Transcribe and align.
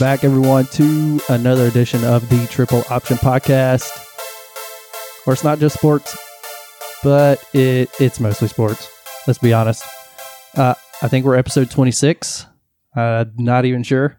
Back, 0.00 0.24
everyone, 0.24 0.64
to 0.72 1.20
another 1.28 1.66
edition 1.66 2.02
of 2.04 2.26
the 2.30 2.46
Triple 2.46 2.82
Option 2.88 3.18
Podcast. 3.18 3.90
Where 5.24 5.34
it's 5.34 5.44
not 5.44 5.58
just 5.58 5.76
sports, 5.76 6.16
but 7.04 7.44
it 7.52 7.90
it's 8.00 8.18
mostly 8.18 8.48
sports. 8.48 8.90
Let's 9.26 9.38
be 9.38 9.52
honest. 9.52 9.84
Uh, 10.56 10.72
I 11.02 11.08
think 11.08 11.26
we're 11.26 11.36
episode 11.36 11.70
26. 11.70 12.46
Uh, 12.96 13.26
not 13.36 13.66
even 13.66 13.82
sure. 13.82 14.18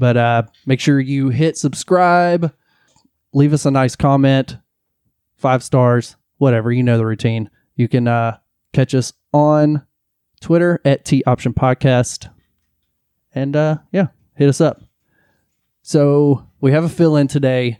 But 0.00 0.16
uh, 0.16 0.42
make 0.66 0.80
sure 0.80 0.98
you 0.98 1.28
hit 1.28 1.56
subscribe, 1.56 2.52
leave 3.32 3.52
us 3.52 3.66
a 3.66 3.70
nice 3.70 3.94
comment, 3.94 4.56
five 5.36 5.62
stars, 5.62 6.16
whatever. 6.38 6.72
You 6.72 6.82
know 6.82 6.98
the 6.98 7.06
routine. 7.06 7.50
You 7.76 7.86
can 7.86 8.08
uh, 8.08 8.38
catch 8.72 8.96
us 8.96 9.12
on 9.32 9.86
Twitter 10.40 10.80
at 10.84 11.04
T 11.04 11.22
Option 11.24 11.54
Podcast. 11.54 12.30
And 13.32 13.54
uh, 13.54 13.76
yeah, 13.92 14.08
hit 14.34 14.48
us 14.48 14.60
up. 14.60 14.83
So 15.86 16.48
we 16.62 16.72
have 16.72 16.84
a 16.84 16.88
fill 16.88 17.16
in 17.16 17.28
today. 17.28 17.78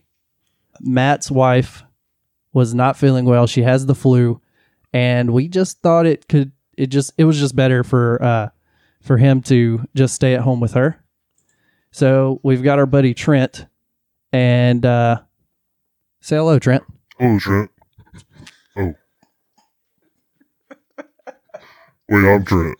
Matt's 0.78 1.30
wife 1.30 1.84
was 2.52 2.74
not 2.74 2.98
feeling 2.98 3.24
well. 3.24 3.46
She 3.46 3.62
has 3.62 3.86
the 3.86 3.94
flu, 3.94 4.42
and 4.92 5.30
we 5.30 5.48
just 5.48 5.80
thought 5.80 6.04
it 6.04 6.28
could. 6.28 6.52
It 6.76 6.88
just 6.88 7.14
it 7.16 7.24
was 7.24 7.38
just 7.40 7.56
better 7.56 7.82
for 7.82 8.22
uh 8.22 8.48
for 9.00 9.16
him 9.16 9.40
to 9.44 9.86
just 9.94 10.14
stay 10.14 10.34
at 10.34 10.42
home 10.42 10.60
with 10.60 10.74
her. 10.74 11.02
So 11.92 12.40
we've 12.42 12.62
got 12.62 12.78
our 12.78 12.84
buddy 12.84 13.14
Trent, 13.14 13.64
and 14.34 14.84
uh 14.84 15.22
say 16.20 16.36
hello, 16.36 16.58
Trent. 16.58 16.84
Oh, 17.20 17.38
Trent. 17.38 17.70
Oh. 18.76 18.94
Wait, 22.10 22.28
I'm 22.28 22.44
Trent. 22.44 22.76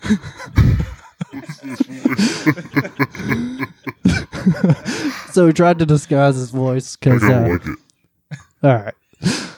So 5.32 5.46
he 5.48 5.52
tried 5.52 5.80
to 5.80 5.86
disguise 5.86 6.36
his 6.36 6.50
voice 6.50 6.96
I 7.02 7.04
because. 7.04 7.22
don't 7.22 7.32
Uh, 7.32 7.48
like 7.48 7.66
it. 7.66 7.78
all 8.62 8.74
right. 8.74 8.94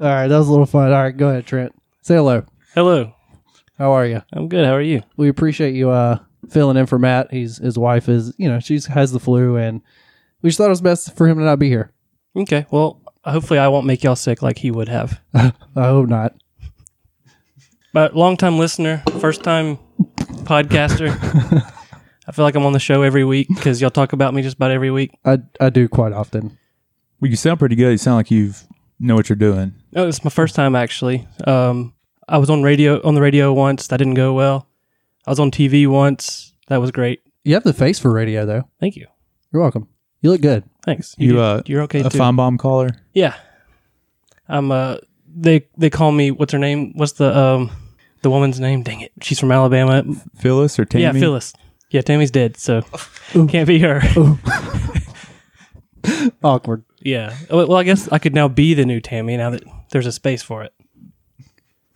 All 0.00 0.06
right, 0.08 0.28
that 0.28 0.38
was 0.38 0.48
a 0.48 0.50
little 0.50 0.64
fun. 0.66 0.92
All 0.92 1.02
right, 1.02 1.14
go 1.16 1.28
ahead, 1.28 1.44
Trent. 1.46 1.74
Say 2.02 2.14
hello. 2.14 2.44
Hello. 2.74 3.12
How 3.76 3.92
are 3.92 4.06
you? 4.06 4.22
I'm 4.32 4.48
good. 4.48 4.64
How 4.64 4.74
are 4.74 4.80
you? 4.80 5.02
we 5.16 5.28
appreciate 5.28 5.74
you 5.74 5.90
uh 5.90 6.18
filling 6.48 6.76
in 6.76 6.86
for 6.86 6.98
Matt. 6.98 7.30
He's 7.32 7.58
his 7.58 7.76
wife 7.78 8.08
is 8.08 8.32
you 8.38 8.48
know 8.48 8.60
she 8.60 8.78
has 8.88 9.12
the 9.12 9.20
flu 9.20 9.56
and 9.56 9.82
we 10.42 10.48
just 10.50 10.56
thought 10.58 10.66
it 10.66 10.70
was 10.70 10.80
best 10.80 11.16
for 11.16 11.26
him 11.28 11.38
to 11.38 11.44
not 11.44 11.58
be 11.58 11.68
here. 11.68 11.92
Okay. 12.36 12.64
Well, 12.70 13.00
hopefully 13.24 13.58
I 13.58 13.68
won't 13.68 13.86
make 13.86 14.02
y'all 14.04 14.16
sick 14.16 14.40
like 14.40 14.58
he 14.58 14.70
would 14.70 14.88
have. 14.88 15.20
I 15.34 15.52
hope 15.76 16.08
not. 16.08 16.34
But 17.92 18.16
long 18.16 18.36
time 18.36 18.58
listener, 18.58 19.02
first 19.18 19.42
time 19.42 19.78
podcaster. 20.50 21.08
I 22.26 22.32
feel 22.32 22.44
like 22.44 22.54
I'm 22.56 22.64
on 22.66 22.72
the 22.72 22.78
show 22.80 23.02
every 23.02 23.24
week 23.24 23.48
because 23.54 23.80
y'all 23.80 23.90
talk 23.90 24.12
about 24.12 24.34
me 24.34 24.42
just 24.42 24.56
about 24.56 24.70
every 24.72 24.90
week. 24.90 25.12
I 25.24 25.38
I 25.60 25.70
do 25.70 25.88
quite 25.88 26.12
often. 26.12 26.58
Well, 27.20 27.30
you 27.30 27.36
sound 27.36 27.58
pretty 27.60 27.76
good. 27.76 27.90
You 27.92 27.98
sound 27.98 28.16
like 28.16 28.30
you 28.30 28.52
know 28.98 29.14
what 29.14 29.28
you're 29.28 29.36
doing. 29.36 29.74
Oh, 29.94 30.08
it's 30.08 30.24
my 30.24 30.30
first 30.30 30.54
time 30.54 30.74
actually. 30.74 31.26
Um, 31.46 31.94
I 32.28 32.38
was 32.38 32.50
on 32.50 32.62
radio 32.62 33.00
on 33.02 33.14
the 33.14 33.20
radio 33.20 33.52
once. 33.52 33.86
That 33.88 33.98
didn't 33.98 34.14
go 34.14 34.32
well. 34.32 34.66
I 35.26 35.30
was 35.30 35.38
on 35.40 35.50
TV 35.50 35.86
once. 35.86 36.52
That 36.68 36.78
was 36.80 36.90
great. 36.90 37.20
You 37.44 37.54
have 37.54 37.64
the 37.64 37.72
face 37.72 37.98
for 37.98 38.10
radio 38.12 38.44
though. 38.44 38.68
Thank 38.80 38.96
you. 38.96 39.06
You're 39.52 39.62
welcome. 39.62 39.88
You 40.20 40.30
look 40.30 40.40
good. 40.42 40.64
Thanks. 40.84 41.14
You, 41.18 41.32
do- 41.32 41.40
uh, 41.40 41.62
you're 41.66 41.82
okay 41.82 42.00
A 42.00 42.10
too. 42.10 42.18
Finebaum 42.18 42.58
caller. 42.58 42.90
Yeah. 43.14 43.34
I'm 44.48 44.70
uh 44.72 44.96
they 45.32 45.66
they 45.78 45.90
call 45.90 46.10
me 46.12 46.30
what's 46.32 46.52
her 46.52 46.58
name? 46.58 46.92
What's 46.96 47.12
the 47.12 47.36
um 47.36 47.70
the 48.22 48.30
woman's 48.30 48.60
name? 48.60 48.82
Dang 48.82 49.00
it. 49.00 49.12
She's 49.22 49.38
from 49.38 49.52
Alabama. 49.52 50.04
Phyllis 50.36 50.78
or 50.78 50.84
Tammy? 50.84 51.04
Yeah, 51.04 51.12
Phyllis. 51.12 51.52
Yeah, 51.90 52.02
Tammy's 52.02 52.30
dead, 52.30 52.56
so 52.56 52.82
can't 53.48 53.66
be 53.66 53.78
her. 53.80 54.00
Awkward. 56.42 56.84
yeah. 57.00 57.36
Well, 57.50 57.68
well, 57.68 57.78
I 57.78 57.84
guess 57.84 58.08
I 58.10 58.18
could 58.18 58.34
now 58.34 58.48
be 58.48 58.74
the 58.74 58.86
new 58.86 59.00
Tammy 59.00 59.36
now 59.36 59.50
that 59.50 59.62
there's 59.90 60.06
a 60.06 60.12
space 60.12 60.42
for 60.42 60.62
it. 60.62 60.72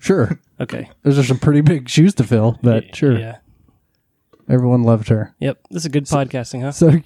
Sure. 0.01 0.39
Okay. 0.61 0.91
Those 1.03 1.19
are 1.19 1.23
some 1.23 1.39
pretty 1.39 1.63
big 1.63 1.89
shoes 1.89 2.15
to 2.17 2.25
fill, 2.25 2.59
but 2.63 2.95
sure. 2.95 3.19
Yeah. 3.19 3.39
Everyone 4.49 4.83
loved 4.83 5.09
her. 5.09 5.35
Yep. 5.39 5.59
This 5.71 5.85
is 5.85 5.89
good 5.89 6.05
podcasting, 6.05 6.61
huh? 6.63 6.73
So 6.73 6.91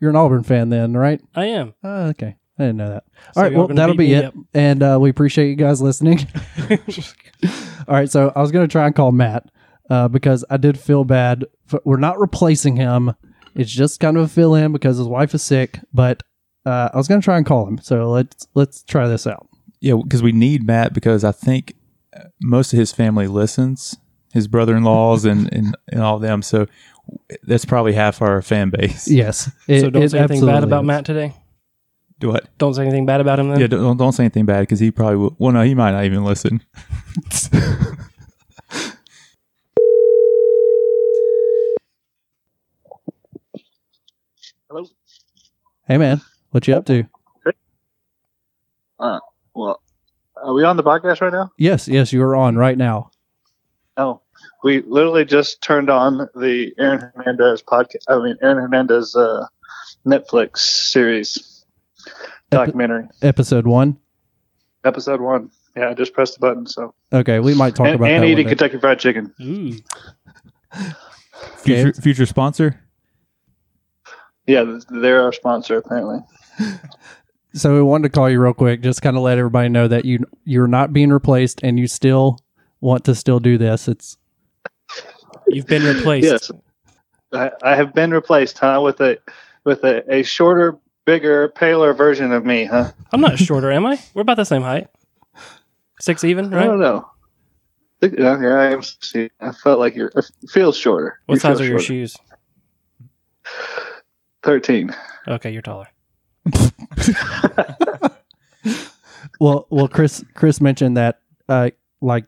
you're 0.00 0.10
an 0.10 0.16
Auburn 0.16 0.44
fan 0.44 0.70
then, 0.70 0.94
right? 0.94 1.20
I 1.34 1.46
am. 1.46 1.74
Oh, 1.84 2.06
okay. 2.08 2.36
I 2.58 2.62
didn't 2.62 2.76
know 2.76 2.88
that. 2.90 3.04
So 3.34 3.36
All 3.36 3.42
right, 3.42 3.52
y'all 3.52 3.58
well, 3.58 3.68
gonna 3.68 3.80
that'll 3.80 3.96
beat 3.96 4.06
be 4.06 4.12
me 4.12 4.18
it. 4.20 4.24
up. 4.26 4.34
And 4.54 4.82
uh, 4.82 4.98
we 5.00 5.10
appreciate 5.10 5.48
you 5.48 5.56
guys 5.56 5.82
listening. 5.82 6.26
All 7.88 7.94
right, 7.94 8.10
so 8.10 8.32
I 8.34 8.40
was 8.40 8.50
going 8.50 8.66
to 8.66 8.70
try 8.70 8.86
and 8.86 8.94
call 8.94 9.12
Matt 9.12 9.50
uh, 9.90 10.08
because 10.08 10.44
I 10.50 10.56
did 10.56 10.78
feel 10.78 11.04
bad. 11.04 11.44
For, 11.66 11.80
we're 11.84 11.96
not 11.96 12.18
replacing 12.18 12.76
him. 12.76 13.14
It's 13.54 13.70
just 13.70 14.00
kind 14.00 14.16
of 14.16 14.24
a 14.24 14.28
fill 14.28 14.54
in 14.54 14.72
because 14.72 14.98
his 14.98 15.06
wife 15.08 15.34
is 15.34 15.42
sick. 15.42 15.78
But 15.92 16.22
uh, 16.64 16.90
I 16.92 16.96
was 16.96 17.08
going 17.08 17.20
to 17.20 17.24
try 17.24 17.36
and 17.36 17.46
call 17.46 17.66
him. 17.66 17.78
So 17.78 18.10
let's 18.10 18.46
let's 18.54 18.82
try 18.82 19.08
this 19.08 19.26
out. 19.26 19.48
Yeah, 19.80 19.94
because 20.02 20.22
we 20.22 20.32
need 20.32 20.66
Matt 20.66 20.94
because 20.94 21.24
I 21.24 21.32
think 21.32 21.74
uh, 22.16 22.24
most 22.40 22.72
of 22.72 22.78
his 22.78 22.92
family 22.92 23.26
listens, 23.26 23.96
his 24.32 24.46
brother-in-laws 24.46 25.24
and, 25.24 25.52
and, 25.52 25.76
and 25.88 26.00
all 26.00 26.18
them. 26.18 26.42
So 26.42 26.66
that's 27.42 27.64
probably 27.64 27.92
half 27.92 28.22
our 28.22 28.40
fan 28.42 28.70
base. 28.70 29.08
Yes. 29.08 29.50
It, 29.66 29.80
so 29.80 29.90
don't 29.90 30.08
say 30.08 30.20
anything 30.20 30.46
bad 30.46 30.62
about 30.62 30.84
is. 30.84 30.86
Matt 30.86 31.04
today. 31.04 31.34
Do 32.22 32.28
what? 32.28 32.56
Don't 32.56 32.72
say 32.72 32.82
anything 32.82 33.04
bad 33.04 33.20
about 33.20 33.40
him 33.40 33.48
then. 33.48 33.58
Yeah, 33.58 33.66
don't, 33.66 33.96
don't 33.96 34.12
say 34.12 34.22
anything 34.22 34.46
bad 34.46 34.60
because 34.60 34.78
he 34.78 34.92
probably 34.92 35.16
will. 35.16 35.34
Well, 35.40 35.50
no, 35.52 35.62
he 35.62 35.74
might 35.74 35.90
not 35.90 36.04
even 36.04 36.22
listen. 36.22 36.62
Hello. 44.68 44.86
Hey, 45.88 45.98
man, 45.98 46.20
what 46.52 46.68
you 46.68 46.76
up 46.76 46.86
to? 46.86 47.08
Uh, 49.00 49.18
well, 49.52 49.82
are 50.36 50.54
we 50.54 50.62
on 50.62 50.76
the 50.76 50.84
podcast 50.84 51.22
right 51.22 51.32
now? 51.32 51.50
Yes, 51.58 51.88
yes, 51.88 52.12
you 52.12 52.22
are 52.22 52.36
on 52.36 52.54
right 52.54 52.78
now. 52.78 53.10
Oh, 53.96 54.20
we 54.62 54.82
literally 54.82 55.24
just 55.24 55.60
turned 55.60 55.90
on 55.90 56.28
the 56.36 56.72
Aaron 56.78 57.10
Hernandez 57.16 57.64
podcast. 57.64 58.04
I 58.06 58.18
mean, 58.22 58.36
Aaron 58.40 58.58
Hernandez 58.58 59.16
uh, 59.16 59.48
Netflix 60.06 60.58
series 60.58 61.51
documentary, 62.50 63.08
Episode 63.22 63.66
one. 63.66 63.96
episode 64.84 65.20
one. 65.20 65.50
Yeah, 65.76 65.88
I 65.90 65.94
just 65.94 66.12
pressed 66.12 66.34
the 66.34 66.40
button. 66.40 66.66
So 66.66 66.94
Okay, 67.12 67.38
we 67.40 67.54
might 67.54 67.74
talk 67.74 67.86
and, 67.86 67.96
about 67.96 68.10
and 68.10 68.22
that. 68.24 68.28
eating 68.28 68.44
one. 68.46 68.50
Kentucky 68.56 68.78
Fried 68.78 68.98
Chicken. 68.98 69.32
Ooh. 69.40 69.74
Future, 71.58 71.92
future 71.94 72.26
sponsor? 72.26 72.80
Yeah, 74.46 74.78
they're 74.90 75.22
our 75.22 75.32
sponsor 75.32 75.78
apparently. 75.78 76.18
So 77.54 77.74
we 77.74 77.82
wanted 77.82 78.04
to 78.04 78.08
call 78.18 78.30
you 78.30 78.40
real 78.40 78.54
quick, 78.54 78.80
just 78.80 79.02
kind 79.02 79.14
of 79.14 79.22
let 79.22 79.36
everybody 79.36 79.68
know 79.68 79.86
that 79.86 80.06
you 80.06 80.20
you're 80.44 80.66
not 80.66 80.94
being 80.94 81.10
replaced 81.10 81.60
and 81.62 81.78
you 81.78 81.86
still 81.86 82.38
want 82.80 83.04
to 83.04 83.14
still 83.14 83.40
do 83.40 83.58
this. 83.58 83.88
It's 83.88 84.16
You've 85.48 85.66
been 85.66 85.82
replaced. 85.82 86.24
Yes, 86.24 86.50
I, 87.34 87.50
I 87.62 87.76
have 87.76 87.92
been 87.94 88.10
replaced, 88.10 88.58
huh, 88.58 88.80
with 88.82 89.02
a 89.02 89.18
with 89.64 89.84
a, 89.84 90.02
a 90.10 90.22
shorter, 90.22 90.78
bigger, 91.04 91.48
paler 91.48 91.92
version 91.94 92.32
of 92.32 92.44
me, 92.44 92.64
huh? 92.64 92.92
I'm 93.12 93.20
not 93.20 93.38
shorter, 93.38 93.70
am 93.70 93.86
I? 93.86 93.98
We're 94.14 94.22
about 94.22 94.36
the 94.36 94.44
same 94.44 94.62
height. 94.62 94.88
Six 96.00 96.24
even, 96.24 96.50
right? 96.50 96.62
I 96.62 96.66
don't 96.66 96.80
know. 96.80 97.08
Yeah, 98.02 98.40
yeah, 98.40 98.54
I 98.54 98.72
am. 98.72 98.82
see, 98.82 99.30
I 99.40 99.52
felt 99.52 99.78
like 99.78 99.94
you're. 99.94 100.10
It 100.16 100.24
feels 100.50 100.76
shorter. 100.76 101.20
What 101.26 101.36
You 101.36 101.40
size 101.40 101.58
feel 101.58 101.66
are 101.66 101.70
your 101.70 101.78
shorter. 101.78 101.84
shoes? 101.86 102.16
Thirteen. 104.42 104.94
Okay, 105.28 105.52
you're 105.52 105.62
taller. 105.62 105.86
well, 109.40 109.66
well, 109.70 109.86
Chris 109.86 110.24
Chris 110.34 110.60
mentioned 110.60 110.96
that 110.96 111.20
uh, 111.48 111.70
like 112.00 112.24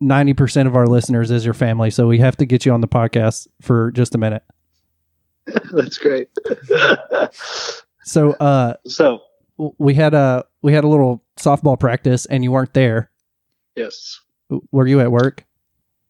ninety 0.00 0.32
percent 0.32 0.66
of 0.66 0.74
our 0.76 0.86
listeners 0.86 1.30
is 1.30 1.44
your 1.44 1.52
family, 1.52 1.90
so 1.90 2.06
we 2.06 2.18
have 2.20 2.36
to 2.38 2.46
get 2.46 2.64
you 2.64 2.72
on 2.72 2.80
the 2.80 2.88
podcast 2.88 3.48
for 3.60 3.90
just 3.92 4.14
a 4.14 4.18
minute. 4.18 4.42
That's 5.72 5.98
great. 5.98 6.28
So 8.06 8.32
uh, 8.34 8.74
so 8.86 9.20
we 9.78 9.92
had 9.94 10.14
a 10.14 10.44
we 10.62 10.72
had 10.72 10.84
a 10.84 10.88
little 10.88 11.22
softball 11.36 11.78
practice, 11.78 12.24
and 12.26 12.42
you 12.44 12.52
weren't 12.52 12.72
there. 12.72 13.10
yes, 13.74 14.20
Were 14.72 14.86
you 14.86 15.00
at 15.00 15.10
work? 15.12 15.44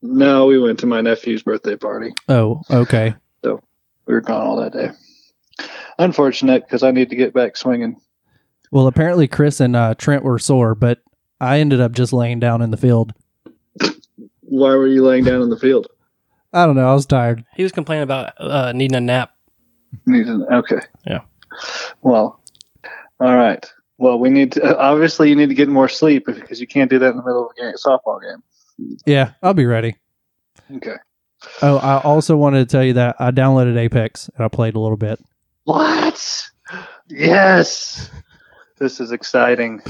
no, 0.03 0.47
we 0.47 0.59
went 0.61 0.79
to 0.81 0.87
my 0.87 1.01
nephew's 1.01 1.43
birthday 1.43 1.75
party. 1.75 2.13
Oh, 2.29 2.63
okay. 2.71 3.15
So 3.45 3.63
we 4.07 4.15
were 4.15 4.21
gone 4.21 4.45
all 4.47 4.57
that 4.57 4.73
day. 4.73 4.91
Unfortunate 5.99 6.65
because 6.65 6.83
I 6.83 6.91
need 6.91 7.11
to 7.11 7.17
get 7.17 7.33
back 7.33 7.57
swinging. 7.57 7.97
Well, 8.73 8.87
apparently 8.89 9.29
Chris 9.29 9.61
and 9.61 9.77
uh, 9.77 9.95
Trent 9.95 10.25
were 10.25 10.39
sore, 10.39 10.75
but 10.75 11.01
I 11.41 11.61
ended 11.61 11.81
up 11.81 11.93
just 11.93 12.13
laying 12.13 12.41
down 12.41 12.61
in 12.63 12.71
the 12.73 12.77
field. 12.77 13.13
Why 14.41 14.71
were 14.71 14.87
you 14.89 15.05
laying 15.05 15.25
down 15.25 15.43
in 15.43 15.51
the 15.51 15.59
field? 15.59 15.87
I 16.53 16.67
don't 16.67 16.75
know. 16.77 16.89
I 16.89 16.95
was 16.95 17.07
tired. 17.07 17.45
He 17.55 17.63
was 17.63 17.73
complaining 17.73 18.03
about 18.05 18.33
uh, 18.39 18.73
needing 18.73 18.97
a 18.97 19.01
nap. 19.01 19.33
Need 20.07 20.27
to- 20.27 20.47
Okay. 20.57 20.81
Yeah. 21.07 21.21
Well, 22.03 22.41
all 23.21 23.35
right. 23.35 23.65
Well, 23.99 24.19
we 24.19 24.31
need 24.31 24.53
to. 24.53 24.79
Obviously, 24.79 25.29
you 25.31 25.37
need 25.37 25.49
to 25.49 25.55
get 25.55 25.69
more 25.69 25.89
sleep 25.89 26.27
because 26.27 26.61
you 26.61 26.67
can't 26.67 26.91
do 26.91 26.99
that 26.99 27.11
in 27.11 27.17
the 27.17 27.23
middle 27.23 27.47
of 27.47 27.53
a 27.57 27.61
game, 27.63 27.75
softball 27.75 28.21
game. 28.21 28.43
Yeah, 29.07 29.33
I'll 29.43 29.55
be 29.55 29.67
ready. 29.67 29.97
Okay. 30.77 30.97
Oh, 31.63 31.77
I 31.79 32.01
also 32.01 32.37
wanted 32.37 32.69
to 32.69 32.73
tell 32.73 32.85
you 32.85 32.95
that 32.95 33.17
I 33.19 33.31
downloaded 33.31 33.79
Apex 33.79 34.29
and 34.35 34.45
I 34.45 34.49
played 34.49 34.75
a 34.75 34.81
little 34.81 34.97
bit. 34.97 35.19
What? 35.65 36.51
Yes. 37.09 38.11
This 38.79 39.01
is 39.01 39.13
exciting. 39.13 39.81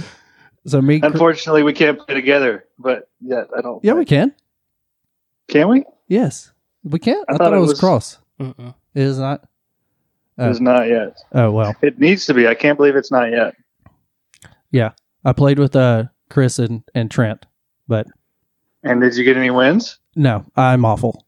So 0.66 0.82
me, 0.82 1.00
Unfortunately, 1.02 1.62
we 1.62 1.72
can't 1.72 1.98
play 1.98 2.14
together, 2.14 2.64
but 2.78 3.08
yet 3.20 3.48
I 3.56 3.60
don't. 3.62 3.82
yeah, 3.84 3.94
we 3.94 4.04
can. 4.04 4.34
Can 5.48 5.68
we? 5.68 5.84
Yes, 6.08 6.52
we 6.82 6.98
can. 6.98 7.16
I, 7.28 7.34
I 7.34 7.36
thought, 7.36 7.44
thought 7.44 7.52
it 7.52 7.56
it 7.56 7.60
was, 7.60 7.70
was- 7.70 7.80
cross. 7.80 8.18
Mm-mm. 8.40 8.74
It 8.94 9.02
is 9.02 9.18
not. 9.18 9.44
Oh. 10.38 10.50
It's 10.50 10.60
not 10.60 10.88
yet. 10.88 11.18
Oh 11.32 11.50
well, 11.50 11.74
It 11.82 11.98
needs 11.98 12.26
to 12.26 12.34
be. 12.34 12.46
I 12.46 12.54
can't 12.54 12.76
believe 12.76 12.94
it's 12.96 13.10
not 13.10 13.30
yet. 13.30 13.54
Yeah, 14.70 14.90
I 15.24 15.32
played 15.32 15.58
with 15.58 15.74
uh 15.74 16.04
Chris 16.28 16.58
and 16.58 16.82
and 16.94 17.10
Trent, 17.10 17.46
but 17.88 18.06
And 18.82 19.00
did 19.00 19.16
you 19.16 19.24
get 19.24 19.36
any 19.36 19.50
wins? 19.50 19.98
no, 20.14 20.44
I'm 20.56 20.84
awful. 20.84 21.24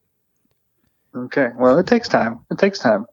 Okay. 1.16 1.48
Well, 1.56 1.78
it 1.78 1.86
takes 1.86 2.08
time. 2.08 2.40
It 2.50 2.58
takes 2.58 2.78
time. 2.78 3.06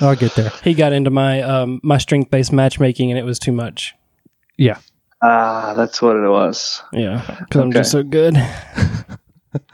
I'll 0.00 0.16
get 0.16 0.34
there. 0.36 0.50
He 0.64 0.74
got 0.74 0.92
into 0.92 1.10
my 1.10 1.42
um, 1.42 1.80
my 1.82 1.98
strength 1.98 2.30
based 2.30 2.52
matchmaking, 2.52 3.10
and 3.10 3.18
it 3.18 3.24
was 3.24 3.38
too 3.38 3.52
much. 3.52 3.94
Yeah. 4.56 4.78
Ah, 5.22 5.74
that's 5.76 6.00
what 6.00 6.16
it 6.16 6.28
was. 6.28 6.82
Yeah, 6.92 7.36
because 7.40 7.60
I'm 7.60 7.72
just 7.72 7.90
so 7.90 8.02
good. 8.02 8.36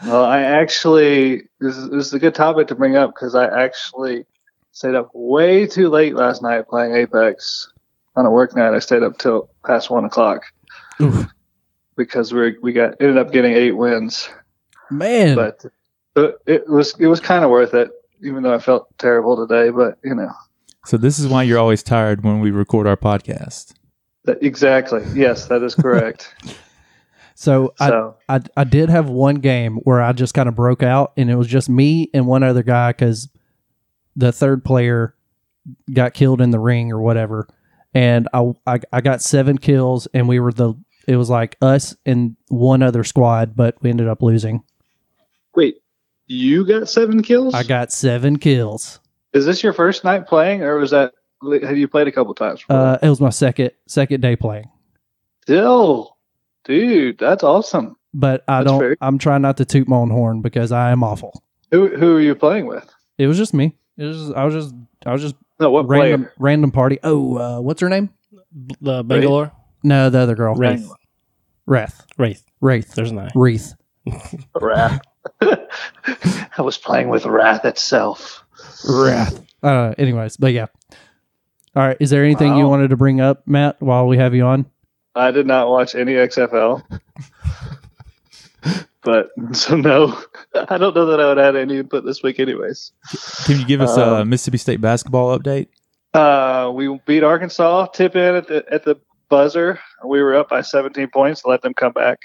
Well, 0.05 0.25
I 0.25 0.41
actually 0.41 1.43
this 1.61 1.77
is, 1.77 1.89
this 1.91 2.07
is 2.07 2.13
a 2.15 2.19
good 2.19 2.35
topic 2.35 2.67
to 2.69 2.75
bring 2.75 2.97
up 2.97 3.15
because 3.15 3.35
I 3.37 3.47
actually 3.63 4.27
stayed 4.79 4.95
up 4.95 5.11
way 5.13 5.67
too 5.67 5.89
late 5.89 6.15
last 6.15 6.41
night 6.41 6.69
playing 6.69 6.95
Apex 6.95 7.69
on 8.15 8.25
a 8.25 8.31
work 8.31 8.55
night. 8.55 8.75
I 8.75 8.79
stayed 8.79 9.03
up 9.03 9.19
till 9.19 9.51
past 9.67 9.91
one 9.91 10.05
o'clock 10.05 10.45
Oof. 11.03 11.27
because 11.97 12.33
we 12.33 12.57
we 12.63 12.73
got 12.73 12.95
ended 13.01 13.19
up 13.19 13.33
getting 13.33 13.55
eight 13.55 13.73
wins, 13.73 14.29
Man, 14.89 15.35
but 15.35 15.65
but 16.15 16.37
it 16.47 16.69
was 16.69 16.95
it 17.01 17.09
was 17.09 17.19
kind 17.19 17.45
of 17.45 17.51
worth 17.51 17.75
it, 17.75 17.91
even 18.23 18.45
though 18.45 18.55
I 18.55 18.61
felt 18.61 18.87
terrible 18.99 19.49
today. 19.49 19.71
But 19.71 19.99
you 20.05 20.15
know, 20.15 20.31
So 20.87 20.97
this 20.97 21.19
is 21.19 21.27
why 21.27 21.43
you're 21.43 21.59
always 21.59 21.83
tired 21.83 22.23
when 22.23 22.39
we 22.39 22.53
record 22.53 22.87
our 22.87 22.97
podcast. 22.97 23.75
that, 24.27 24.41
exactly. 24.45 25.03
Yes, 25.13 25.47
that 25.47 25.65
is 25.65 25.75
correct. 25.75 26.33
so 27.35 27.75
I, 27.81 28.13
I 28.29 28.41
I 28.57 28.63
did 28.63 28.91
have 28.91 29.11
one 29.11 29.37
game 29.37 29.79
where 29.79 30.01
I 30.01 30.13
just 30.13 30.35
kind 30.35 30.49
of 30.49 30.55
broke 30.55 30.85
out, 30.85 31.15
and 31.17 31.29
it 31.29 31.35
was 31.35 31.49
just 31.49 31.69
me 31.69 32.11
and 32.15 32.29
one 32.29 32.45
other 32.45 32.63
guy 32.63 32.93
because 32.93 33.29
the 34.19 34.33
third 34.33 34.65
player 34.65 35.15
got 35.93 36.13
killed 36.13 36.41
in 36.41 36.51
the 36.51 36.59
ring 36.59 36.93
or 36.93 37.01
whatever, 37.01 37.49
and 37.95 38.29
I, 38.35 38.53
I 38.67 38.81
I 38.93 39.01
got 39.01 39.23
seven 39.23 39.57
kills, 39.59 40.07
and 40.13 40.29
we 40.29 40.41
were 40.41 40.53
the 40.53 40.75
it 41.07 41.17
was 41.17 41.31
like 41.31 41.57
us 41.63 41.97
and 42.05 42.37
one 42.49 42.83
other 42.83 43.05
squad, 43.05 43.57
but 43.57 43.77
we 43.81 43.89
ended 43.91 44.09
up 44.09 44.21
losing. 44.23 44.63
wait, 45.55 45.77
you 46.27 46.67
got 46.67 46.89
seven 46.89 47.23
kills? 47.23 47.55
I 47.55 47.63
got 47.63 47.93
seven 47.93 48.39
kills. 48.39 49.01
Is 49.33 49.47
this 49.47 49.63
your 49.63 49.73
first 49.73 50.05
night 50.05 50.27
playing, 50.27 50.63
or 50.63 50.77
was 50.79 50.91
that 50.91 51.13
have 51.63 51.79
you 51.79 51.87
played 51.89 52.09
a 52.09 52.13
couple 52.13 52.35
times? 52.35 52.61
before? 52.61 52.77
Uh, 52.77 52.99
it 53.03 53.09
was 53.09 53.21
my 53.21 53.31
second 53.31 53.71
second 53.87 54.21
day 54.21 54.37
playing, 54.37 54.69
Still, 55.43 56.17
dude, 56.65 57.19
that's 57.19 57.43
awesome. 57.43 57.97
but 58.13 58.43
I 58.49 58.59
That's 58.59 58.71
don't. 58.71 58.81
fair. 58.81 58.97
I'm 59.01 59.19
trying 59.19 59.43
not 59.43 59.57
to 59.59 59.65
toot 59.65 59.89
my 59.89 59.97
own 59.97 60.11
horn 60.11 60.43
because 60.43 60.73
I 60.73 60.91
am 60.91 61.03
awful. 61.03 61.43
Who 61.71 61.89
who 61.97 62.17
are 62.17 62.21
you 62.21 62.35
playing 62.35 62.67
with? 62.67 62.89
It 63.19 63.27
was 63.27 63.37
just 63.39 63.55
me. 63.55 63.77
It 63.99 64.05
was. 64.05 64.31
I 64.33 64.45
was 64.45 64.55
just. 64.55 64.75
I 65.05 65.13
was 65.13 65.21
just 65.23 65.35
No, 65.61 65.71
what 65.71 65.87
random 65.89 66.23
player? 66.23 66.33
random 66.39 66.71
party. 66.71 66.99
Oh, 67.03 67.37
uh, 67.37 67.61
what's 67.61 67.81
her 67.81 67.89
name? 67.89 68.11
The 68.81 69.03
Bangalore 69.03 69.53
No, 69.83 70.09
the 70.11 70.19
other 70.19 70.35
girl. 70.35 70.55
Wraith. 70.55 70.91
Wrath. 71.67 72.07
Wraith. 72.17 72.45
Wraith. 72.61 72.95
There's 72.95 73.11
an 73.11 73.19
eye. 73.19 73.31
Wreath. 73.35 73.75
Wrath. 74.61 75.01
I 75.43 76.63
was 76.63 76.79
playing 76.79 77.09
with 77.11 77.27
Wrath 77.27 77.65
itself. 77.65 78.45
Wrath. 78.89 79.43
Uh, 79.63 79.95
anyways, 79.99 80.37
but 80.37 80.53
yeah. 80.53 80.67
All 81.77 81.87
right. 81.87 81.97
Is 82.01 82.11
there 82.11 82.25
anything 82.25 82.57
you 82.57 82.67
wanted 82.67 82.89
to 82.91 82.97
bring 82.97 83.21
up, 83.21 83.47
Matt, 83.47 83.81
while 83.81 84.07
we 84.07 84.17
have 84.17 84.35
you 84.35 84.47
on? 84.47 84.67
I 85.15 85.31
did 85.31 85.47
not 85.47 85.69
watch 85.69 85.95
any 85.95 86.13
XFL. 86.15 86.83
But 89.09 89.31
so 89.57 89.75
no, 89.75 90.23
I 90.69 90.77
don't 90.77 90.95
know 90.95 91.07
that 91.07 91.19
I 91.19 91.29
would 91.29 91.39
add 91.39 91.57
any 91.57 91.79
input 91.79 92.05
this 92.05 92.23
week, 92.23 92.39
anyways. 92.39 92.93
Can 93.47 93.59
you 93.59 93.65
give 93.65 93.81
us 93.81 93.97
a 93.97 94.17
Uh, 94.17 94.25
Mississippi 94.25 94.59
State 94.59 94.83
basketball 94.83 95.37
update? 95.39 95.69
Uh, 96.13 96.71
we 96.75 97.01
beat 97.07 97.23
Arkansas, 97.23 97.87
tip 97.87 98.15
in 98.17 98.35
at 98.35 98.49
the 98.49 98.65
at 98.71 98.85
the 98.85 98.97
buzzer. 99.31 99.81
We 100.05 100.23
were 100.23 100.35
up 100.35 100.51
by 100.51 100.61
17 100.61 101.09
points. 101.09 101.47
Let 101.47 101.63
them 101.63 101.73
come 101.73 101.93
back. 101.93 102.19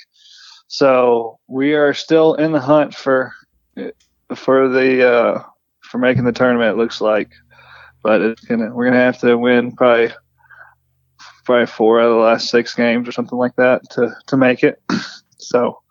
So 0.68 1.40
we 1.48 1.74
are 1.74 1.94
still 1.94 2.34
in 2.34 2.52
the 2.52 2.60
hunt 2.60 2.94
for 2.94 3.34
for 4.36 4.68
the 4.68 5.10
uh, 5.10 5.44
for 5.84 6.00
making 6.00 6.26
the 6.26 6.34
tournament. 6.34 6.74
It 6.74 6.82
looks 6.82 7.00
like, 7.00 7.32
but 8.02 8.20
it's 8.20 8.42
gonna 8.44 8.74
we're 8.74 8.86
gonna 8.88 9.00
have 9.00 9.20
to 9.20 9.38
win 9.38 9.72
probably 9.74 10.12
probably 11.46 11.66
four 11.66 12.02
out 12.02 12.08
of 12.08 12.16
the 12.16 12.22
last 12.24 12.50
six 12.50 12.76
games 12.76 13.08
or 13.08 13.14
something 13.14 13.38
like 13.38 13.56
that 13.56 13.90
to 13.92 14.14
to 14.28 14.36
make 14.36 14.64
it. 14.64 14.82
so 15.38 15.83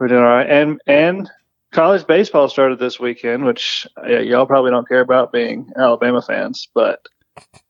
we're 0.00 0.08
doing 0.08 0.22
all 0.22 0.28
right. 0.28 0.48
And 0.50 0.80
and 0.86 1.30
college 1.72 2.06
baseball 2.06 2.48
started 2.48 2.78
this 2.78 2.98
weekend, 2.98 3.44
which 3.44 3.86
yeah, 4.08 4.18
y'all 4.20 4.46
probably 4.46 4.70
don't 4.70 4.88
care 4.88 5.00
about 5.00 5.30
being 5.30 5.70
Alabama 5.76 6.22
fans, 6.22 6.68
but 6.74 7.06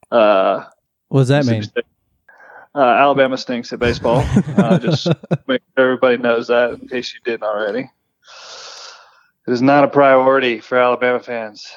uh, 0.09 0.63
What 1.09 1.21
does 1.21 1.27
that 1.27 1.45
mean? 1.45 1.59
Mississippi 1.59 1.87
Uh, 2.73 2.79
Alabama 2.79 3.37
stinks 3.37 3.71
at 3.73 3.79
baseball. 3.79 4.25
uh, 4.57 4.79
just 4.79 5.07
make 5.47 5.61
sure 5.77 5.85
everybody 5.85 6.17
knows 6.17 6.47
that 6.47 6.71
in 6.71 6.87
case 6.87 7.13
you 7.13 7.19
didn't 7.25 7.43
already. 7.43 7.89
It 9.47 9.51
is 9.51 9.61
not 9.61 9.83
a 9.83 9.87
priority 9.87 10.59
for 10.59 10.77
Alabama 10.77 11.19
fans. 11.19 11.67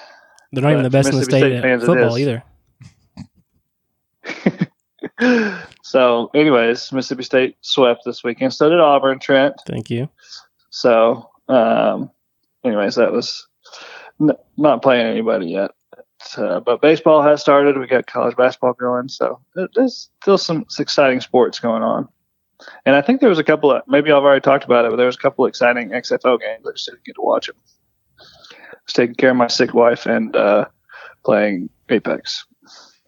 They're 0.52 0.62
not 0.62 0.72
even 0.72 0.84
the 0.84 0.90
best 0.90 1.08
in 1.10 1.18
the 1.18 1.24
state 1.24 1.40
State 1.40 1.52
at 1.54 1.62
fans 1.62 1.84
football 1.84 2.16
either. 2.16 2.44
so, 5.82 6.30
anyways, 6.34 6.92
Mississippi 6.92 7.24
State 7.24 7.56
swept 7.60 8.02
this 8.04 8.22
weekend. 8.22 8.54
So 8.54 8.68
did 8.68 8.78
Auburn, 8.78 9.18
Trent. 9.18 9.54
Thank 9.66 9.90
you. 9.90 10.08
So, 10.74 11.30
um, 11.48 12.10
anyways, 12.64 12.96
that 12.96 13.12
was 13.12 13.46
n- 14.20 14.36
not 14.56 14.82
playing 14.82 15.06
anybody 15.06 15.46
yet. 15.46 15.70
Uh, 16.36 16.58
but 16.58 16.82
baseball 16.82 17.22
has 17.22 17.40
started. 17.40 17.78
We 17.78 17.86
got 17.86 18.08
college 18.08 18.34
basketball 18.34 18.72
going. 18.72 19.08
So 19.08 19.40
there's 19.54 20.10
still 20.20 20.36
some 20.36 20.66
exciting 20.80 21.20
sports 21.20 21.60
going 21.60 21.84
on. 21.84 22.08
And 22.84 22.96
I 22.96 23.02
think 23.02 23.20
there 23.20 23.28
was 23.28 23.38
a 23.38 23.44
couple 23.44 23.70
of, 23.70 23.82
maybe 23.86 24.10
I've 24.10 24.24
already 24.24 24.40
talked 24.40 24.64
about 24.64 24.84
it, 24.84 24.90
but 24.90 24.96
there 24.96 25.06
was 25.06 25.14
a 25.14 25.20
couple 25.20 25.44
of 25.44 25.48
exciting 25.48 25.90
XFL 25.90 26.40
games. 26.40 26.66
I 26.66 26.72
just 26.72 26.86
didn't 26.86 27.04
get 27.04 27.14
to 27.14 27.22
watch 27.22 27.46
them. 27.46 27.56
I 28.18 28.24
was 28.84 28.92
taking 28.94 29.14
care 29.14 29.30
of 29.30 29.36
my 29.36 29.46
sick 29.46 29.74
wife 29.74 30.06
and 30.06 30.34
uh, 30.34 30.64
playing 31.24 31.70
Apex. 31.88 32.46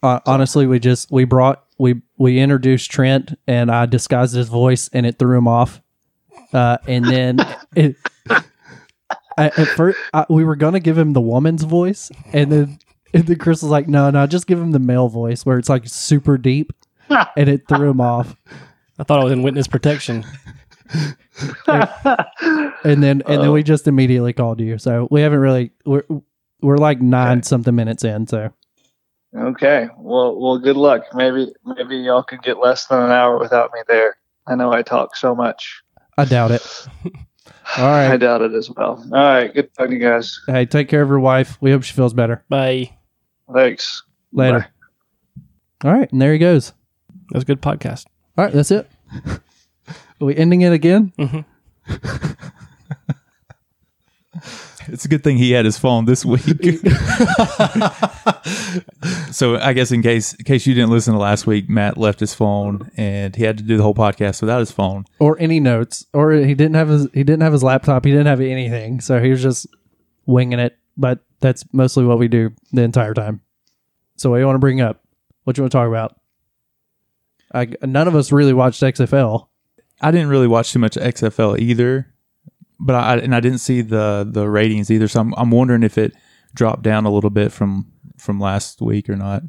Uh, 0.05 0.21
honestly, 0.25 0.69
we 0.69 0.79
just 0.79 1.11
we 1.11 1.25
brought 1.25 1.65
we 1.79 2.01
we 2.17 2.39
introduced 2.39 2.93
Trent 2.93 3.37
and 3.49 3.73
I 3.73 3.87
disguised 3.87 4.37
his 4.37 4.49
voice 4.49 4.89
and 4.93 5.05
it 5.05 5.19
threw 5.19 5.37
him 5.37 5.49
off. 5.49 5.83
Uh, 6.53 6.79
and 6.87 7.05
then 7.05 7.39
it, 7.75 7.97
I, 9.39 9.47
at 9.47 9.69
first 9.69 9.99
I, 10.15 10.27
we 10.29 10.45
were 10.45 10.57
gonna 10.57 10.81
give 10.81 10.97
him 10.97 11.13
the 11.13 11.21
woman's 11.21 11.65
voice, 11.65 12.11
and 12.33 12.51
then 12.51 12.79
and 13.15 13.27
then 13.27 13.39
Chris 13.39 13.63
was 13.63 13.71
like, 13.71 13.89
"No, 13.89 14.11
no, 14.11 14.27
just 14.27 14.47
give 14.47 14.59
him 14.59 14.73
the 14.73 14.79
male 14.79 15.09
voice 15.09 15.45
where 15.45 15.59
it's 15.59 15.69
like 15.69 15.87
super 15.87 16.39
deep," 16.39 16.73
and 17.11 17.49
it 17.49 17.69
threw 17.69 17.91
him 17.91 18.01
off. 18.01 18.37
I 18.99 19.05
thought 19.05 19.21
I 19.21 19.25
was 19.25 19.33
in 19.33 19.43
witness 19.43 19.67
protection. 19.67 20.25
And 22.85 23.03
then 23.03 23.23
and 23.27 23.43
then 23.43 23.53
we 23.53 23.63
just 23.63 23.89
immediately 23.89 24.33
called 24.33 24.61
you. 24.61 24.79
So 24.79 25.09
we 25.11 25.21
haven't 25.21 25.41
really 25.41 25.73
we're 25.85 26.05
we're 26.63 26.79
like 26.79 27.01
nine 27.01 27.43
something 27.43 27.75
minutes 27.75 28.05
in. 28.05 28.27
So 28.27 28.53
Okay. 29.37 29.89
Well, 29.99 30.39
well, 30.41 30.59
good 30.59 30.77
luck. 30.77 31.03
Maybe, 31.15 31.53
maybe 31.65 31.97
y'all 31.97 32.23
could 32.23 32.43
get 32.43 32.59
less 32.59 32.87
than 32.87 33.03
an 33.03 33.11
hour 33.11 33.39
without 33.39 33.71
me 33.73 33.81
there. 33.87 34.17
I 34.47 34.55
know 34.55 34.73
I 34.73 34.83
talk 34.83 35.17
so 35.17 35.35
much. 35.35 35.83
I 36.19 36.25
doubt 36.25 36.51
it. 36.51 36.87
All 37.79 37.85
I 37.85 38.17
doubt 38.17 38.43
it 38.43 38.53
as 38.55 38.71
well. 38.71 39.05
All 39.13 39.19
right. 39.19 39.53
Good 39.53 39.73
talking 39.75 39.99
to 39.99 40.05
you 40.05 40.11
guys. 40.11 40.41
Hey, 40.47 40.65
take 40.67 40.89
care 40.89 41.03
of 41.03 41.09
your 41.09 41.21
wife. 41.21 41.59
We 41.61 41.73
hope 41.73 41.83
she 41.83 41.93
feels 41.95 42.15
better. 42.15 42.45
Bye. 42.49 42.97
Thanks. 43.53 44.03
Later. 44.33 44.67
All 45.85 45.93
right, 45.93 46.11
and 46.11 46.23
there 46.23 46.33
he 46.33 46.39
goes. 46.39 46.73
That 47.29 47.35
was 47.35 47.43
a 47.43 47.47
good 47.47 47.61
podcast. 47.61 48.07
All 48.39 48.45
right, 48.45 48.55
that's 48.55 48.71
it. 48.71 48.91
Are 49.27 49.41
we 50.21 50.35
ending 50.35 50.63
it 50.63 50.73
again? 50.73 51.13
Mm-hmm. 51.19 52.33
It's 54.89 55.05
a 55.05 55.09
good 55.09 55.25
thing 55.25 55.37
he 55.37 55.53
had 55.53 55.65
his 55.65 55.79
phone 55.79 56.05
this 56.05 56.25
week. 56.25 56.43
so 59.33 59.57
I 59.57 59.73
guess 59.73 59.93
in 59.93 60.03
case 60.03 60.35
in 60.35 60.45
case 60.45 60.67
you 60.67 60.75
didn't 60.75 60.91
listen 60.91 61.15
to 61.15 61.21
last 61.21 61.47
week, 61.47 61.69
Matt 61.69 61.97
left 61.97 62.21
his 62.21 62.35
phone 62.35 62.91
and 62.97 63.35
he 63.35 63.45
had 63.45 63.59
to 63.59 63.65
do 63.65 63.77
the 63.77 63.83
whole 63.83 63.95
podcast 63.95 64.41
without 64.41 64.61
his 64.61 64.71
phone. 64.71 65.05
Or 65.19 65.39
any 65.39 65.61
notes? 65.61 66.07
Or 66.13 66.33
he 66.33 66.55
didn't 66.55 66.75
have 66.75 66.89
his 66.89 67.09
he 67.13 67.25
didn't 67.25 67.43
have 67.43 67.53
his 67.53 67.63
laptop. 67.63 68.05
He 68.05 68.11
didn't 68.11 68.27
have 68.27 68.41
anything. 68.41 69.01
So 69.01 69.21
he 69.21 69.31
was 69.31 69.43
just 69.43 69.67
winging 70.27 70.59
it. 70.59 70.77
But 70.97 71.21
that's 71.41 71.65
mostly 71.73 72.05
what 72.05 72.19
we 72.19 72.29
do 72.29 72.53
the 72.73 72.83
entire 72.83 73.15
time. 73.15 73.43
So 74.17 74.31
what 74.31 74.37
do 74.37 74.41
you 74.41 74.47
want 74.47 74.57
to 74.57 74.61
bring 74.61 74.81
up? 74.81 75.03
What 75.45 75.57
you 75.57 75.63
want 75.63 75.73
to 75.73 75.79
talk 75.79 75.89
about? 75.89 76.19
I, 77.55 77.69
none 77.83 78.09
of 78.09 78.17
us 78.17 78.33
really 78.33 78.53
watched 78.53 78.83
XFL. 78.83 79.47
I 80.01 80.11
didn't 80.11 80.29
really 80.29 80.47
watch 80.47 80.73
too 80.73 80.79
much 80.79 80.97
XFL 80.97 81.59
either. 81.59 82.13
But 82.79 82.95
I 82.95 83.17
and 83.19 83.35
I 83.35 83.41
didn't 83.41 83.59
see 83.59 83.81
the 83.81 84.29
the 84.31 84.49
ratings 84.49 84.91
either. 84.91 85.09
So 85.09 85.21
I'm 85.21 85.35
I'm 85.37 85.51
wondering 85.51 85.83
if 85.83 85.99
it 85.99 86.15
dropped 86.55 86.83
down 86.83 87.05
a 87.07 87.11
little 87.11 87.31
bit 87.31 87.53
from 87.53 87.93
from 88.17 88.41
last 88.41 88.81
week 88.81 89.09
or 89.09 89.17
not. 89.17 89.43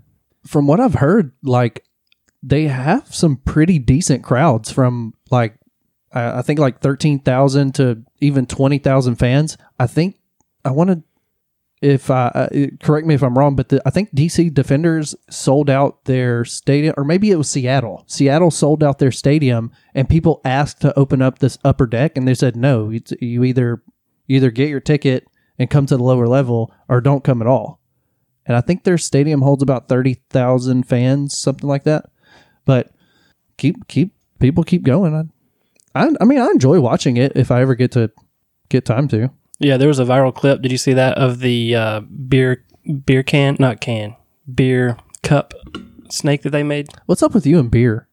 From 0.45 0.67
what 0.67 0.79
I've 0.79 0.95
heard, 0.95 1.33
like 1.43 1.83
they 2.43 2.67
have 2.67 3.13
some 3.13 3.37
pretty 3.37 3.79
decent 3.79 4.23
crowds 4.23 4.71
from 4.71 5.13
like 5.29 5.57
I 6.13 6.41
think 6.41 6.59
like 6.59 6.79
thirteen 6.79 7.19
thousand 7.19 7.75
to 7.75 8.03
even 8.19 8.45
twenty 8.45 8.79
thousand 8.79 9.15
fans. 9.15 9.57
I 9.79 9.87
think 9.87 10.19
I 10.63 10.71
want 10.71 10.89
to 10.89 11.03
if 11.81 12.09
I 12.09 12.27
uh, 12.27 12.49
correct 12.81 13.05
me 13.05 13.13
if 13.13 13.21
I'm 13.21 13.37
wrong, 13.37 13.55
but 13.55 13.69
the, 13.69 13.81
I 13.85 13.91
think 13.91 14.13
DC 14.13 14.53
Defenders 14.53 15.15
sold 15.29 15.69
out 15.69 16.05
their 16.05 16.43
stadium, 16.43 16.95
or 16.97 17.03
maybe 17.03 17.29
it 17.29 17.37
was 17.37 17.49
Seattle. 17.49 18.03
Seattle 18.07 18.49
sold 18.49 18.83
out 18.83 18.97
their 18.97 19.11
stadium, 19.11 19.71
and 19.93 20.09
people 20.09 20.41
asked 20.43 20.81
to 20.81 20.97
open 20.97 21.21
up 21.21 21.39
this 21.39 21.59
upper 21.63 21.85
deck, 21.85 22.17
and 22.17 22.27
they 22.27 22.33
said 22.33 22.55
no. 22.55 22.89
It's, 22.89 23.13
you 23.21 23.43
either 23.43 23.83
you 24.25 24.37
either 24.37 24.51
get 24.51 24.69
your 24.69 24.79
ticket 24.79 25.27
and 25.59 25.69
come 25.69 25.85
to 25.85 25.97
the 25.97 26.03
lower 26.03 26.27
level, 26.27 26.73
or 26.89 26.99
don't 26.99 27.23
come 27.23 27.41
at 27.41 27.47
all. 27.47 27.79
And 28.45 28.55
I 28.57 28.61
think 28.61 28.83
their 28.83 28.97
stadium 28.97 29.41
holds 29.41 29.61
about 29.61 29.87
thirty 29.87 30.15
thousand 30.31 30.83
fans, 30.83 31.37
something 31.37 31.69
like 31.69 31.83
that. 31.83 32.05
But 32.65 32.91
keep 33.57 33.87
keep 33.87 34.15
people 34.39 34.63
keep 34.63 34.81
going. 34.81 35.13
I, 35.13 35.25
I 35.99 36.09
I 36.19 36.25
mean 36.25 36.39
I 36.39 36.47
enjoy 36.47 36.79
watching 36.79 37.17
it 37.17 37.33
if 37.35 37.51
I 37.51 37.61
ever 37.61 37.75
get 37.75 37.91
to 37.91 38.11
get 38.69 38.83
time 38.83 39.07
to. 39.09 39.29
Yeah, 39.59 39.77
there 39.77 39.87
was 39.87 39.99
a 39.99 40.05
viral 40.05 40.33
clip. 40.33 40.61
Did 40.61 40.71
you 40.71 40.77
see 40.77 40.93
that 40.93 41.17
of 41.17 41.39
the 41.39 41.75
uh, 41.75 41.99
beer 42.01 42.63
beer 43.05 43.23
can, 43.23 43.57
not 43.59 43.81
can, 43.81 44.15
beer 44.53 44.97
cup 45.23 45.53
snake 46.09 46.43
that 46.43 46.51
they 46.51 46.63
made? 46.63 46.89
What's 47.05 47.23
up 47.23 47.33
with 47.33 47.45
you 47.45 47.59
and 47.59 47.71
beer? 47.71 48.07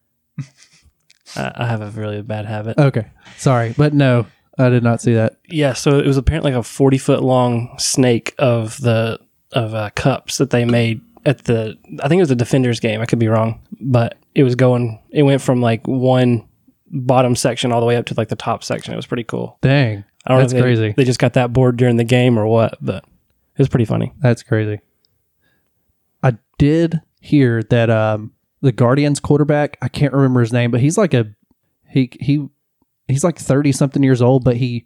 I, 1.35 1.51
I 1.55 1.67
have 1.67 1.81
a 1.81 1.89
really 1.89 2.21
bad 2.21 2.45
habit. 2.45 2.77
Okay, 2.77 3.07
sorry, 3.37 3.73
but 3.77 3.93
no, 3.93 4.25
I 4.57 4.69
did 4.69 4.83
not 4.83 5.01
see 5.01 5.13
that. 5.13 5.37
Yeah, 5.47 5.73
so 5.73 5.99
it 5.99 6.07
was 6.07 6.17
apparently 6.17 6.51
like 6.51 6.59
a 6.59 6.63
forty 6.63 6.97
foot 6.97 7.23
long 7.23 7.75
snake 7.77 8.33
of 8.39 8.79
the 8.81 9.19
of 9.51 9.73
uh, 9.73 9.89
cups 9.95 10.37
that 10.39 10.49
they 10.49 10.65
made 10.65 11.01
at 11.25 11.43
the. 11.45 11.77
I 12.01 12.07
think 12.07 12.19
it 12.19 12.23
was 12.23 12.31
a 12.31 12.35
Defenders 12.35 12.79
game. 12.79 13.01
I 13.01 13.05
could 13.05 13.19
be 13.19 13.27
wrong, 13.27 13.61
but 13.79 14.17
it 14.33 14.43
was 14.43 14.55
going. 14.55 14.99
It 15.11 15.23
went 15.23 15.41
from 15.41 15.61
like 15.61 15.87
one 15.87 16.47
bottom 16.87 17.35
section 17.35 17.71
all 17.71 17.79
the 17.79 17.85
way 17.85 17.97
up 17.97 18.05
to 18.07 18.13
like 18.15 18.29
the 18.29 18.35
top 18.35 18.63
section. 18.63 18.93
It 18.93 18.97
was 18.97 19.07
pretty 19.07 19.23
cool. 19.23 19.57
Dang, 19.61 20.03
I 20.25 20.31
don't 20.31 20.41
That's 20.41 20.53
know 20.53 20.59
if 20.59 20.63
they, 20.63 20.67
crazy. 20.67 20.93
They 20.97 21.03
just 21.03 21.19
got 21.19 21.33
that 21.33 21.53
bored 21.53 21.77
during 21.77 21.97
the 21.97 22.03
game 22.03 22.37
or 22.39 22.47
what, 22.47 22.77
but 22.81 23.03
it 23.03 23.59
was 23.59 23.69
pretty 23.69 23.85
funny. 23.85 24.11
that's 24.19 24.43
crazy. 24.43 24.79
I 26.23 26.37
did 26.57 27.01
hear 27.19 27.61
that 27.63 27.89
um, 27.89 28.33
the 28.61 28.71
Guardians 28.71 29.19
quarterback. 29.19 29.77
I 29.81 29.87
can't 29.87 30.13
remember 30.13 30.39
his 30.41 30.53
name, 30.53 30.71
but 30.71 30.79
he's 30.81 30.97
like 30.97 31.13
a 31.13 31.27
he 31.87 32.09
he 32.19 32.47
he's 33.07 33.23
like 33.23 33.37
thirty 33.37 33.71
something 33.71 34.03
years 34.03 34.21
old, 34.21 34.43
but 34.43 34.57
he. 34.57 34.85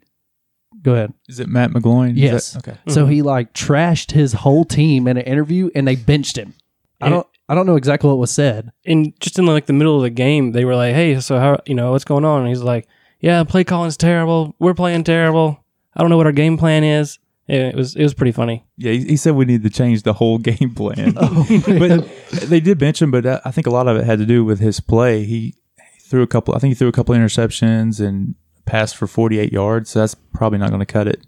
Go 0.82 0.92
ahead. 0.94 1.12
Is 1.28 1.40
it 1.40 1.48
Matt 1.48 1.72
McGloin? 1.72 2.12
Yes. 2.16 2.52
that- 2.52 2.66
okay. 2.68 2.78
So 2.88 3.06
he 3.06 3.20
like 3.22 3.52
trashed 3.52 4.12
his 4.12 4.32
whole 4.32 4.64
team 4.64 5.06
in 5.08 5.16
an 5.18 5.24
interview, 5.24 5.68
and 5.74 5.86
they 5.86 5.96
benched 5.96 6.36
him. 6.38 6.54
I 7.00 7.06
And- 7.06 7.14
don't. 7.14 7.26
I 7.48 7.54
don't 7.56 7.66
know 7.66 7.74
exactly 7.74 8.06
what 8.08 8.18
was 8.18 8.30
said. 8.30 8.70
And 8.86 9.12
just 9.18 9.36
in 9.36 9.44
like 9.44 9.66
the 9.66 9.72
middle 9.72 9.96
of 9.96 10.02
the 10.02 10.10
game, 10.10 10.52
they 10.52 10.64
were 10.64 10.76
like, 10.76 10.94
"Hey, 10.94 11.18
so 11.20 11.36
how 11.40 11.58
you 11.66 11.74
know 11.74 11.90
what's 11.90 12.04
going 12.04 12.24
on?" 12.24 12.40
And 12.42 12.48
he's 12.48 12.62
like, 12.62 12.86
"Yeah, 13.20 13.44
play 13.44 13.64
calling's 13.64 13.96
terrible. 13.96 14.54
We're 14.58 14.74
playing 14.74 15.04
terrible. 15.04 15.62
I 15.94 16.00
don't 16.00 16.10
know 16.10 16.16
what 16.16 16.26
our 16.26 16.32
game 16.32 16.56
plan 16.58 16.84
is." 16.84 17.18
It 17.48 17.74
was 17.74 17.96
it 17.96 18.02
was 18.02 18.14
pretty 18.14 18.30
funny. 18.32 18.64
Yeah, 18.76 18.92
he, 18.92 19.04
he 19.04 19.16
said 19.16 19.34
we 19.34 19.44
need 19.44 19.64
to 19.64 19.70
change 19.70 20.04
the 20.04 20.12
whole 20.12 20.38
game 20.50 20.74
plan. 20.74 21.14
Oh, 21.20 21.46
but 21.66 22.08
they 22.48 22.60
did 22.60 22.78
bench 22.78 23.02
him, 23.02 23.10
but 23.10 23.26
I 23.26 23.50
think 23.50 23.66
a 23.66 23.70
lot 23.70 23.88
of 23.88 23.96
it 23.96 24.04
had 24.04 24.18
to 24.20 24.26
do 24.26 24.44
with 24.44 24.60
his 24.60 24.78
play. 24.80 25.24
He 25.24 25.54
threw 26.02 26.22
a 26.22 26.26
couple. 26.26 26.54
I 26.54 26.58
think 26.58 26.70
he 26.70 26.74
threw 26.76 26.88
a 26.88 26.92
couple 26.92 27.14
interceptions 27.14 28.04
and 28.04 28.36
passed 28.66 28.96
for 28.96 29.06
48 29.06 29.52
yards. 29.52 29.90
So 29.90 29.98
that's 29.98 30.14
probably 30.14 30.58
not 30.58 30.70
going 30.70 30.80
to 30.80 30.86
cut 30.86 31.08
it. 31.08 31.24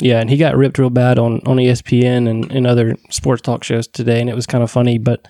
Yeah, 0.00 0.20
and 0.20 0.28
he 0.28 0.36
got 0.36 0.56
ripped 0.56 0.78
real 0.78 0.90
bad 0.90 1.18
on 1.18 1.40
on 1.46 1.56
ESPN 1.56 2.28
and, 2.28 2.50
and 2.52 2.66
other 2.66 2.96
sports 3.10 3.40
talk 3.40 3.64
shows 3.64 3.86
today, 3.86 4.20
and 4.20 4.28
it 4.28 4.34
was 4.34 4.46
kind 4.46 4.62
of 4.62 4.70
funny. 4.70 4.98
But 4.98 5.26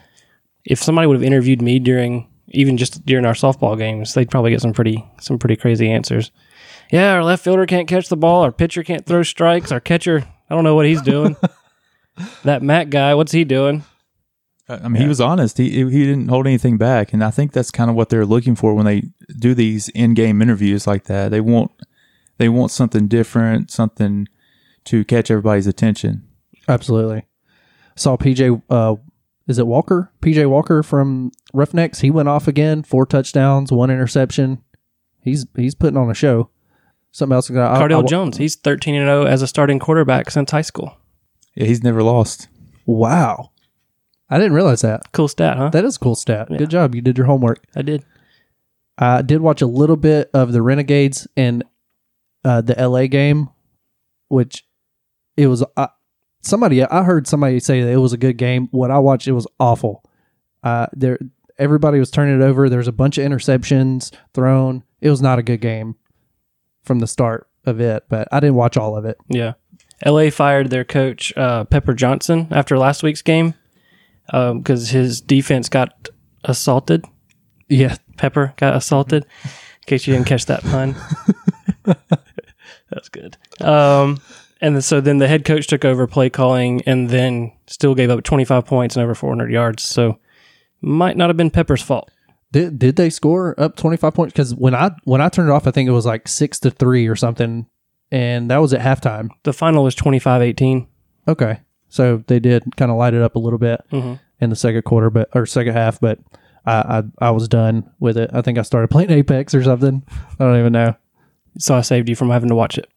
if 0.64 0.82
somebody 0.82 1.06
would 1.06 1.16
have 1.16 1.23
interviewed 1.23 1.62
me 1.62 1.78
during 1.78 2.28
even 2.54 2.76
just 2.76 3.04
during 3.04 3.25
our 3.25 3.34
softball 3.34 3.76
games, 3.76 4.14
they'd 4.14 4.30
probably 4.30 4.50
get 4.50 4.61
some 4.61 4.73
pretty 4.73 5.04
some 5.20 5.38
pretty 5.38 5.56
crazy 5.56 5.90
answers. 5.90 6.30
Yeah, 6.90 7.14
our 7.14 7.25
left 7.25 7.44
fielder 7.44 7.66
can't 7.66 7.88
catch 7.88 8.08
the 8.08 8.16
ball. 8.16 8.42
Our 8.42 8.52
pitcher 8.52 8.82
can't 8.82 9.06
throw 9.06 9.23
strikes. 9.23 9.73
Our 9.73 9.80
catcher, 9.80 10.25
I 10.49 10.54
don't 10.54 10.64
know 10.64 10.75
what 10.75 10.87
he's 10.87 11.02
doing. 11.02 11.37
that 12.44 12.62
Matt 12.62 12.90
guy, 12.90 13.14
what's 13.14 13.32
he 13.32 13.44
doing? 13.44 13.84
I 14.68 14.76
I 14.76 14.88
mean, 14.88 15.02
he 15.02 15.08
was 15.08 15.20
honest. 15.20 15.58
He 15.58 15.70
he 15.70 16.06
didn't 16.06 16.28
hold 16.28 16.46
anything 16.46 16.78
back, 16.78 17.12
and 17.12 17.23
I 17.23 17.30
think 17.30 17.52
that's 17.52 17.70
kind 17.70 17.90
of 17.90 17.96
what 17.96 18.08
they're 18.08 18.26
looking 18.26 18.54
for 18.54 18.75
when 18.75 18.87
they 18.87 19.11
do 19.38 19.54
these 19.54 19.88
in-game 19.90 20.40
interviews 20.40 20.87
like 20.87 21.04
that. 21.04 21.30
They 21.30 21.40
want 21.40 21.73
they 22.38 22.49
want 22.49 22.70
something 22.70 23.08
different, 23.08 23.70
something 23.70 24.28
to 24.84 25.04
catch 25.04 25.30
everybody's 25.30 25.66
attention. 25.66 26.26
Absolutely. 26.68 27.25
Saw 27.96 28.16
PJ. 28.16 28.62
Uh, 28.68 28.96
is 29.47 29.59
it 29.59 29.67
Walker? 29.67 30.11
PJ 30.23 30.49
Walker 30.49 30.83
from 30.83 31.33
Roughnecks. 31.53 32.01
He 32.01 32.11
went 32.11 32.29
off 32.29 32.49
again. 32.49 32.83
Four 32.83 33.07
touchdowns, 33.07 33.71
one 33.73 33.91
interception. 33.91 34.63
He's 35.21 35.47
he's 35.57 35.75
putting 35.75 35.97
on 35.97 36.11
a 36.11 36.15
show. 36.15 36.51
Something 37.13 37.35
else. 37.35 37.51
I- 37.51 37.55
I- 37.55 37.79
Cardale 37.79 38.05
I- 38.05 38.07
Jones. 38.07 38.37
He's 38.39 38.57
thirteen 38.57 38.95
and 38.95 39.07
zero 39.07 39.25
as 39.25 39.43
a 39.43 39.47
starting 39.47 39.79
quarterback 39.79 40.31
since 40.31 40.51
high 40.51 40.63
school. 40.63 40.97
Yeah, 41.55 41.67
he's 41.67 41.83
never 41.83 42.03
lost. 42.03 42.49
Wow. 42.87 43.51
I 44.31 44.39
didn't 44.39 44.55
realize 44.55 44.81
that. 44.81 45.13
Cool 45.13 45.29
stat, 45.29 45.57
huh? 45.57 45.69
That 45.71 45.85
is 45.85 45.97
a 45.97 45.99
cool 45.99 46.15
stat. 46.15 46.49
Yeah. 46.51 46.57
Good 46.59 46.71
job. 46.71 46.95
You 46.95 47.01
did 47.03 47.17
your 47.19 47.27
homework. 47.27 47.63
I 47.77 47.83
did. 47.83 48.05
I 48.99 49.23
did 49.23 49.41
watch 49.41 49.61
a 49.63 49.67
little 49.67 49.97
bit 49.97 50.31
of 50.35 50.53
the 50.53 50.63
Renegades 50.63 51.29
and 51.37 51.63
uh, 52.45 52.61
the 52.61 52.75
LA 52.75 53.07
game, 53.07 53.49
which 54.29 54.65
it 55.37 55.47
was 55.49 55.65
uh, 55.77 55.89
somebody. 56.45 56.85
I 56.85 57.03
heard 57.03 57.27
somebody 57.27 57.61
say 57.61 57.83
that 57.83 57.91
it 57.91 57.99
was 57.99 58.13
a 58.13 58.19
good 58.19 58.37
game. 58.37 58.69
What 58.71 58.91
I 58.91 58.99
watched, 58.99 59.29
it 59.29 59.33
was 59.33 59.47
awful. 59.59 60.05
Uh, 60.63 60.87
there, 60.93 61.19
everybody 61.59 61.99
was 61.99 62.11
turning 62.11 62.41
it 62.41 62.45
over. 62.45 62.69
There 62.69 62.79
was 62.79 62.89
a 62.89 62.93
bunch 62.93 63.19
of 63.19 63.27
interceptions 63.27 64.15
thrown. 64.33 64.85
It 65.01 65.11
was 65.11 65.23
not 65.23 65.39
a 65.39 65.43
good 65.43 65.61
game 65.61 65.97
from 66.83 67.01
the 67.01 67.07
start 67.07 67.49
of 67.67 67.81
it. 67.81 68.05
But 68.09 68.29
I 68.33 68.41
didn't 68.41 68.57
watch 68.57 68.77
all 68.77 68.97
of 68.97 69.05
it. 69.05 69.19
Yeah. 69.29 69.55
LA 70.05 70.31
fired 70.31 70.71
their 70.71 70.85
coach, 70.85 71.33
uh, 71.37 71.65
Pepper 71.65 71.95
Johnson, 71.95 72.49
after 72.51 72.77
last 72.77 73.03
week's 73.03 73.23
game 73.23 73.55
because 74.27 74.91
his 74.91 75.21
defense 75.21 75.69
got 75.69 76.09
assaulted. 76.45 77.05
Yeah, 77.69 77.97
Pepper 78.17 78.55
got 78.57 78.77
assaulted. 78.77 79.25
In 79.25 79.87
case 79.87 80.07
you 80.07 80.15
didn't 80.15 80.27
catch 80.27 80.47
that 80.47 80.63
pun. 80.63 80.95
That's 82.91 83.09
good. 83.09 83.37
Um, 83.61 84.21
and 84.64 84.83
so 84.85 85.00
then 85.00 85.18
the 85.18 85.28
head 85.28 85.44
coach 85.44 85.66
took 85.66 85.85
over 85.85 86.06
play 86.06 86.30
calling 86.30 86.83
and 86.87 87.11
then 87.11 87.52
still 87.66 87.94
gave 87.94 88.11
up 88.11 88.25
25 88.25 88.64
points 88.64 88.97
and 88.97 89.02
over 89.04 89.14
400 89.14 89.50
yards. 89.52 89.83
So 89.83 90.18
might 90.80 91.16
not 91.16 91.28
have 91.30 91.37
been 91.37 91.50
Pepper's 91.50 91.83
fault. 91.83 92.11
did 92.52 92.78
did 92.78 92.97
they 92.97 93.11
score 93.11 93.54
up 93.61 93.76
twenty 93.76 93.97
five 93.97 94.14
points? 94.14 94.33
Because 94.33 94.54
when 94.54 94.75
I 94.75 94.90
when 95.04 95.21
I 95.21 95.28
turned 95.28 95.49
it 95.49 95.52
off, 95.52 95.66
I 95.66 95.71
think 95.71 95.88
it 95.88 95.92
was 95.92 96.06
like 96.06 96.28
six 96.28 96.59
to 96.61 96.71
three 96.71 97.06
or 97.09 97.16
something, 97.16 97.66
and 98.11 98.50
that 98.50 98.59
was 98.59 98.73
at 98.75 98.80
halftime. 98.80 99.28
The 99.44 99.52
final 99.52 99.83
was 99.85 99.94
25 99.94 100.42
18. 100.42 100.87
Okay, 101.26 101.61
so 101.88 102.23
they 102.26 102.38
did 102.38 102.76
kind 102.76 102.90
of 102.90 102.97
light 102.99 103.14
it 103.14 103.23
up 103.23 103.35
a 103.35 103.38
little 103.40 103.59
bit 103.59 103.80
Mhm. 103.90 104.18
in 104.40 104.50
the 104.50 104.56
second 104.56 104.83
quarter, 104.85 105.11
but 105.11 105.28
or 105.35 105.47
second 105.47 105.73
half. 105.73 105.99
But 106.00 106.18
I, 106.66 107.02
I 107.21 107.28
I 107.28 107.30
was 107.30 107.49
done 107.49 107.90
with 107.99 108.16
it. 108.18 108.30
I 108.33 108.42
think 108.42 108.59
I 108.59 108.62
started 108.62 108.88
playing 108.88 109.11
Apex 109.11 109.54
or 109.54 109.62
something. 109.64 110.02
I 110.38 110.44
don't 110.44 110.59
even 110.59 110.73
know. 110.73 110.94
So 111.59 111.75
I 111.75 111.80
saved 111.80 112.09
you 112.09 112.14
from 112.16 112.30
having 112.30 112.50
to 112.50 112.54
watch 112.54 112.76
it. 112.78 112.88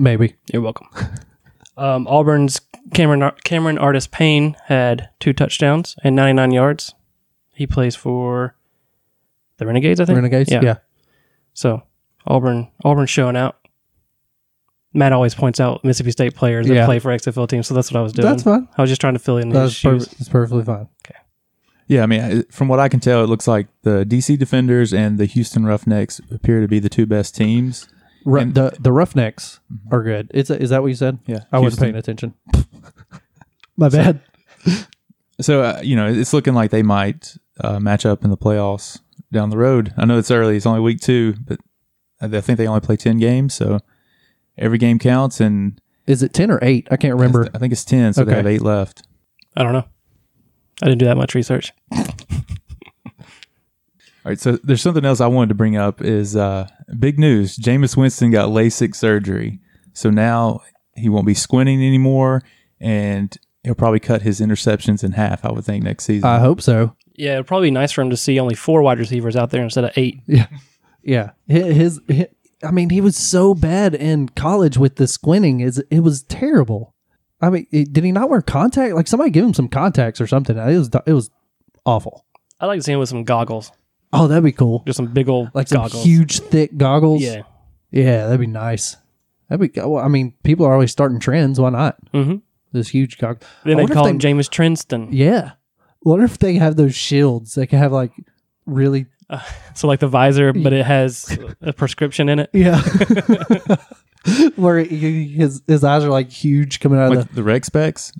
Maybe 0.00 0.34
You're 0.52 0.62
welcome. 0.62 0.88
um, 1.76 2.06
Auburn's 2.08 2.60
Cameron 2.94 3.30
Cameron 3.44 3.78
Artis 3.78 4.06
Payne 4.06 4.56
had 4.66 5.10
two 5.20 5.32
touchdowns 5.32 5.94
and 6.02 6.16
99 6.16 6.50
yards. 6.52 6.94
He 7.54 7.66
plays 7.66 7.94
for 7.94 8.56
the 9.58 9.66
Renegades, 9.66 10.00
I 10.00 10.06
think. 10.06 10.16
Renegades. 10.16 10.50
Yeah. 10.50 10.60
Yeah. 10.62 10.76
So 11.52 11.82
Auburn 12.26 12.68
Auburn 12.84 13.06
showing 13.06 13.36
out. 13.36 13.56
Matt 14.92 15.12
always 15.12 15.34
points 15.36 15.60
out 15.60 15.84
Mississippi 15.84 16.10
State 16.10 16.34
players 16.34 16.66
that 16.66 16.74
Yeah. 16.74 16.84
play 16.86 16.98
for 16.98 17.12
XFL 17.12 17.46
teams, 17.46 17.68
so 17.68 17.74
that's 17.74 17.92
what 17.92 18.00
I 18.00 18.02
was 18.02 18.12
doing. 18.12 18.26
that's 18.28 18.42
fine. 18.42 18.66
I 18.76 18.80
was 18.82 18.90
just 18.90 19.00
trying 19.00 19.12
to 19.12 19.20
fill 19.20 19.36
in 19.38 19.48
his 19.50 19.54
That's 19.54 19.72
shoes. 19.72 20.04
perfect. 20.06 20.20
It's 20.20 20.28
perfectly 20.28 20.64
fine. 20.64 20.88
Yeah, 21.86 22.02
I 22.02 22.06
mean, 22.06 22.20
I- 22.20 22.42
from 22.50 22.66
what 22.68 22.80
I 22.80 22.88
can 22.88 22.98
tell, 23.00 23.22
it 23.22 23.28
looks 23.28 23.46
like 23.46 23.66
the 23.82 24.04
DC 24.04 24.36
Defenders 24.36 24.92
and 24.92 25.18
the 25.18 25.26
Houston 25.26 25.64
Roughnecks 25.64 26.20
appear 26.32 26.60
to 26.60 26.66
be 26.68 26.78
the 26.80 26.88
two 26.88 27.04
best 27.06 27.36
teams. 27.36 27.88
Ru- 28.24 28.40
And- 28.40 28.54
the 28.54 28.76
the 28.78 28.92
Roughnecks 28.92 29.60
are 29.90 30.02
good. 30.02 30.30
Is 30.34 30.50
is 30.50 30.70
that 30.70 30.82
what 30.82 30.88
you 30.88 30.94
said? 30.94 31.18
Yeah, 31.26 31.44
I 31.52 31.58
wasn't 31.58 31.82
paying 31.82 31.96
attention. 31.96 32.34
My 33.76 33.88
bad. 33.88 34.20
So 35.40 35.62
uh, 35.62 35.80
you 35.82 35.96
know, 35.96 36.06
it's 36.06 36.34
looking 36.34 36.52
like 36.52 36.70
they 36.70 36.82
might 36.82 37.34
uh, 37.60 37.80
match 37.80 38.04
up 38.04 38.24
in 38.24 38.30
the 38.30 38.36
playoffs 38.36 39.00
down 39.32 39.48
the 39.48 39.56
road. 39.56 39.94
I 39.96 40.04
know 40.04 40.18
it's 40.18 40.30
early; 40.30 40.54
it's 40.56 40.66
only 40.66 40.80
week 40.80 41.00
two, 41.00 41.32
but 41.46 41.58
I 42.20 42.26
I 42.26 42.40
think 42.42 42.58
they 42.58 42.66
only 42.66 42.82
play 42.82 42.96
ten 42.96 43.18
games, 43.18 43.54
so 43.54 43.78
every 44.58 44.76
game 44.76 44.98
counts. 44.98 45.40
And 45.40 45.80
Is 46.06 46.22
it 46.22 46.34
ten 46.34 46.50
or 46.50 46.58
eight? 46.60 46.88
I 46.90 46.98
can't 46.98 47.14
remember. 47.14 47.48
I 47.54 47.58
think 47.58 47.72
it's 47.72 47.86
ten, 47.86 48.12
so 48.12 48.22
they 48.22 48.34
have 48.34 48.46
eight 48.46 48.60
left. 48.60 49.02
I 49.56 49.62
don't 49.62 49.72
know. 49.72 49.86
I 50.82 50.86
didn't 50.86 50.98
do 50.98 51.06
that 51.06 51.16
much 51.16 51.34
research. 51.34 51.72
Are 54.30 54.32
All 54.32 54.34
right, 54.34 54.40
so 54.40 54.58
there's 54.62 54.80
something 54.82 55.04
else 55.04 55.20
I 55.20 55.26
wanted 55.26 55.48
to 55.48 55.54
bring 55.54 55.76
up 55.76 56.00
is 56.02 56.36
uh, 56.36 56.68
big 56.98 57.18
news. 57.18 57.56
Jameis 57.56 57.96
Winston 57.96 58.30
got 58.30 58.50
LASIK 58.50 58.94
surgery, 58.94 59.58
so 59.92 60.08
now 60.10 60.60
he 60.94 61.08
won't 61.08 61.26
be 61.26 61.34
squinting 61.34 61.84
anymore, 61.84 62.42
and 62.80 63.36
he'll 63.64 63.74
probably 63.74 63.98
cut 63.98 64.22
his 64.22 64.40
interceptions 64.40 65.02
in 65.02 65.12
half. 65.12 65.44
I 65.44 65.50
would 65.50 65.64
think 65.64 65.82
next 65.82 66.04
season. 66.04 66.28
I 66.28 66.38
hope 66.38 66.60
so. 66.62 66.94
Yeah, 67.16 67.34
it'd 67.34 67.46
probably 67.48 67.66
be 67.68 67.72
nice 67.72 67.90
for 67.92 68.02
him 68.02 68.10
to 68.10 68.16
see 68.16 68.38
only 68.38 68.54
four 68.54 68.82
wide 68.82 68.98
receivers 69.00 69.34
out 69.36 69.50
there 69.50 69.62
instead 69.62 69.84
of 69.84 69.90
eight. 69.96 70.20
Yeah, 71.02 71.30
his, 71.48 72.00
his, 72.08 72.28
I 72.62 72.70
mean, 72.70 72.90
he 72.90 73.00
was 73.00 73.16
so 73.16 73.54
bad 73.54 73.94
in 73.94 74.28
college 74.28 74.76
with 74.78 74.96
the 74.96 75.08
squinting. 75.08 75.60
Is 75.60 75.82
it 75.90 76.00
was 76.00 76.22
terrible. 76.24 76.94
I 77.40 77.50
mean, 77.50 77.66
it- 77.72 77.92
did 77.92 78.04
he 78.04 78.12
not 78.12 78.28
wear 78.30 78.42
contact? 78.42 78.94
Like 78.94 79.08
somebody 79.08 79.30
give 79.30 79.44
him 79.44 79.54
some 79.54 79.68
contacts 79.68 80.20
or 80.20 80.26
something. 80.26 80.56
It 80.56 80.78
was 80.78 80.90
it 81.06 81.12
was 81.14 81.30
awful. 81.84 82.26
I'd 82.60 82.66
like 82.66 82.78
to 82.78 82.82
see 82.82 82.92
him 82.92 83.00
with 83.00 83.08
some 83.08 83.24
goggles, 83.24 83.72
Oh, 84.12 84.26
that'd 84.26 84.42
be 84.44 84.52
cool. 84.52 84.82
just 84.86 84.96
some 84.96 85.06
big 85.12 85.28
old 85.28 85.50
Like 85.54 85.68
some 85.68 85.82
goggles. 85.82 86.04
huge, 86.04 86.40
thick 86.40 86.76
goggles. 86.76 87.22
Yeah. 87.22 87.42
yeah, 87.90 88.24
that'd 88.26 88.40
be 88.40 88.46
nice. 88.46 88.96
That'd 89.48 89.72
be. 89.72 89.80
Well, 89.80 89.98
I 89.98 90.08
mean, 90.08 90.34
people 90.42 90.66
are 90.66 90.72
always 90.72 90.90
starting 90.92 91.20
trends. 91.20 91.60
Why 91.60 91.70
not? 91.70 91.96
Mm-hmm. 92.12 92.36
This 92.72 92.88
huge 92.88 93.18
goggle. 93.18 93.46
Then 93.64 93.76
they 93.76 93.86
call 93.86 94.04
they- 94.04 94.10
him 94.10 94.18
Jameis 94.18 94.48
Trinston. 94.48 95.08
Yeah. 95.12 95.52
Wonder 96.02 96.24
if 96.24 96.38
they 96.38 96.54
have 96.54 96.76
those 96.76 96.94
shields. 96.94 97.54
They 97.54 97.66
can 97.66 97.78
have 97.78 97.92
like 97.92 98.12
really. 98.66 99.06
So 99.74 99.86
like 99.86 100.00
the 100.00 100.08
visor, 100.08 100.52
but 100.52 100.72
it 100.72 100.84
has 100.84 101.38
a 101.62 101.72
prescription 101.72 102.28
in 102.28 102.40
it. 102.40 102.50
Yeah. 102.52 102.82
Where 104.56 104.80
he, 104.80 105.28
his 105.28 105.62
his 105.66 105.82
eyes 105.84 106.04
are 106.04 106.10
like 106.10 106.30
huge 106.30 106.80
coming 106.80 106.98
out 106.98 107.16
of 107.16 107.28
the. 107.28 107.34
the 107.36 107.42
Rec 107.42 107.64
Specs, 107.64 108.12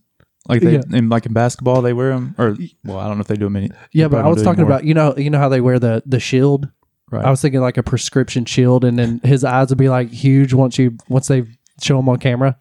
like 0.51 0.63
they 0.63 0.75
Yeah. 0.75 0.83
in 0.93 1.09
like 1.09 1.27
in 1.27 1.33
basketball 1.33 1.81
they 1.83 1.93
wear 1.93 2.11
them, 2.11 2.35
or 2.39 2.57
well, 2.85 2.99
I 2.99 3.07
don't 3.09 3.17
know 3.17 3.23
if 3.23 3.27
they 3.29 3.37
do 3.37 3.47
them 3.47 3.57
any. 3.57 3.71
Yeah, 3.93 4.09
but 4.09 4.25
I 4.25 4.29
was 4.29 4.43
talking 4.43 4.65
about 4.65 4.85
you 4.85 4.95
know 4.95 5.15
you 5.17 5.31
know 5.31 5.39
how 5.39 5.49
they 5.49 5.61
wear 5.61 5.79
the 5.79 6.03
the 6.07 6.21
shield. 6.21 6.69
right. 7.11 7.25
I 7.25 7.31
was 7.31 7.41
thinking 7.41 7.61
like 7.61 7.77
a 7.79 7.83
prescription 7.83 8.45
shield, 8.45 8.85
and 8.85 8.99
then 8.99 9.21
his 9.25 9.45
eyes 9.45 9.69
would 9.71 9.79
be 9.79 9.89
like 9.89 10.11
huge 10.11 10.53
once 10.53 10.79
you 10.79 10.97
once 11.09 11.29
they 11.29 11.45
show 11.83 11.99
him 11.99 12.09
on 12.09 12.19
camera. 12.19 12.57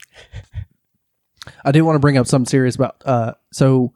I 1.65 1.71
did 1.71 1.81
want 1.81 1.95
to 1.95 1.99
bring 1.99 2.17
up 2.17 2.27
something 2.27 2.49
serious 2.49 2.75
about. 2.75 3.01
Uh, 3.05 3.33
so 3.51 3.93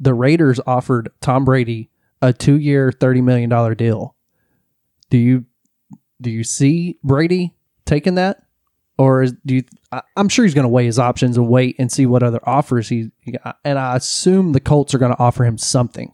the 0.00 0.14
Raiders 0.14 0.60
offered 0.66 1.10
Tom 1.20 1.44
Brady 1.44 1.90
a 2.22 2.32
two-year, 2.32 2.92
thirty 2.92 3.20
million 3.20 3.48
dollar 3.50 3.74
deal. 3.74 4.16
Do 5.10 5.18
you 5.18 5.44
do 6.20 6.30
you 6.30 6.42
see 6.44 6.98
Brady 7.04 7.54
taking 7.84 8.16
that, 8.16 8.42
or 8.98 9.22
is, 9.22 9.32
do 9.46 9.54
you? 9.56 9.62
I, 9.92 10.02
I'm 10.16 10.28
sure 10.28 10.44
he's 10.44 10.54
going 10.54 10.64
to 10.64 10.68
weigh 10.68 10.84
his 10.86 10.98
options 10.98 11.36
and 11.36 11.48
wait 11.48 11.76
and 11.78 11.90
see 11.90 12.04
what 12.04 12.22
other 12.22 12.40
offers 12.42 12.88
he. 12.88 13.10
And 13.64 13.78
I 13.78 13.96
assume 13.96 14.52
the 14.52 14.60
Colts 14.60 14.92
are 14.94 14.98
going 14.98 15.14
to 15.14 15.18
offer 15.22 15.44
him 15.44 15.56
something. 15.56 16.12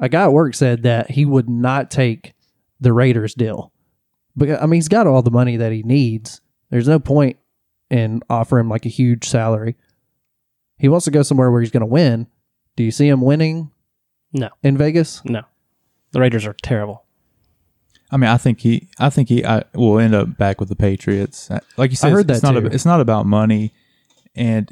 A 0.00 0.08
guy 0.08 0.24
at 0.24 0.32
work 0.32 0.54
said 0.54 0.82
that 0.82 1.10
he 1.10 1.24
would 1.24 1.48
not 1.48 1.90
take 1.90 2.34
the 2.80 2.92
Raiders 2.92 3.34
deal, 3.34 3.72
but 4.34 4.50
I 4.62 4.66
mean 4.66 4.78
he's 4.78 4.88
got 4.88 5.06
all 5.06 5.22
the 5.22 5.30
money 5.30 5.56
that 5.56 5.72
he 5.72 5.82
needs. 5.82 6.40
There's 6.70 6.88
no 6.88 6.98
point 6.98 7.38
in 7.88 8.20
offering 8.28 8.64
him 8.66 8.68
like 8.70 8.84
a 8.84 8.90
huge 8.90 9.24
salary. 9.26 9.76
He 10.78 10.88
wants 10.88 11.04
to 11.06 11.10
go 11.10 11.22
somewhere 11.22 11.50
where 11.50 11.62
he's 11.62 11.70
going 11.70 11.80
to 11.80 11.86
win. 11.86 12.26
Do 12.76 12.82
you 12.84 12.90
see 12.90 13.08
him 13.08 13.22
winning 13.22 13.70
No, 14.34 14.50
in 14.62 14.76
Vegas? 14.76 15.22
no. 15.24 15.42
The 16.12 16.20
Raiders 16.20 16.44
are 16.46 16.54
terrible. 16.62 17.05
I 18.10 18.16
mean, 18.16 18.30
I 18.30 18.36
think 18.36 18.60
he, 18.60 18.88
I 18.98 19.10
think 19.10 19.28
he 19.28 19.44
I, 19.44 19.64
will 19.74 19.98
end 19.98 20.14
up 20.14 20.36
back 20.38 20.60
with 20.60 20.68
the 20.68 20.76
Patriots. 20.76 21.50
Uh, 21.50 21.58
Like 21.76 21.90
you 21.90 21.96
said, 21.96 22.12
heard 22.12 22.30
it's, 22.30 22.40
that 22.40 22.52
not 22.52 22.62
a, 22.62 22.66
it's 22.66 22.84
not 22.86 23.00
about 23.00 23.26
money, 23.26 23.72
and 24.34 24.70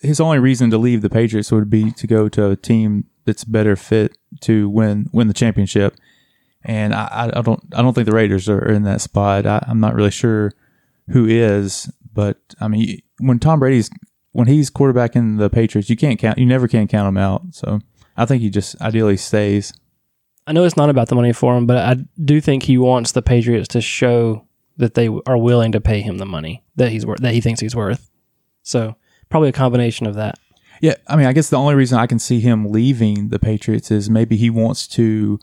his 0.00 0.20
only 0.20 0.38
reason 0.38 0.70
to 0.70 0.78
leave 0.78 1.02
the 1.02 1.10
Patriots 1.10 1.50
would 1.52 1.68
be 1.70 1.90
to 1.92 2.06
go 2.06 2.28
to 2.30 2.50
a 2.50 2.56
team 2.56 3.04
that's 3.24 3.44
better 3.44 3.76
fit 3.76 4.16
to 4.42 4.68
win 4.68 5.08
win 5.12 5.28
the 5.28 5.34
championship. 5.34 5.96
And 6.64 6.94
I, 6.94 7.06
I- 7.34 7.38
I 7.38 7.42
don't 7.42 7.62
I 7.74 7.82
don't 7.82 7.92
think 7.94 8.06
the 8.06 8.14
Raiders 8.14 8.48
are 8.48 8.64
in 8.64 8.82
that 8.84 9.00
spot. 9.00 9.46
I, 9.46 9.64
I'm 9.68 9.80
not 9.80 9.94
really 9.94 10.10
sure 10.10 10.52
who 11.10 11.26
is, 11.26 11.90
but 12.14 12.38
I 12.60 12.68
mean, 12.68 13.00
when 13.18 13.38
Tom 13.38 13.58
Brady's 13.60 13.90
when 14.32 14.48
he's 14.48 14.70
quarterbacking 14.70 15.38
the 15.38 15.48
Patriots, 15.50 15.88
you 15.90 15.96
can't 15.96 16.18
count. 16.18 16.38
You 16.38 16.46
never 16.46 16.68
can 16.68 16.88
count 16.88 17.08
him 17.08 17.16
out. 17.16 17.42
So 17.52 17.80
I 18.16 18.24
think 18.26 18.42
he 18.42 18.50
just 18.50 18.80
ideally 18.80 19.16
stays. 19.16 19.72
I 20.46 20.52
know 20.52 20.64
it's 20.64 20.76
not 20.76 20.90
about 20.90 21.08
the 21.08 21.14
money 21.14 21.32
for 21.32 21.56
him, 21.56 21.66
but 21.66 21.76
I 21.78 21.96
do 22.22 22.40
think 22.40 22.62
he 22.62 22.78
wants 22.78 23.12
the 23.12 23.22
Patriots 23.22 23.68
to 23.68 23.80
show 23.80 24.46
that 24.76 24.94
they 24.94 25.08
are 25.26 25.38
willing 25.38 25.72
to 25.72 25.80
pay 25.80 26.00
him 26.00 26.18
the 26.18 26.26
money 26.26 26.62
that 26.76 26.92
he's 26.92 27.04
worth, 27.04 27.20
that 27.20 27.34
he 27.34 27.40
thinks 27.40 27.60
he's 27.60 27.74
worth. 27.74 28.10
So 28.62 28.96
probably 29.28 29.48
a 29.48 29.52
combination 29.52 30.06
of 30.06 30.14
that. 30.14 30.38
Yeah, 30.80 30.94
I 31.08 31.16
mean, 31.16 31.26
I 31.26 31.32
guess 31.32 31.48
the 31.48 31.56
only 31.56 31.74
reason 31.74 31.98
I 31.98 32.06
can 32.06 32.18
see 32.18 32.40
him 32.40 32.66
leaving 32.66 33.30
the 33.30 33.38
Patriots 33.38 33.90
is 33.90 34.10
maybe 34.10 34.36
he 34.36 34.50
wants 34.50 34.86
to 34.88 35.38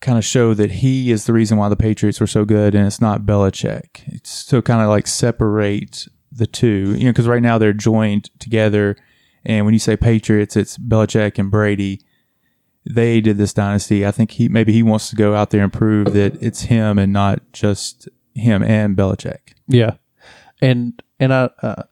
kind 0.00 0.18
of 0.18 0.24
show 0.24 0.54
that 0.54 0.70
he 0.70 1.10
is 1.10 1.26
the 1.26 1.32
reason 1.32 1.56
why 1.56 1.68
the 1.68 1.76
Patriots 1.76 2.20
were 2.20 2.26
so 2.26 2.44
good, 2.44 2.74
and 2.74 2.86
it's 2.86 3.00
not 3.00 3.22
Belichick. 3.22 4.02
It's 4.06 4.44
to 4.46 4.60
kind 4.62 4.82
of 4.82 4.88
like 4.88 5.06
separate 5.06 6.08
the 6.32 6.46
two, 6.46 6.94
you 6.96 7.04
know, 7.04 7.10
because 7.10 7.28
right 7.28 7.42
now 7.42 7.58
they're 7.58 7.72
joined 7.72 8.30
together, 8.40 8.96
and 9.44 9.64
when 9.64 9.74
you 9.74 9.80
say 9.80 9.96
Patriots, 9.96 10.56
it's 10.56 10.76
Belichick 10.76 11.38
and 11.38 11.50
Brady. 11.50 12.00
They 12.84 13.20
did 13.20 13.36
this 13.36 13.52
dynasty. 13.52 14.06
I 14.06 14.10
think 14.10 14.32
he 14.32 14.48
maybe 14.48 14.72
he 14.72 14.82
wants 14.82 15.10
to 15.10 15.16
go 15.16 15.34
out 15.34 15.50
there 15.50 15.62
and 15.62 15.72
prove 15.72 16.12
that 16.14 16.42
it's 16.42 16.62
him 16.62 16.98
and 16.98 17.12
not 17.12 17.40
just 17.52 18.08
him 18.34 18.62
and 18.62 18.96
Belichick. 18.96 19.54
Yeah, 19.68 19.96
and 20.62 21.02
and 21.18 21.32
I 21.34 21.50
uh, 21.62 21.82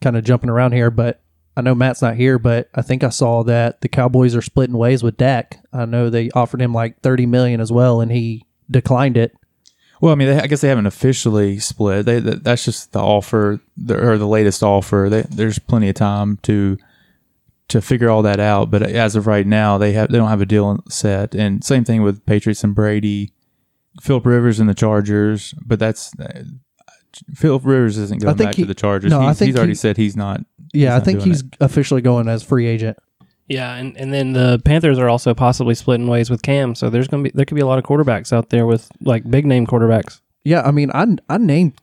kind 0.00 0.16
of 0.16 0.24
jumping 0.24 0.50
around 0.50 0.72
here, 0.72 0.90
but 0.90 1.20
I 1.56 1.62
know 1.62 1.74
Matt's 1.74 2.02
not 2.02 2.16
here, 2.16 2.38
but 2.38 2.68
I 2.74 2.82
think 2.82 3.02
I 3.02 3.08
saw 3.08 3.42
that 3.44 3.80
the 3.80 3.88
Cowboys 3.88 4.36
are 4.36 4.42
splitting 4.42 4.76
ways 4.76 5.02
with 5.02 5.16
Dak. 5.16 5.58
I 5.72 5.84
know 5.84 6.10
they 6.10 6.30
offered 6.30 6.62
him 6.62 6.72
like 6.72 7.00
thirty 7.00 7.26
million 7.26 7.60
as 7.60 7.72
well, 7.72 8.00
and 8.00 8.12
he 8.12 8.44
declined 8.70 9.16
it. 9.16 9.36
Well, 10.00 10.12
I 10.12 10.14
mean, 10.14 10.28
they, 10.28 10.40
I 10.40 10.46
guess 10.46 10.60
they 10.60 10.68
haven't 10.68 10.86
officially 10.86 11.58
split. 11.58 12.04
They, 12.04 12.20
that, 12.20 12.44
that's 12.44 12.64
just 12.66 12.92
the 12.92 13.00
offer, 13.00 13.60
the, 13.78 13.96
or 13.96 14.18
the 14.18 14.26
latest 14.26 14.62
offer. 14.62 15.08
They, 15.10 15.22
there's 15.22 15.58
plenty 15.58 15.88
of 15.88 15.94
time 15.94 16.36
to 16.42 16.76
to 17.68 17.80
figure 17.80 18.08
all 18.10 18.22
that 18.22 18.40
out. 18.40 18.70
But 18.70 18.82
as 18.82 19.16
of 19.16 19.26
right 19.26 19.46
now, 19.46 19.78
they 19.78 19.92
have 19.92 20.10
they 20.10 20.18
don't 20.18 20.28
have 20.28 20.40
a 20.40 20.46
deal 20.46 20.78
set. 20.88 21.34
And 21.34 21.62
same 21.64 21.84
thing 21.84 22.02
with 22.02 22.24
Patriots 22.26 22.62
and 22.64 22.74
Brady, 22.74 23.32
Philip 24.00 24.26
Rivers 24.26 24.60
and 24.60 24.68
the 24.68 24.74
Chargers. 24.74 25.54
But 25.64 25.78
that's 25.78 26.12
uh, 26.18 26.44
Philip 27.34 27.64
Rivers 27.64 27.98
isn't 27.98 28.20
going 28.22 28.36
think 28.36 28.48
back 28.48 28.54
he- 28.56 28.62
to 28.62 28.66
the 28.66 28.74
Chargers. 28.74 29.10
no, 29.10 29.20
I 29.20 29.28
he's, 29.28 29.38
think 29.38 29.46
he's 29.48 29.56
already 29.56 29.70
he- 29.72 29.76
said 29.76 29.96
he's 29.96 30.16
not. 30.16 30.40
Yeah, 30.72 30.92
I 30.94 30.98
not 30.98 31.04
think 31.04 31.18
doing 31.20 31.30
he's 31.30 31.44
officially 31.60 32.02
going 32.02 32.28
as 32.28 32.42
free 32.42 32.66
agent. 32.66 32.98
Yeah, 33.48 33.74
and, 33.76 33.96
and 33.96 34.12
then 34.12 34.32
the 34.32 34.60
Panthers 34.64 34.98
are 34.98 35.08
also 35.08 35.32
possibly 35.32 35.74
splitting 35.76 36.08
ways 36.08 36.28
with 36.30 36.42
Cam. 36.42 36.74
So 36.74 36.90
there's 36.90 37.06
gonna 37.08 37.22
be 37.22 37.30
there 37.32 37.44
could 37.46 37.54
be 37.54 37.60
a 37.60 37.66
lot 37.66 37.78
of 37.78 37.84
quarterbacks 37.84 38.32
out 38.32 38.50
there 38.50 38.66
with 38.66 38.90
like 39.00 39.28
big 39.30 39.46
name 39.46 39.66
quarterbacks. 39.66 40.20
Yeah, 40.44 40.62
I 40.62 40.72
mean, 40.72 40.90
I 40.92 41.06
I 41.28 41.38
named 41.38 41.74
a 41.78 41.82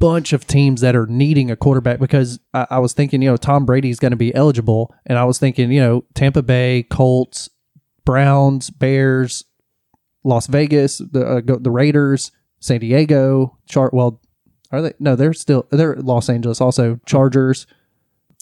bunch 0.00 0.32
of 0.32 0.46
teams 0.46 0.80
that 0.80 0.96
are 0.96 1.06
needing 1.06 1.50
a 1.50 1.56
quarterback 1.56 2.00
because 2.00 2.40
I, 2.52 2.66
I 2.70 2.78
was 2.80 2.92
thinking, 2.92 3.22
you 3.22 3.30
know, 3.30 3.36
Tom 3.36 3.64
Brady's 3.64 4.00
going 4.00 4.10
to 4.10 4.16
be 4.16 4.34
eligible, 4.34 4.92
and 5.06 5.16
I 5.16 5.24
was 5.24 5.38
thinking, 5.38 5.70
you 5.70 5.80
know, 5.80 6.04
Tampa 6.14 6.42
Bay, 6.42 6.84
Colts, 6.90 7.48
Browns, 8.04 8.70
Bears, 8.70 9.44
Las 10.24 10.48
Vegas, 10.48 10.98
the 10.98 11.24
uh, 11.24 11.40
go- 11.40 11.58
the 11.58 11.70
Raiders, 11.70 12.32
San 12.58 12.80
Diego, 12.80 13.56
Chart. 13.68 13.94
Well, 13.94 14.20
are 14.72 14.82
they? 14.82 14.92
No, 14.98 15.14
they're 15.14 15.32
still 15.32 15.66
they're 15.70 15.94
Los 15.96 16.28
Angeles. 16.28 16.60
Also, 16.60 16.98
Chargers. 17.06 17.66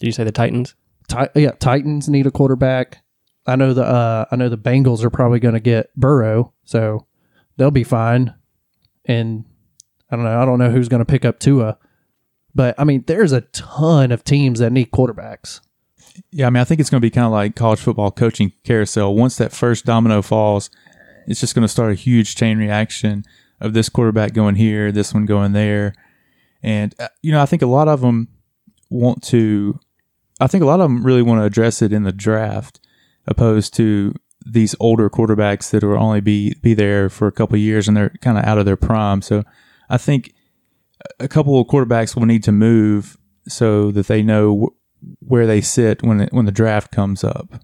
Did 0.01 0.07
you 0.07 0.12
say 0.12 0.25
the 0.25 0.33
Titans? 0.33 0.75
Ti- 1.09 1.27
yeah, 1.35 1.53
Titans 1.53 2.09
need 2.09 2.27
a 2.27 2.31
quarterback. 2.31 3.03
I 3.47 3.57
know 3.57 3.75
the 3.75 3.83
uh, 3.85 4.27
I 4.31 4.37
know 4.37 4.49
the 4.49 4.59
Bengals 4.59 5.03
are 5.03 5.11
probably 5.11 5.40
going 5.40 5.55
to 5.55 5.61
get 5.61 5.94
Burrow, 5.97 6.53
so 6.64 7.07
they'll 7.57 7.71
be 7.71 7.85
fine. 7.85 8.35
And 9.05 9.44
I 10.11 10.16
don't 10.16 10.25
know. 10.25 10.40
I 10.40 10.44
don't 10.44 10.59
know 10.59 10.71
who's 10.71 10.88
going 10.88 11.05
to 11.05 11.11
pick 11.11 11.25
up 11.25 11.38
Tua, 11.38 11.79
but 12.55 12.75
I 12.79 12.85
mean, 12.85 13.05
there's 13.07 13.33
a 13.33 13.42
ton 13.42 14.11
of 14.11 14.25
teams 14.25 14.59
that 14.59 14.73
need 14.73 14.90
quarterbacks. 14.90 15.61
Yeah, 16.31 16.47
I 16.47 16.51
mean, 16.51 16.61
I 16.61 16.64
think 16.64 16.81
it's 16.81 16.90
going 16.90 17.01
to 17.01 17.07
be 17.07 17.11
kind 17.11 17.27
of 17.27 17.33
like 17.33 17.55
college 17.55 17.81
football 17.81 18.11
coaching 18.11 18.53
carousel. 18.64 19.14
Once 19.14 19.37
that 19.37 19.53
first 19.53 19.85
domino 19.85 20.23
falls, 20.23 20.71
it's 21.27 21.40
just 21.40 21.55
going 21.55 21.62
to 21.62 21.68
start 21.68 21.92
a 21.92 21.94
huge 21.94 22.35
chain 22.35 22.59
reaction 22.59 23.25
of 23.61 23.75
this 23.75 23.88
quarterback 23.88 24.33
going 24.33 24.55
here, 24.55 24.90
this 24.90 25.12
one 25.12 25.27
going 25.27 25.53
there. 25.53 25.94
And, 26.62 26.94
uh, 26.99 27.09
you 27.23 27.33
know, 27.33 27.42
I 27.42 27.47
think 27.47 27.62
a 27.62 27.66
lot 27.66 27.88
of 27.88 28.01
them 28.01 28.29
want 28.90 29.23
to, 29.25 29.79
I 30.40 30.47
think 30.47 30.62
a 30.62 30.66
lot 30.66 30.81
of 30.81 30.88
them 30.88 31.05
really 31.05 31.23
want 31.23 31.40
to 31.40 31.44
address 31.44 31.83
it 31.83 31.92
in 31.92 32.05
the 32.05 32.12
draft 32.12 32.81
opposed 33.27 33.75
to 33.75 34.14
these 34.44 34.75
older 34.81 35.11
quarterbacks 35.11 35.71
that 35.71 35.85
will 35.85 36.03
only 36.03 36.21
be, 36.21 36.55
be 36.62 36.75
there 36.75 37.09
for 37.09 37.27
a 37.29 37.33
couple 37.33 37.57
years 37.59 37.87
and 37.87 37.97
they're 37.97 38.11
kind 38.23 38.38
of 38.38 38.44
out 38.44 38.59
of 38.59 38.64
their 38.64 38.77
prime. 38.77 39.21
So 39.23 39.44
I 39.88 39.98
think 39.98 40.35
a 41.20 41.29
couple 41.29 41.61
of 41.61 41.66
quarterbacks 41.68 42.16
will 42.16 42.27
need 42.27 42.42
to 42.44 42.53
move 42.53 43.16
so 43.46 43.90
that 43.92 44.07
they 44.07 44.22
know 44.22 44.66
wh- 44.66 45.22
where 45.31 45.46
they 45.46 45.61
sit 45.61 46.03
when 46.03 46.22
it, 46.22 46.33
when 46.33 46.44
the 46.44 46.53
draft 46.53 46.90
comes 46.90 47.24
up. 47.24 47.55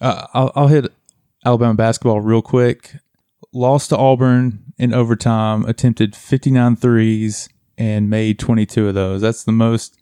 Uh, 0.00 0.26
I'll, 0.32 0.52
I'll 0.54 0.68
hit 0.68 0.92
Alabama 1.44 1.74
basketball 1.74 2.20
real 2.20 2.42
quick. 2.42 2.96
Lost 3.52 3.90
to 3.90 3.96
Auburn 3.96 4.64
in 4.78 4.94
overtime, 4.94 5.64
attempted 5.64 6.16
59 6.16 6.76
threes 6.76 7.48
and 7.76 8.08
made 8.08 8.38
22 8.38 8.88
of 8.88 8.94
those. 8.94 9.20
That's 9.20 9.44
the 9.44 9.52
most 9.52 9.98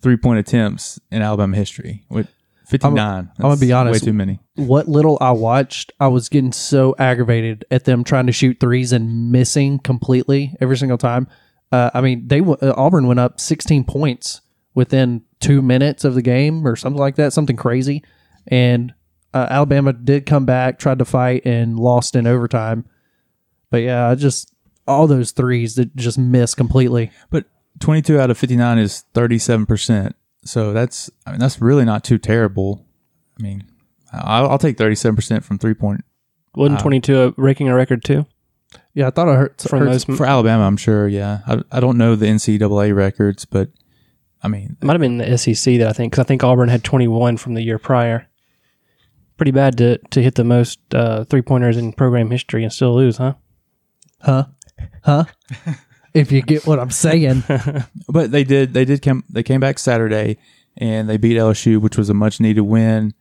three 0.00 0.16
point 0.16 0.38
attempts 0.38 1.00
in 1.10 1.22
Alabama 1.22 1.56
history, 1.56 2.04
which 2.08 2.28
59. 2.68 2.98
I'm, 2.98 3.30
I'm 3.36 3.42
gonna 3.42 3.56
be 3.56 3.72
honest. 3.72 4.02
Way 4.02 4.06
too 4.06 4.12
many. 4.12 4.40
What 4.56 4.88
little 4.88 5.16
I 5.20 5.30
watched, 5.30 5.92
I 5.98 6.08
was 6.08 6.28
getting 6.28 6.52
so 6.52 6.94
aggravated 6.98 7.64
at 7.70 7.84
them 7.84 8.04
trying 8.04 8.26
to 8.26 8.32
shoot 8.32 8.60
threes 8.60 8.92
and 8.92 9.32
missing 9.32 9.78
completely 9.78 10.54
every 10.60 10.76
single 10.76 10.98
time. 10.98 11.28
Uh, 11.72 11.90
I 11.94 12.02
mean, 12.02 12.28
they 12.28 12.40
uh, 12.40 12.74
Auburn 12.76 13.06
went 13.06 13.20
up 13.20 13.40
16 13.40 13.84
points 13.84 14.42
within 14.74 15.22
two 15.40 15.62
minutes 15.62 16.04
of 16.04 16.14
the 16.14 16.22
game 16.22 16.66
or 16.66 16.76
something 16.76 17.00
like 17.00 17.16
that, 17.16 17.32
something 17.32 17.56
crazy. 17.56 18.04
And 18.46 18.92
uh, 19.32 19.46
Alabama 19.50 19.92
did 19.92 20.26
come 20.26 20.44
back, 20.44 20.78
tried 20.78 20.98
to 20.98 21.04
fight, 21.04 21.46
and 21.46 21.78
lost 21.78 22.16
in 22.16 22.26
overtime. 22.26 22.84
But 23.70 23.78
yeah, 23.78 24.08
I 24.08 24.14
just 24.14 24.54
all 24.86 25.06
those 25.06 25.32
threes 25.32 25.74
that 25.76 25.96
just 25.96 26.18
miss 26.18 26.54
completely. 26.54 27.10
But 27.30 27.46
22 27.80 28.18
out 28.20 28.30
of 28.30 28.38
59 28.38 28.78
is 28.78 29.04
37 29.14 29.66
percent 29.66 30.16
so 30.48 30.72
that's 30.72 31.10
I 31.26 31.32
mean 31.32 31.40
that's 31.40 31.60
really 31.60 31.84
not 31.84 32.04
too 32.04 32.16
terrible. 32.16 32.86
I 33.38 33.42
mean, 33.42 33.70
I'll, 34.12 34.50
I'll 34.50 34.58
take 34.58 34.78
thirty 34.78 34.94
seven 34.94 35.14
percent 35.14 35.44
from 35.44 35.58
three 35.58 35.74
point 35.74 36.04
Wasn't 36.54 36.80
22 36.80 37.20
a, 37.20 37.32
breaking 37.32 37.68
a 37.68 37.74
record 37.74 38.02
too? 38.02 38.26
Yeah, 38.94 39.08
I 39.08 39.10
thought 39.10 39.28
I 39.28 39.36
heard, 39.36 39.60
From 39.60 39.80
heard 39.80 39.92
those, 39.92 40.04
for 40.04 40.26
Alabama. 40.26 40.64
I'm 40.64 40.76
sure. 40.76 41.06
Yeah, 41.06 41.40
I, 41.46 41.62
I 41.70 41.80
don't 41.80 41.98
know 41.98 42.16
the 42.16 42.26
NCAA 42.26 42.94
records, 42.94 43.44
but 43.44 43.70
I 44.42 44.48
mean, 44.48 44.76
it 44.80 44.84
might 44.84 44.94
have 44.94 45.00
been 45.00 45.18
the 45.18 45.36
SEC 45.36 45.78
that 45.78 45.88
I 45.88 45.92
think, 45.92 46.12
because 46.12 46.24
I 46.24 46.26
think 46.26 46.42
Auburn 46.42 46.68
had 46.68 46.82
21 46.82 47.36
from 47.36 47.54
the 47.54 47.62
year 47.62 47.78
prior. 47.78 48.26
Pretty 49.36 49.52
bad 49.52 49.78
to, 49.78 49.98
to 49.98 50.22
hit 50.22 50.34
the 50.34 50.44
most 50.44 50.80
uh, 50.94 51.24
three 51.24 51.42
pointers 51.42 51.76
in 51.76 51.92
program 51.92 52.30
history 52.30 52.64
and 52.64 52.72
still 52.72 52.94
lose, 52.94 53.18
huh? 53.18 53.34
huh, 54.20 54.46
huh. 55.04 55.24
if 56.18 56.32
you 56.32 56.42
get 56.42 56.66
what 56.66 56.78
I'm 56.78 56.90
saying, 56.90 57.44
but 58.08 58.30
they 58.30 58.44
did 58.44 58.74
they 58.74 58.84
did 58.84 59.02
come 59.02 59.24
they 59.28 59.42
came 59.42 59.60
back 59.60 59.78
Saturday 59.78 60.38
and 60.76 61.08
they 61.08 61.16
beat 61.16 61.36
LSU, 61.36 61.80
which 61.80 61.96
was 61.96 62.10
a 62.10 62.14
much 62.14 62.40
needed 62.40 62.62
win. 62.62 63.14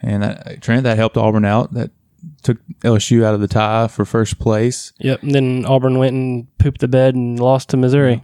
And 0.00 0.22
that, 0.22 0.62
Trent 0.62 0.84
that 0.84 0.96
helped 0.96 1.16
Auburn 1.16 1.44
out. 1.44 1.72
That 1.74 1.90
took 2.42 2.58
LSU 2.80 3.24
out 3.24 3.34
of 3.34 3.40
the 3.40 3.48
tie 3.48 3.88
for 3.88 4.04
first 4.04 4.38
place. 4.38 4.92
Yep. 4.98 5.22
And 5.22 5.34
then 5.34 5.64
Auburn 5.66 5.98
went 5.98 6.14
and 6.14 6.58
pooped 6.58 6.80
the 6.80 6.88
bed 6.88 7.14
and 7.14 7.38
lost 7.38 7.70
to 7.70 7.76
Missouri. 7.76 8.22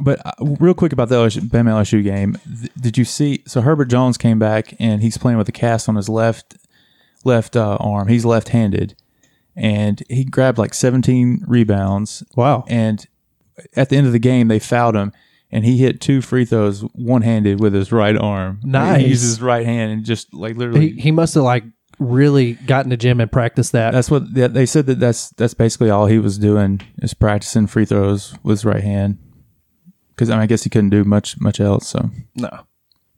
But 0.00 0.24
uh, 0.24 0.32
real 0.58 0.74
quick 0.74 0.92
about 0.92 1.10
the 1.10 1.16
LSU, 1.16 1.42
Bama 1.42 1.70
LSU 1.70 2.02
game, 2.02 2.38
th- 2.60 2.72
did 2.80 2.98
you 2.98 3.04
see? 3.04 3.42
So 3.46 3.60
Herbert 3.60 3.86
Jones 3.86 4.16
came 4.16 4.38
back 4.38 4.74
and 4.80 5.02
he's 5.02 5.18
playing 5.18 5.36
with 5.36 5.48
a 5.48 5.52
cast 5.52 5.88
on 5.88 5.96
his 5.96 6.08
left 6.08 6.56
left 7.22 7.54
uh, 7.54 7.76
arm. 7.78 8.08
He's 8.08 8.24
left-handed, 8.24 8.94
and 9.60 10.02
he 10.08 10.24
grabbed 10.24 10.56
like 10.58 10.72
17 10.74 11.44
rebounds. 11.46 12.24
wow. 12.34 12.64
And 12.66 13.06
at 13.76 13.90
the 13.90 13.96
end 13.96 14.06
of 14.06 14.12
the 14.14 14.18
game, 14.18 14.48
they 14.48 14.58
fouled 14.58 14.96
him, 14.96 15.12
and 15.52 15.64
he 15.66 15.76
hit 15.76 16.00
two 16.00 16.22
free 16.22 16.44
throws 16.46 16.80
one-handed 16.94 17.60
with 17.60 17.74
his 17.74 17.92
right 17.92 18.16
arm. 18.16 18.60
Nice. 18.64 19.02
He 19.02 19.08
used 19.08 19.22
his 19.22 19.42
right 19.42 19.66
hand 19.66 19.92
and 19.92 20.04
just 20.04 20.32
like 20.32 20.56
literally. 20.56 20.92
He, 20.92 21.00
he 21.00 21.10
must 21.10 21.34
have 21.34 21.44
like 21.44 21.64
really 21.98 22.54
got 22.54 22.84
in 22.86 22.88
the 22.90 22.96
gym 22.96 23.20
and 23.20 23.30
practiced 23.30 23.72
that. 23.72 23.90
that's 23.92 24.10
what 24.10 24.32
they- 24.32 24.46
they 24.48 24.64
said 24.64 24.86
that 24.86 24.98
that's 24.98 25.28
that's 25.30 25.52
basically 25.52 25.90
all 25.90 26.06
he 26.06 26.18
was 26.18 26.38
doing 26.38 26.80
is 27.02 27.12
practicing 27.12 27.66
free 27.66 27.84
throws 27.84 28.34
with 28.42 28.58
his 28.58 28.64
right 28.64 28.82
hand. 28.82 29.18
Because 30.10 30.30
I, 30.30 30.34
mean, 30.36 30.42
I 30.42 30.46
guess 30.46 30.62
he 30.64 30.70
couldn't 30.70 30.90
do 30.90 31.04
much 31.04 31.38
much 31.40 31.60
else. 31.60 31.86
So 31.88 32.10
no. 32.36 32.48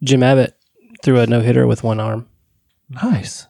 Jim 0.02 0.22
Abbott 0.24 0.56
threw 1.04 1.20
a 1.20 1.26
no 1.28 1.40
hitter 1.40 1.66
with 1.68 1.84
one 1.84 2.00
arm. 2.00 2.26
Nice. 2.88 3.46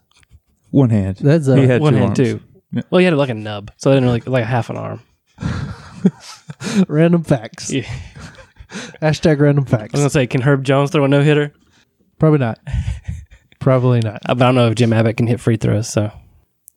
one 0.71 0.91
hand. 0.91 1.17
That's 1.17 1.49
a, 1.49 1.57
he 1.57 1.67
had 1.67 1.81
one 1.81 1.95
two 1.95 1.99
hand, 1.99 2.09
arms. 2.11 2.19
too. 2.19 2.41
Yeah. 2.73 2.83
Well, 2.91 2.99
he 3.01 3.05
had 3.05 3.15
like 3.15 3.29
a 3.31 3.35
nub, 3.35 3.71
so 3.77 3.91
I 3.91 3.95
didn't 3.95 4.09
really 4.09 4.21
like 4.23 4.45
half 4.45 4.71
an 4.71 4.77
arm. 4.77 5.01
random 6.89 7.23
facts. 7.23 7.71
Yeah. 7.71 7.83
Hashtag 9.03 9.39
random 9.41 9.65
facts. 9.65 9.75
I 9.75 9.79
facts. 9.85 9.93
was 9.93 10.01
going 10.01 10.07
to 10.09 10.11
say, 10.11 10.27
can 10.27 10.41
Herb 10.43 10.65
Jones 10.65 10.91
throw 10.91 11.05
a 11.05 11.09
no 11.09 11.23
hitter? 11.23 11.53
Probably 12.19 12.39
not. 12.39 12.59
Probably 13.61 14.01
not. 14.01 14.17
Uh, 14.29 14.33
I 14.33 14.35
don't 14.35 14.55
know 14.55 14.69
if 14.69 14.75
Jim 14.75 14.93
Abbott 14.93 15.17
can 15.17 15.27
hit 15.27 15.41
free 15.41 15.57
throws, 15.57 15.89
so 15.89 16.11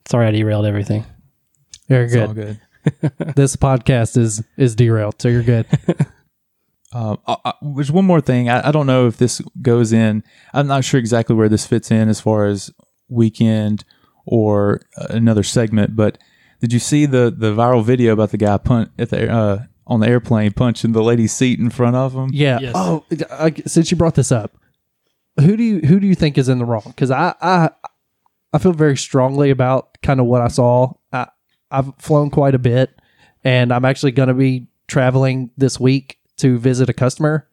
sorry 0.08 0.26
I 0.26 0.30
derailed 0.30 0.66
everything. 0.66 1.04
Very 1.88 2.06
It's 2.06 2.16
all 2.16 2.28
good. 2.34 2.34
good. 2.34 2.60
This 3.34 3.56
podcast 3.56 4.16
is 4.16 4.44
is 4.56 4.76
derailed, 4.76 5.20
so 5.20 5.26
you're 5.28 5.42
good. 5.42 5.66
Um, 6.92 7.18
I, 7.26 7.36
I, 7.44 7.52
there's 7.74 7.90
one 7.90 8.04
more 8.04 8.20
thing. 8.20 8.48
I, 8.48 8.68
I 8.68 8.70
don't 8.70 8.86
know 8.86 9.08
if 9.08 9.16
this 9.16 9.40
goes 9.60 9.92
in. 9.92 10.22
I'm 10.54 10.68
not 10.68 10.84
sure 10.84 11.00
exactly 11.00 11.34
where 11.34 11.48
this 11.48 11.66
fits 11.66 11.90
in 11.90 12.08
as 12.08 12.20
far 12.20 12.46
as 12.46 12.70
weekend 13.08 13.84
or 14.26 14.82
uh, 14.98 15.06
another 15.10 15.42
segment. 15.42 15.96
But 15.96 16.18
did 16.60 16.72
you 16.72 16.78
see 16.78 17.06
the 17.06 17.34
the 17.36 17.54
viral 17.54 17.84
video 17.84 18.12
about 18.12 18.30
the 18.30 18.36
guy 18.36 18.58
punt 18.58 18.90
at 18.98 19.10
the 19.10 19.30
uh, 19.30 19.62
on 19.86 20.00
the 20.00 20.08
airplane 20.08 20.52
punching 20.52 20.92
the 20.92 21.02
lady's 21.02 21.32
seat 21.32 21.58
in 21.58 21.70
front 21.70 21.96
of 21.96 22.14
him? 22.14 22.30
Yeah. 22.32 22.58
Yes. 22.60 22.72
Oh, 22.74 23.04
I, 23.30 23.54
since 23.66 23.90
you 23.90 23.96
brought 23.96 24.14
this 24.14 24.32
up, 24.32 24.56
who 25.38 25.56
do 25.56 25.62
you 25.62 25.80
who 25.80 26.00
do 26.00 26.06
you 26.06 26.14
think 26.14 26.36
is 26.36 26.48
in 26.48 26.58
the 26.58 26.64
wrong? 26.64 26.82
Because 26.86 27.10
I 27.10 27.34
I 27.40 27.70
I 28.52 28.58
feel 28.58 28.72
very 28.72 28.96
strongly 28.96 29.50
about 29.50 30.00
kind 30.02 30.20
of 30.20 30.26
what 30.26 30.42
I 30.42 30.48
saw. 30.48 30.94
I 31.12 31.28
I've 31.70 31.94
flown 31.98 32.30
quite 32.30 32.54
a 32.54 32.58
bit, 32.58 32.98
and 33.44 33.72
I'm 33.72 33.84
actually 33.84 34.12
going 34.12 34.28
to 34.28 34.34
be 34.34 34.68
traveling 34.88 35.50
this 35.56 35.80
week 35.80 36.18
to 36.38 36.58
visit 36.58 36.88
a 36.88 36.94
customer. 36.94 37.48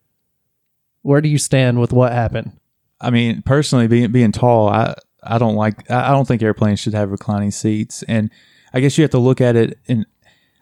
Where 1.01 1.21
do 1.21 1.29
you 1.29 1.37
stand 1.37 1.79
with 1.79 1.91
what 1.91 2.13
happened? 2.13 2.53
I 3.01 3.09
mean, 3.09 3.41
personally, 3.41 3.87
being 3.87 4.11
being 4.11 4.31
tall, 4.31 4.69
I 4.69 4.95
I 5.25 5.37
don't 5.37 5.55
like. 5.55 5.89
I 5.89 6.09
I 6.09 6.11
don't 6.11 6.27
think 6.27 6.41
airplanes 6.41 6.79
should 6.79 6.93
have 6.93 7.11
reclining 7.11 7.51
seats, 7.51 8.03
and 8.03 8.29
I 8.73 8.79
guess 8.79 8.97
you 8.97 9.03
have 9.03 9.11
to 9.11 9.19
look 9.19 9.41
at 9.41 9.55
it. 9.55 9.77
And 9.87 10.05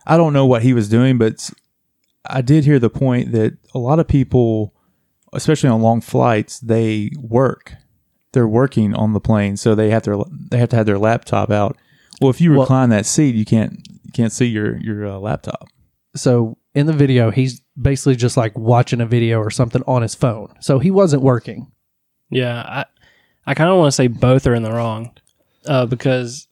I 0.06 0.18
don't 0.18 0.34
know 0.34 0.46
what 0.46 0.64
he 0.64 0.74
was 0.74 0.90
doing, 0.90 1.18
but 1.18 1.50
I 2.26 2.42
did 2.42 2.66
hear 2.66 2.80
the 2.80 2.90
point 2.90 3.32
that 3.32 3.58
a 3.74 3.80
lot 3.80 4.00
of 4.00 4.08
people, 4.08 4.74
especially 5.34 5.70
on 5.70 5.82
long 5.82 6.02
flights, 6.02 6.60
they 6.60 7.12
work. 7.20 7.74
They're 8.34 8.48
working 8.48 8.94
on 8.96 9.14
the 9.14 9.20
plane, 9.20 9.58
so 9.58 9.76
they 9.76 9.90
have 9.90 10.04
their 10.04 10.18
they 10.50 10.58
have 10.58 10.70
to 10.70 10.76
have 10.76 10.86
their 10.86 11.00
laptop 11.00 11.50
out. 11.52 11.78
Well, 12.22 12.30
if 12.30 12.40
you 12.40 12.52
Well- 12.52 12.62
recline 12.62 12.90
that 12.90 13.06
seat, 13.06 13.36
you 13.36 13.46
can't 13.46 13.80
you 14.06 14.12
can't 14.14 14.32
see 14.32 14.46
your 14.46 14.78
your 14.78 15.06
uh, 15.08 15.18
laptop. 15.18 15.68
So 16.16 16.58
in 16.76 16.86
the 16.86 16.94
video, 16.94 17.32
he's 17.32 17.62
basically 17.82 18.16
just 18.16 18.38
like 18.38 18.58
watching 18.58 19.02
a 19.02 19.06
video 19.06 19.40
or 19.40 19.50
something 19.50 19.82
on 19.88 20.02
his 20.02 20.14
phone. 20.16 20.54
So 20.60 20.80
he 20.80 20.92
wasn't 20.92 21.24
working. 21.24 21.72
Yeah, 22.30 22.62
I 22.66 22.86
I 23.52 23.54
kind 23.54 23.70
of 23.70 23.76
want 23.76 23.90
to 23.90 23.92
say 23.92 24.08
both 24.08 24.48
are 24.48 24.56
in 24.56 24.64
the 24.64 24.72
wrong 24.72 25.12
uh, 25.66 25.86
because 25.86 26.48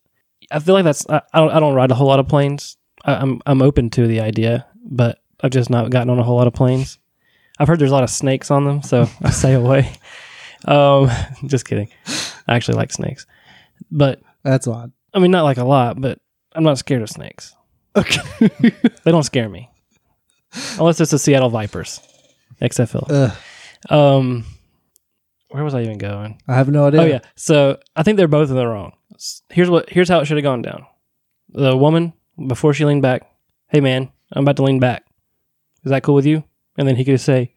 I 0.51 0.59
feel 0.59 0.75
like 0.75 0.83
that's 0.83 1.09
I, 1.09 1.21
I 1.33 1.39
don't 1.39 1.51
I 1.51 1.59
don't 1.61 1.73
ride 1.73 1.91
a 1.91 1.95
whole 1.95 2.07
lot 2.07 2.19
of 2.19 2.27
planes. 2.27 2.75
I, 3.05 3.13
I'm 3.15 3.41
I'm 3.45 3.61
open 3.61 3.89
to 3.91 4.05
the 4.05 4.19
idea, 4.19 4.67
but 4.83 5.19
I've 5.39 5.51
just 5.51 5.69
not 5.69 5.91
gotten 5.91 6.09
on 6.09 6.19
a 6.19 6.23
whole 6.23 6.35
lot 6.35 6.47
of 6.47 6.53
planes. 6.53 6.99
I've 7.57 7.69
heard 7.69 7.79
there's 7.79 7.91
a 7.91 7.93
lot 7.93 8.03
of 8.03 8.09
snakes 8.09 8.51
on 8.51 8.65
them, 8.65 8.81
so 8.83 9.09
I 9.21 9.29
stay 9.29 9.53
away. 9.53 9.93
Um, 10.65 11.09
just 11.45 11.65
kidding. 11.65 11.87
I 12.49 12.57
actually 12.57 12.75
like 12.75 12.91
snakes, 12.91 13.25
but 13.89 14.19
That's 14.43 14.67
odd. 14.67 14.91
I 15.13 15.19
mean 15.19 15.31
not 15.31 15.43
like 15.43 15.57
a 15.57 15.63
lot, 15.63 16.01
but 16.01 16.19
I'm 16.51 16.65
not 16.65 16.79
scared 16.79 17.01
of 17.01 17.09
snakes. 17.09 17.55
Okay. 17.95 18.21
They 19.05 19.11
don't 19.11 19.23
scare 19.23 19.47
me 19.47 19.69
unless 20.77 20.99
it's 20.99 21.11
the 21.11 21.19
Seattle 21.19 21.49
Vipers, 21.49 22.01
XFL. 22.61 23.09
Ugh, 23.09 23.37
Um, 23.89 24.43
where 25.49 25.63
was 25.63 25.73
I 25.73 25.81
even 25.81 25.97
going? 25.97 26.41
I 26.47 26.55
have 26.55 26.69
no 26.69 26.85
oh, 26.85 26.87
idea. 26.87 27.01
Oh 27.01 27.05
yeah. 27.05 27.19
So 27.35 27.79
I 27.95 28.03
think 28.03 28.17
they're 28.17 28.27
both 28.27 28.49
in 28.49 28.55
the 28.55 28.67
wrong. 28.67 28.93
Here's 29.49 29.69
what 29.69 29.89
here's 29.89 30.09
how 30.09 30.19
it 30.19 30.25
should 30.25 30.37
have 30.37 30.43
gone 30.43 30.61
down. 30.61 30.85
The 31.49 31.75
woman 31.75 32.13
before 32.47 32.73
she 32.73 32.85
leaned 32.85 33.01
back, 33.01 33.29
"Hey 33.67 33.81
man, 33.81 34.11
I'm 34.31 34.43
about 34.43 34.55
to 34.57 34.63
lean 34.63 34.79
back. 34.79 35.05
Is 35.83 35.89
that 35.89 36.03
cool 36.03 36.15
with 36.15 36.25
you?" 36.25 36.43
And 36.77 36.87
then 36.87 36.95
he 36.95 37.03
could 37.03 37.19
say, 37.19 37.53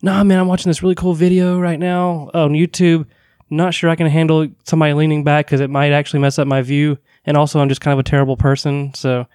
"Nah, 0.00 0.24
man, 0.24 0.38
I'm 0.38 0.48
watching 0.48 0.70
this 0.70 0.82
really 0.82 0.94
cool 0.94 1.14
video 1.14 1.58
right 1.58 1.78
now 1.78 2.30
on 2.32 2.52
YouTube. 2.52 3.06
Not 3.50 3.74
sure 3.74 3.90
I 3.90 3.96
can 3.96 4.06
handle 4.06 4.48
somebody 4.64 4.94
leaning 4.94 5.24
back 5.24 5.46
because 5.46 5.60
it 5.60 5.68
might 5.68 5.92
actually 5.92 6.20
mess 6.20 6.38
up 6.38 6.46
my 6.46 6.62
view. 6.62 6.96
And 7.26 7.36
also, 7.36 7.60
I'm 7.60 7.68
just 7.68 7.82
kind 7.82 7.92
of 7.92 7.98
a 7.98 8.08
terrible 8.08 8.36
person, 8.36 8.94
so 8.94 9.26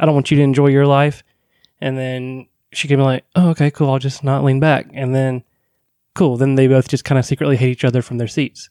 I 0.00 0.04
don't 0.04 0.14
want 0.14 0.30
you 0.30 0.36
to 0.38 0.42
enjoy 0.42 0.68
your 0.68 0.86
life." 0.86 1.22
And 1.80 1.98
then 1.98 2.46
she 2.72 2.88
could 2.88 2.96
be 2.96 3.02
like, 3.02 3.24
"Oh, 3.36 3.50
okay, 3.50 3.70
cool. 3.70 3.90
I'll 3.90 3.98
just 3.98 4.24
not 4.24 4.44
lean 4.44 4.60
back." 4.60 4.86
And 4.94 5.14
then 5.14 5.44
cool. 6.14 6.36
Then 6.36 6.54
they 6.56 6.66
both 6.66 6.88
just 6.88 7.04
kind 7.04 7.18
of 7.18 7.24
secretly 7.24 7.56
hate 7.56 7.70
each 7.70 7.84
other 7.84 8.02
from 8.02 8.18
their 8.18 8.28
seats. 8.28 8.70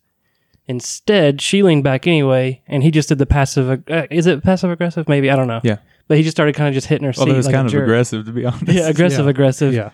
Instead, 0.68 1.42
she 1.42 1.64
leaned 1.64 1.84
back 1.84 2.08
anyway, 2.08 2.62
and 2.68 2.84
he 2.84 2.92
just 2.92 3.10
did 3.10 3.18
the 3.18 3.26
passive. 3.26 3.84
Uh, 3.90 4.08
is 4.12 4.28
it 4.28 4.44
passive 4.44 4.70
aggressive? 4.72 5.08
Maybe 5.10 5.30
I 5.30 5.36
don't 5.36 5.48
know. 5.48 5.60
Yeah. 5.64 5.78
but 6.08 6.18
he 6.18 6.24
just 6.24 6.36
started 6.36 6.56
kind 6.56 6.68
of 6.68 6.74
just 6.74 6.88
hitting 6.88 7.06
her 7.06 7.14
seat. 7.14 7.22
Although 7.22 7.36
it's 7.38 7.48
like 7.48 7.56
kind 7.56 7.66
of 7.66 7.72
jerk. 7.72 7.84
aggressive, 7.84 8.26
to 8.26 8.32
be 8.32 8.46
honest. 8.46 8.68
Yeah, 8.68 8.88
aggressive, 8.88 9.26
Yeah. 9.26 9.30
aggressive. 9.32 9.74
Yeah. 9.74 9.90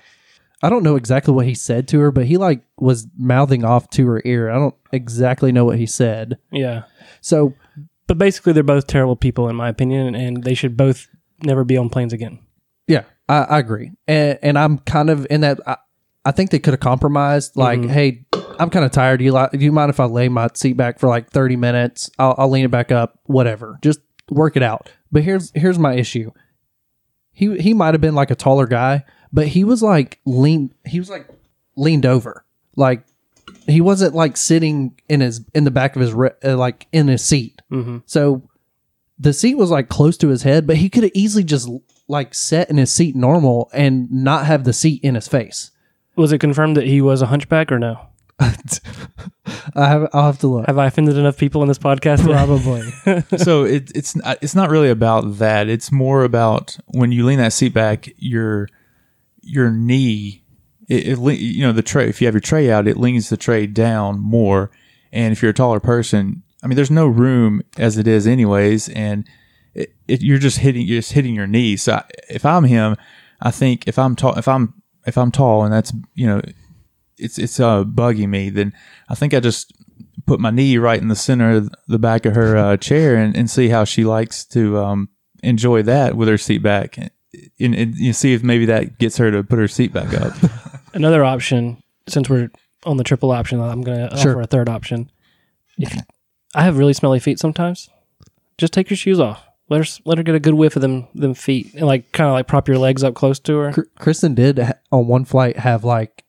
I 0.61 0.69
don't 0.69 0.83
know 0.83 0.95
exactly 0.95 1.33
what 1.33 1.45
he 1.45 1.53
said 1.53 1.87
to 1.89 1.99
her, 1.99 2.11
but 2.11 2.25
he 2.25 2.37
like 2.37 2.63
was 2.79 3.07
mouthing 3.17 3.63
off 3.63 3.89
to 3.91 4.05
her 4.07 4.21
ear. 4.25 4.49
I 4.49 4.55
don't 4.55 4.75
exactly 4.91 5.51
know 5.51 5.65
what 5.65 5.77
he 5.77 5.85
said. 5.85 6.37
yeah. 6.51 6.83
So 7.21 7.53
But 8.07 8.17
basically, 8.17 8.53
they're 8.53 8.63
both 8.63 8.87
terrible 8.87 9.15
people 9.15 9.49
in 9.49 9.55
my 9.55 9.69
opinion, 9.69 10.15
and 10.15 10.43
they 10.43 10.53
should 10.53 10.75
both 10.75 11.07
never 11.43 11.63
be 11.63 11.77
on 11.77 11.89
planes 11.89 12.11
again. 12.13 12.39
yeah, 12.87 13.03
I, 13.29 13.37
I 13.43 13.59
agree, 13.59 13.91
and, 14.07 14.39
and 14.41 14.57
I'm 14.59 14.79
kind 14.79 15.09
of 15.09 15.27
in 15.29 15.41
that. 15.41 15.59
I, 15.67 15.77
I 16.27 16.31
think 16.31 16.49
they 16.51 16.59
could 16.59 16.73
have 16.73 16.79
compromised. 16.81 17.55
Like, 17.55 17.79
Mhm. 17.79 17.89
hey, 17.89 18.25
I'm 18.59 18.69
kind 18.69 18.83
of 18.85 18.91
tired. 18.91 19.17
Do 19.19 19.23
you 19.23 19.31
like? 19.31 19.51
Do 19.51 19.59
you 19.59 19.71
mind 19.71 19.89
if 19.89 19.99
I 19.99 20.05
lay 20.05 20.27
my 20.29 20.49
seat 20.53 20.73
back 20.77 20.99
for 20.99 21.07
like 21.07 21.29
30 21.29 21.55
minutes? 21.55 22.09
I'll, 22.19 22.35
I'll 22.37 22.49
lean 22.49 22.65
it 22.65 22.71
back 22.71 22.91
up. 22.91 23.19
Whatever. 23.25 23.77
Just 23.81 23.99
work 24.29 24.57
it 24.57 24.63
out. 24.63 24.91
But 25.11 25.23
here's 25.23 25.51
here's 25.55 25.79
my 25.79 25.93
issue. 25.93 26.31
He 27.31 27.57
he 27.57 27.73
might 27.73 27.93
have 27.93 28.01
been 28.01 28.15
like 28.15 28.31
a 28.31 28.35
taller 28.35 28.65
guy, 28.67 29.05
but 29.31 29.47
he 29.47 29.63
was 29.63 29.81
like 29.83 30.19
lean. 30.25 30.73
He 30.85 30.99
was 30.99 31.09
like 31.09 31.27
leaned 31.75 32.05
over. 32.05 32.43
like 32.75 33.03
he 33.65 33.79
wasn't 33.81 34.13
like 34.15 34.35
sitting 34.37 34.93
in 35.09 35.19
his 35.21 35.41
in 35.53 35.63
the 35.63 35.71
back 35.71 35.95
of 35.95 36.01
his 36.01 36.13
re- 36.13 36.31
uh, 36.43 36.57
like 36.57 36.87
in 36.91 37.07
his 37.07 37.23
seat. 37.23 37.61
Mm-hmm. 37.71 37.97
So 38.05 38.49
the 39.19 39.33
seat 39.33 39.55
was 39.55 39.71
like 39.71 39.87
close 39.89 40.17
to 40.17 40.27
his 40.29 40.43
head, 40.43 40.65
but 40.67 40.77
he 40.77 40.89
could 40.89 41.03
have 41.03 41.11
easily 41.15 41.43
just 41.43 41.69
like 42.07 42.33
sat 42.35 42.69
in 42.69 42.77
his 42.77 42.91
seat 42.91 43.15
normal 43.15 43.69
and 43.73 44.11
not 44.11 44.45
have 44.45 44.63
the 44.63 44.73
seat 44.73 45.01
in 45.03 45.15
his 45.15 45.27
face. 45.27 45.71
Was 46.17 46.31
it 46.31 46.39
confirmed 46.39 46.75
that 46.77 46.87
he 46.87 47.01
was 47.01 47.21
a 47.21 47.27
hunchback 47.27 47.71
or 47.71 47.79
no? 47.79 47.99
I 48.39 49.87
have, 49.87 50.09
I'll 50.13 50.25
have 50.25 50.39
to 50.39 50.47
look. 50.47 50.67
Have 50.67 50.77
I 50.77 50.87
offended 50.87 51.17
enough 51.17 51.37
people 51.37 51.61
in 51.61 51.67
this 51.67 51.77
podcast? 51.77 52.23
Probably. 52.23 52.81
so 53.37 53.63
it, 53.63 53.91
it's 53.95 54.15
not- 54.15 54.37
it's 54.41 54.55
not 54.55 54.69
really 54.69 54.89
about 54.89 55.37
that. 55.37 55.69
It's 55.69 55.91
more 55.91 56.23
about 56.23 56.77
when 56.87 57.11
you 57.11 57.25
lean 57.25 57.37
that 57.39 57.53
seat 57.53 57.73
back, 57.73 58.09
your 58.17 58.67
your 59.41 59.71
knee, 59.71 60.43
it, 60.89 61.07
it 61.07 61.39
you 61.39 61.61
know 61.63 61.71
the 61.71 61.81
tray. 61.81 62.09
If 62.09 62.21
you 62.21 62.27
have 62.27 62.33
your 62.35 62.41
tray 62.41 62.69
out, 62.71 62.87
it 62.87 62.97
leans 62.97 63.29
the 63.29 63.37
tray 63.37 63.65
down 63.65 64.19
more. 64.19 64.71
And 65.11 65.31
if 65.31 65.41
you're 65.41 65.51
a 65.51 65.53
taller 65.53 65.79
person, 65.79 66.43
I 66.63 66.67
mean, 66.67 66.75
there's 66.75 66.91
no 66.91 67.07
room 67.07 67.61
as 67.77 67.97
it 67.97 68.07
is, 68.07 68.27
anyways, 68.27 68.89
and 68.89 69.27
it, 69.73 69.95
it, 70.07 70.21
you're 70.21 70.37
just 70.39 70.59
hitting 70.59 70.85
you're 70.85 70.99
just 70.99 71.13
hitting 71.13 71.33
your 71.35 71.47
knee. 71.47 71.75
So 71.77 71.93
I, 71.93 72.03
if 72.29 72.45
I'm 72.45 72.65
him, 72.65 72.97
I 73.41 73.51
think 73.51 73.87
if 73.87 73.97
I'm 73.97 74.15
tall, 74.15 74.37
if 74.37 74.47
I'm 74.47 74.73
if 75.07 75.17
I'm 75.17 75.31
tall, 75.31 75.63
and 75.63 75.73
that's 75.73 75.91
you 76.13 76.27
know, 76.27 76.41
it's 77.17 77.39
it's 77.39 77.59
uh 77.59 77.83
bugging 77.83 78.29
me, 78.29 78.49
then 78.49 78.73
I 79.09 79.15
think 79.15 79.33
I 79.33 79.39
just 79.39 79.73
put 80.25 80.39
my 80.39 80.51
knee 80.51 80.77
right 80.77 81.01
in 81.01 81.07
the 81.07 81.15
center 81.15 81.51
of 81.57 81.69
the 81.87 81.97
back 81.99 82.25
of 82.25 82.35
her 82.35 82.57
uh, 82.57 82.77
chair 82.77 83.15
and, 83.15 83.35
and 83.35 83.49
see 83.49 83.69
how 83.69 83.85
she 83.85 84.03
likes 84.03 84.43
to 84.45 84.77
um, 84.77 85.09
enjoy 85.41 85.81
that 85.83 86.17
with 86.17 86.27
her 86.27 86.37
seat 86.37 86.57
back 86.61 86.97
and, 86.97 87.09
and, 87.59 87.73
and 87.75 87.95
you 87.95 88.11
see 88.11 88.33
if 88.33 88.43
maybe 88.43 88.65
that 88.65 88.97
gets 88.99 89.15
her 89.17 89.31
to 89.31 89.41
put 89.43 89.57
her 89.57 89.67
seat 89.69 89.93
back 89.93 90.13
up 90.13 90.33
Another 90.93 91.23
option, 91.23 91.81
since 92.09 92.29
we're 92.29 92.49
on 92.85 92.97
the 92.97 93.03
triple 93.05 93.31
option, 93.31 93.61
I'm 93.61 93.81
going 93.81 94.09
to 94.09 94.17
Sure. 94.17 94.31
offer 94.31 94.41
a 94.41 94.47
third 94.47 94.67
option. 94.67 95.09
If 95.77 95.95
I 96.55 96.63
have 96.63 96.77
really 96.77 96.93
smelly 96.93 97.19
feet 97.19 97.39
sometimes, 97.39 97.89
just 98.57 98.73
take 98.73 98.89
your 98.89 98.97
shoes 98.97 99.19
off. 99.19 99.46
Let 99.69 99.85
her 99.85 100.01
let 100.05 100.17
her 100.17 100.23
get 100.23 100.35
a 100.35 100.39
good 100.39 100.53
whiff 100.53 100.75
of 100.75 100.81
them 100.81 101.07
them 101.13 101.33
feet, 101.33 101.73
and 101.73 101.85
like 101.85 102.11
kind 102.13 102.27
of 102.29 102.33
like 102.33 102.47
prop 102.47 102.67
your 102.67 102.77
legs 102.77 103.03
up 103.03 103.15
close 103.15 103.39
to 103.41 103.57
her. 103.57 103.85
Kristen 103.99 104.33
did 104.33 104.59
on 104.91 105.07
one 105.07 105.25
flight 105.25 105.57
have 105.57 105.83
like 105.83 106.23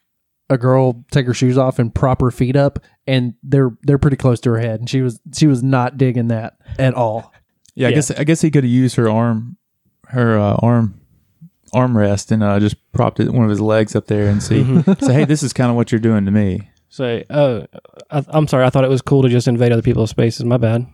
a 0.50 0.58
girl 0.58 1.04
take 1.12 1.26
her 1.26 1.34
shoes 1.34 1.56
off 1.58 1.78
and 1.78 1.94
prop 1.94 2.20
her 2.20 2.30
feet 2.30 2.56
up, 2.56 2.78
and 3.06 3.34
they're 3.42 3.70
they're 3.82 3.98
pretty 3.98 4.16
close 4.16 4.40
to 4.40 4.50
her 4.50 4.58
head, 4.58 4.80
and 4.80 4.90
she 4.90 5.02
was 5.02 5.20
she 5.36 5.46
was 5.46 5.62
not 5.62 5.96
digging 5.96 6.28
that 6.28 6.56
at 6.78 6.94
all. 6.94 7.32
yeah, 7.74 7.86
I 7.86 7.90
Yeah. 7.90 7.94
guess 7.96 8.10
I 8.10 8.24
guess 8.24 8.40
he 8.40 8.50
could 8.50 8.64
have 8.64 8.70
used 8.72 8.96
her 8.96 9.08
arm 9.08 9.56
her 10.08 10.38
uh, 10.38 10.56
arm 10.60 11.00
armrest 11.74 12.32
and 12.32 12.42
uh, 12.42 12.58
just 12.58 12.76
propped 12.92 13.20
it, 13.20 13.30
one 13.32 13.44
of 13.44 13.50
his 13.50 13.60
legs 13.60 13.94
up 13.94 14.06
there 14.06 14.26
and 14.26 14.42
see 14.42 14.64
say 15.00 15.12
hey 15.12 15.24
this 15.26 15.42
is 15.42 15.52
kind 15.52 15.68
of 15.70 15.76
what 15.76 15.92
you're 15.92 15.98
doing 16.00 16.24
to 16.24 16.30
me 16.30 16.70
Say, 16.90 17.26
oh, 17.28 17.66
I, 18.10 18.24
I'm 18.28 18.48
sorry. 18.48 18.64
I 18.64 18.70
thought 18.70 18.82
it 18.82 18.88
was 18.88 19.02
cool 19.02 19.20
to 19.22 19.28
just 19.28 19.46
invade 19.46 19.72
other 19.72 19.82
people's 19.82 20.08
spaces. 20.08 20.46
My 20.46 20.56
bad. 20.56 20.86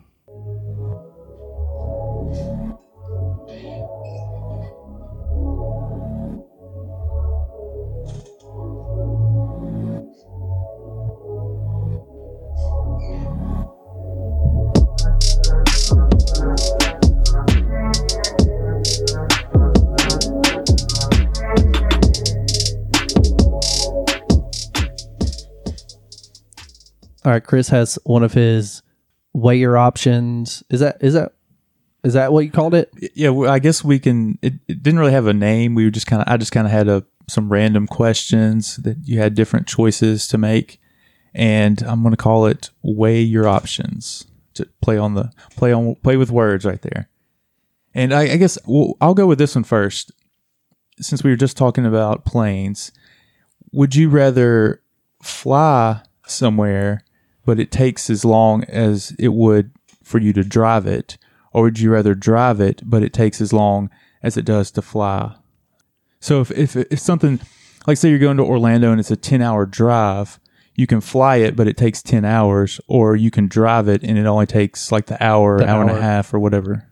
All 27.25 27.31
right, 27.31 27.43
Chris 27.43 27.69
has 27.69 27.99
one 28.03 28.23
of 28.23 28.33
his 28.33 28.81
weigh 29.33 29.57
your 29.57 29.77
options. 29.77 30.63
Is 30.69 30.79
that 30.79 30.97
is 31.01 31.15
that 31.15 31.33
is 32.05 32.13
that 32.13 32.31
what 32.31 32.45
you 32.45 32.51
called 32.51 32.75
it? 32.75 32.91
yeah 33.15 33.29
well, 33.29 33.51
i 33.51 33.59
guess 33.59 33.83
we 33.83 33.99
can 33.99 34.37
it, 34.41 34.53
it 34.67 34.81
didn't 34.83 34.99
really 34.99 35.11
have 35.11 35.27
a 35.27 35.33
name 35.33 35.73
we 35.75 35.83
were 35.83 35.91
just 35.91 36.07
kind 36.07 36.21
of 36.21 36.27
i 36.31 36.37
just 36.37 36.51
kind 36.51 36.67
of 36.67 36.71
had 36.71 36.87
a 36.87 37.03
some 37.27 37.51
random 37.51 37.87
questions 37.87 38.77
that 38.77 38.95
you 39.03 39.17
had 39.17 39.33
different 39.33 39.67
choices 39.67 40.27
to 40.27 40.37
make 40.37 40.79
and 41.33 41.81
i'm 41.83 42.03
going 42.03 42.11
to 42.11 42.17
call 42.17 42.45
it 42.45 42.69
weigh 42.83 43.21
your 43.21 43.47
options 43.47 44.25
to 44.53 44.65
play 44.81 44.97
on 44.97 45.15
the 45.15 45.31
play 45.55 45.73
on 45.73 45.95
play 45.95 46.15
with 46.15 46.29
words 46.29 46.63
right 46.63 46.83
there 46.83 47.09
and 47.95 48.13
i, 48.13 48.33
I 48.33 48.37
guess 48.37 48.57
well, 48.65 48.95
i'll 49.01 49.15
go 49.15 49.25
with 49.25 49.39
this 49.39 49.55
one 49.55 49.63
first 49.63 50.11
since 50.99 51.23
we 51.23 51.31
were 51.31 51.35
just 51.35 51.57
talking 51.57 51.85
about 51.85 52.23
planes 52.23 52.91
would 53.71 53.95
you 53.95 54.09
rather 54.09 54.81
fly 55.23 56.01
somewhere 56.27 57.03
but 57.45 57.59
it 57.59 57.71
takes 57.71 58.09
as 58.09 58.25
long 58.25 58.63
as 58.65 59.15
it 59.19 59.29
would 59.29 59.71
for 60.03 60.19
you 60.19 60.33
to 60.33 60.43
drive 60.43 60.85
it 60.85 61.17
or 61.51 61.63
would 61.63 61.79
you 61.79 61.91
rather 61.91 62.13
drive 62.13 62.59
it 62.59 62.81
but 62.83 63.03
it 63.03 63.13
takes 63.13 63.39
as 63.39 63.53
long 63.53 63.89
as 64.21 64.37
it 64.37 64.45
does 64.45 64.71
to 64.71 64.81
fly? 64.81 65.35
So 66.19 66.41
if 66.41 66.51
if, 66.51 66.75
if 66.75 66.99
something 66.99 67.39
like 67.87 67.97
say 67.97 68.09
you're 68.09 68.19
going 68.19 68.37
to 68.37 68.43
orlando 68.43 68.91
and 68.91 68.99
it's 68.99 69.11
a 69.11 69.15
10 69.15 69.41
hour 69.41 69.65
drive 69.65 70.39
you 70.75 70.87
can 70.87 71.01
fly 71.01 71.37
it 71.37 71.55
but 71.55 71.67
it 71.67 71.77
takes 71.77 72.01
10 72.01 72.25
hours 72.25 72.81
or 72.87 73.15
you 73.15 73.31
can 73.31 73.47
drive 73.47 73.87
it 73.87 74.03
and 74.03 74.17
it 74.17 74.25
only 74.25 74.45
takes 74.45 74.91
like 74.91 75.05
the 75.05 75.23
hour 75.23 75.59
The 75.59 75.69
hour, 75.69 75.81
and 75.81 75.91
a 75.91 76.01
half 76.01 76.33
or 76.33 76.39
whatever. 76.39 76.89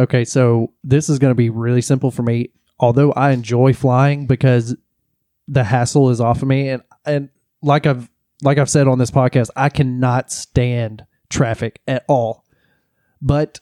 Okay, 0.00 0.24
so 0.24 0.72
this 0.82 1.10
is 1.10 1.18
going 1.18 1.30
to 1.30 1.36
be 1.36 1.50
really 1.50 1.82
simple 1.82 2.10
for 2.10 2.22
me. 2.22 2.52
Although 2.78 3.12
I 3.12 3.32
enjoy 3.32 3.74
flying 3.74 4.26
because 4.26 4.74
the 5.46 5.64
hassle 5.64 6.08
is 6.08 6.22
off 6.22 6.40
of 6.40 6.48
me, 6.48 6.70
and 6.70 6.82
and 7.04 7.28
like 7.60 7.86
I've 7.86 8.08
like 8.42 8.58
I've 8.58 8.70
said 8.70 8.88
on 8.88 8.98
this 8.98 9.10
podcast, 9.10 9.50
I 9.56 9.68
cannot 9.68 10.30
stand 10.32 11.04
traffic 11.28 11.80
at 11.86 12.04
all. 12.08 12.44
But 13.22 13.60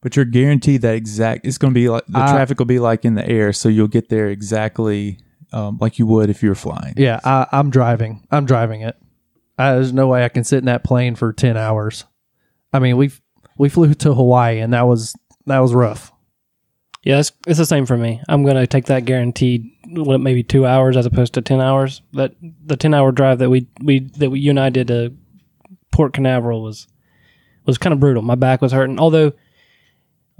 but 0.00 0.16
you're 0.16 0.24
guaranteed 0.24 0.82
that 0.82 0.94
exact 0.96 1.46
it's 1.46 1.58
going 1.58 1.72
to 1.72 1.78
be 1.78 1.88
like 1.88 2.04
the 2.06 2.18
I- 2.18 2.32
traffic 2.32 2.58
will 2.58 2.66
be 2.66 2.80
like 2.80 3.04
in 3.04 3.14
the 3.14 3.26
air 3.26 3.52
so 3.52 3.68
you'll 3.68 3.86
get 3.88 4.08
there 4.08 4.28
exactly 4.28 5.18
um, 5.52 5.78
like 5.80 5.98
you 5.98 6.06
would 6.06 6.28
if 6.30 6.42
you 6.42 6.48
were 6.48 6.54
flying 6.56 6.94
yeah, 6.96 7.20
I, 7.24 7.46
I'm 7.52 7.70
driving. 7.70 8.26
I'm 8.30 8.46
driving 8.46 8.80
it. 8.80 8.96
I, 9.58 9.74
there's 9.74 9.92
no 9.92 10.08
way 10.08 10.24
I 10.24 10.28
can 10.28 10.44
sit 10.44 10.58
in 10.58 10.64
that 10.64 10.82
plane 10.82 11.14
for 11.14 11.32
ten 11.32 11.56
hours. 11.56 12.04
I 12.72 12.78
mean, 12.78 12.96
we 12.96 13.12
we 13.58 13.68
flew 13.68 13.92
to 13.92 14.14
Hawaii, 14.14 14.60
and 14.60 14.72
that 14.72 14.86
was 14.86 15.14
that 15.46 15.58
was 15.58 15.74
rough. 15.74 16.10
Yeah, 17.02 17.18
it's, 17.18 17.32
it's 17.48 17.58
the 17.58 17.66
same 17.66 17.84
for 17.84 17.96
me. 17.96 18.22
I'm 18.28 18.44
going 18.44 18.54
to 18.56 18.66
take 18.66 18.84
that 18.86 19.04
guaranteed, 19.04 19.68
what, 19.88 20.20
maybe 20.20 20.44
two 20.44 20.66
hours 20.66 20.96
as 20.96 21.04
opposed 21.04 21.34
to 21.34 21.42
ten 21.42 21.60
hours. 21.60 22.00
That 22.12 22.34
the 22.40 22.76
ten 22.76 22.94
hour 22.94 23.10
drive 23.10 23.38
that 23.40 23.50
we 23.50 23.66
we 23.82 24.00
that 24.18 24.30
we, 24.30 24.38
you 24.40 24.50
and 24.50 24.60
I 24.60 24.70
did 24.70 24.86
to 24.88 25.12
Port 25.90 26.12
Canaveral 26.12 26.62
was 26.62 26.86
was 27.66 27.78
kind 27.78 27.92
of 27.92 28.00
brutal. 28.00 28.22
My 28.22 28.36
back 28.36 28.62
was 28.62 28.70
hurting. 28.72 29.00
Although, 29.00 29.32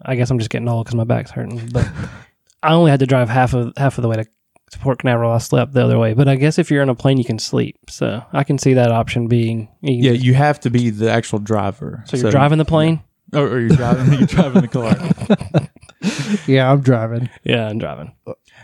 I 0.05 0.15
guess 0.15 0.31
I'm 0.31 0.39
just 0.39 0.51
getting 0.51 0.69
old 0.69 0.85
because 0.87 0.95
my 0.97 1.05
back's 1.05 1.33
hurting. 1.33 1.69
But 1.73 1.89
I 2.63 2.75
only 2.75 2.91
had 2.93 3.01
to 3.01 3.07
drive 3.07 3.29
half 3.29 3.55
of 3.55 3.73
half 3.77 3.99
of 3.99 4.03
the 4.03 4.09
way 4.09 4.17
to, 4.17 4.25
to 4.25 4.79
Port 4.79 5.01
Canaveral. 5.01 5.33
I 5.33 5.39
slept 5.39 5.73
the 5.73 5.85
other 5.85 5.99
way. 5.99 6.15
But 6.15 6.29
I 6.29 6.37
guess 6.37 6.61
if 6.61 6.71
you're 6.71 6.83
in 6.83 6.89
a 6.89 6.95
plane, 6.95 7.19
you 7.19 7.25
can 7.25 7.41
sleep. 7.41 7.77
So 7.91 8.25
I 8.33 8.45
can 8.45 8.57
see 8.59 8.75
that 8.75 8.93
option 8.93 9.27
being. 9.27 9.69
you 9.81 9.95
yeah 9.95 10.13
you 10.13 10.35
have 10.35 10.61
to 10.61 10.71
be 10.71 10.91
the 10.91 11.11
actual 11.11 11.41
driver 11.41 12.05
so 12.07 12.17
you're 12.17 12.31
driving 12.31 12.59
the 12.59 12.65
plane. 12.65 13.03
or, 13.33 13.49
or 13.49 13.59
you're 13.61 13.77
driving 13.77 14.13
you're 14.19 14.27
driving 14.29 14.63
the 14.63 14.69
car 14.69 15.69
Yeah, 16.47 16.71
I'm 16.71 16.81
driving. 16.81 17.31
Yeah, 17.45 17.69
I'm 17.69 17.79
driving. 17.79 18.15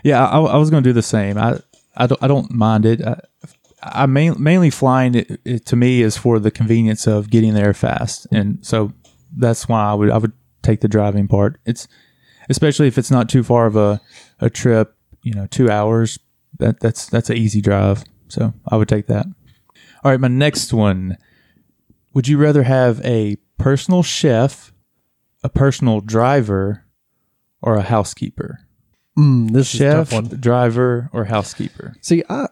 Yeah, 0.03 0.25
I, 0.25 0.39
I 0.39 0.57
was 0.57 0.69
going 0.69 0.83
to 0.83 0.89
do 0.89 0.93
the 0.93 1.01
same. 1.01 1.37
I, 1.37 1.59
I 1.95 2.07
don't 2.07 2.23
I 2.23 2.27
don't 2.27 2.51
mind 2.51 2.85
it. 2.85 3.01
I, 3.01 3.19
I 3.81 4.05
main, 4.05 4.41
mainly 4.41 4.69
flying 4.69 5.15
it, 5.15 5.39
it 5.45 5.65
to 5.67 5.75
me 5.75 6.01
is 6.01 6.17
for 6.17 6.39
the 6.39 6.51
convenience 6.51 7.07
of 7.07 7.29
getting 7.29 7.53
there 7.53 7.73
fast, 7.73 8.27
and 8.31 8.65
so 8.65 8.91
that's 9.35 9.67
why 9.67 9.85
I 9.85 9.93
would 9.93 10.09
I 10.09 10.17
would 10.17 10.33
take 10.61 10.81
the 10.81 10.87
driving 10.87 11.27
part. 11.27 11.59
It's 11.65 11.87
especially 12.49 12.87
if 12.87 12.97
it's 12.97 13.11
not 13.11 13.29
too 13.29 13.43
far 13.43 13.65
of 13.65 13.75
a, 13.75 14.01
a 14.39 14.49
trip. 14.49 14.95
You 15.23 15.33
know, 15.33 15.47
two 15.47 15.69
hours. 15.69 16.19
That 16.59 16.79
that's 16.79 17.05
that's 17.07 17.29
an 17.29 17.37
easy 17.37 17.61
drive. 17.61 18.03
So 18.27 18.53
I 18.67 18.75
would 18.75 18.89
take 18.89 19.07
that. 19.07 19.25
All 20.03 20.11
right, 20.11 20.19
my 20.19 20.27
next 20.27 20.73
one. 20.73 21.17
Would 22.13 22.27
you 22.27 22.37
rather 22.37 22.63
have 22.63 22.99
a 23.05 23.37
personal 23.57 24.01
chef, 24.01 24.73
a 25.43 25.49
personal 25.49 26.01
driver, 26.01 26.85
or 27.61 27.75
a 27.75 27.81
housekeeper? 27.81 28.59
Mm, 29.17 29.51
this 29.51 29.73
is 29.73 29.81
a 29.81 29.83
chef, 29.83 30.09
tough 30.09 30.13
one. 30.13 30.39
driver, 30.39 31.09
or 31.13 31.25
housekeeper. 31.25 31.95
See, 32.01 32.23
I 32.29 32.47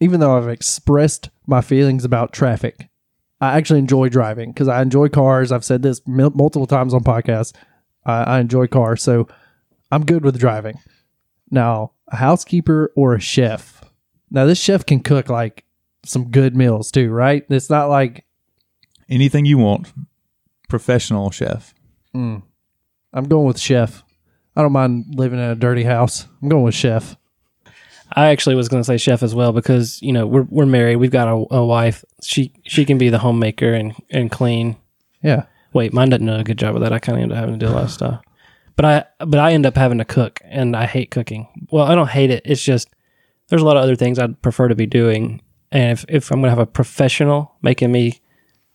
even 0.00 0.20
though 0.20 0.36
I've 0.36 0.48
expressed 0.48 1.30
my 1.46 1.60
feelings 1.60 2.04
about 2.04 2.32
traffic, 2.32 2.88
I 3.40 3.56
actually 3.56 3.78
enjoy 3.80 4.08
driving 4.08 4.52
because 4.52 4.68
I 4.68 4.82
enjoy 4.82 5.08
cars. 5.08 5.52
I've 5.52 5.64
said 5.64 5.82
this 5.82 6.00
mul- 6.06 6.32
multiple 6.34 6.66
times 6.66 6.92
on 6.94 7.02
podcasts. 7.02 7.54
I, 8.04 8.22
I 8.24 8.40
enjoy 8.40 8.66
cars, 8.66 9.02
so 9.02 9.26
I'm 9.90 10.04
good 10.04 10.24
with 10.24 10.38
driving. 10.38 10.78
Now, 11.50 11.92
a 12.08 12.16
housekeeper 12.16 12.92
or 12.96 13.14
a 13.14 13.20
chef. 13.20 13.82
Now, 14.30 14.44
this 14.46 14.60
chef 14.60 14.84
can 14.84 15.00
cook 15.00 15.28
like 15.28 15.64
some 16.04 16.30
good 16.30 16.56
meals 16.56 16.90
too, 16.90 17.10
right? 17.10 17.44
It's 17.50 17.70
not 17.70 17.88
like 17.88 18.24
Anything 19.08 19.44
you 19.44 19.58
want. 19.58 19.92
Professional 20.68 21.30
chef. 21.30 21.72
mm, 22.14 22.42
I'm 23.12 23.24
going 23.24 23.46
with 23.46 23.58
chef. 23.58 24.02
I 24.54 24.62
don't 24.62 24.72
mind 24.72 25.14
living 25.14 25.38
in 25.38 25.44
a 25.44 25.54
dirty 25.54 25.84
house. 25.84 26.26
I'm 26.42 26.48
going 26.48 26.64
with 26.64 26.74
chef. 26.74 27.16
I 28.12 28.28
actually 28.28 28.54
was 28.54 28.68
going 28.68 28.80
to 28.80 28.86
say 28.86 28.96
chef 28.96 29.22
as 29.22 29.34
well 29.34 29.52
because 29.52 30.00
you 30.00 30.12
know 30.12 30.26
we're 30.26 30.46
we're 30.48 30.66
married. 30.66 30.96
We've 30.96 31.10
got 31.10 31.28
a, 31.28 31.54
a 31.54 31.64
wife. 31.64 32.04
She 32.22 32.52
she 32.64 32.84
can 32.84 32.98
be 32.98 33.08
the 33.08 33.18
homemaker 33.18 33.72
and 33.74 33.94
and 34.10 34.30
clean. 34.30 34.76
Yeah. 35.22 35.44
Wait, 35.72 35.92
mine 35.92 36.08
doesn't 36.08 36.26
do 36.26 36.32
a 36.32 36.44
good 36.44 36.58
job 36.58 36.74
of 36.74 36.82
that. 36.82 36.92
I 36.92 36.98
kind 36.98 37.18
of 37.18 37.22
end 37.22 37.32
up 37.32 37.38
having 37.38 37.58
to 37.58 37.66
do 37.66 37.70
a 37.70 37.74
lot 37.74 37.84
of 37.84 37.90
stuff. 37.90 38.22
But 38.76 38.84
I 38.84 39.04
but 39.24 39.38
I 39.40 39.52
end 39.52 39.66
up 39.66 39.76
having 39.76 39.98
to 39.98 40.04
cook, 40.04 40.40
and 40.44 40.76
I 40.76 40.86
hate 40.86 41.10
cooking. 41.10 41.48
Well, 41.70 41.84
I 41.84 41.94
don't 41.94 42.10
hate 42.10 42.30
it. 42.30 42.42
It's 42.44 42.62
just 42.62 42.88
there's 43.48 43.62
a 43.62 43.64
lot 43.64 43.76
of 43.76 43.82
other 43.82 43.96
things 43.96 44.18
I'd 44.18 44.40
prefer 44.42 44.68
to 44.68 44.74
be 44.74 44.86
doing. 44.86 45.42
And 45.72 45.92
if 45.92 46.04
if 46.08 46.30
I'm 46.30 46.40
gonna 46.40 46.50
have 46.50 46.58
a 46.58 46.66
professional 46.66 47.56
making 47.62 47.90
me 47.90 48.20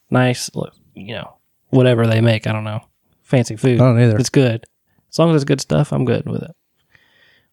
nice, 0.10 0.50
you 0.94 1.16
know, 1.16 1.36
whatever 1.70 2.06
they 2.06 2.20
make, 2.20 2.48
I 2.48 2.52
don't 2.52 2.64
know, 2.64 2.84
fancy 3.32 3.56
food. 3.56 3.82
I 3.82 3.86
don't 3.86 4.00
either. 4.00 4.18
It's 4.18 4.30
good. 4.30 4.66
As 5.10 5.18
long 5.18 5.30
as 5.32 5.38
it's 5.38 5.48
good 5.48 5.62
stuff, 5.62 5.92
I'm 5.92 6.06
good 6.06 6.30
with 6.30 6.44
it. 6.44 6.52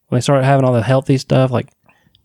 When 0.09 0.19
they 0.19 0.21
start 0.21 0.45
having 0.45 0.65
all 0.65 0.75
the 0.75 0.83
healthy 0.83 1.17
stuff, 1.17 1.51
like 1.51 1.69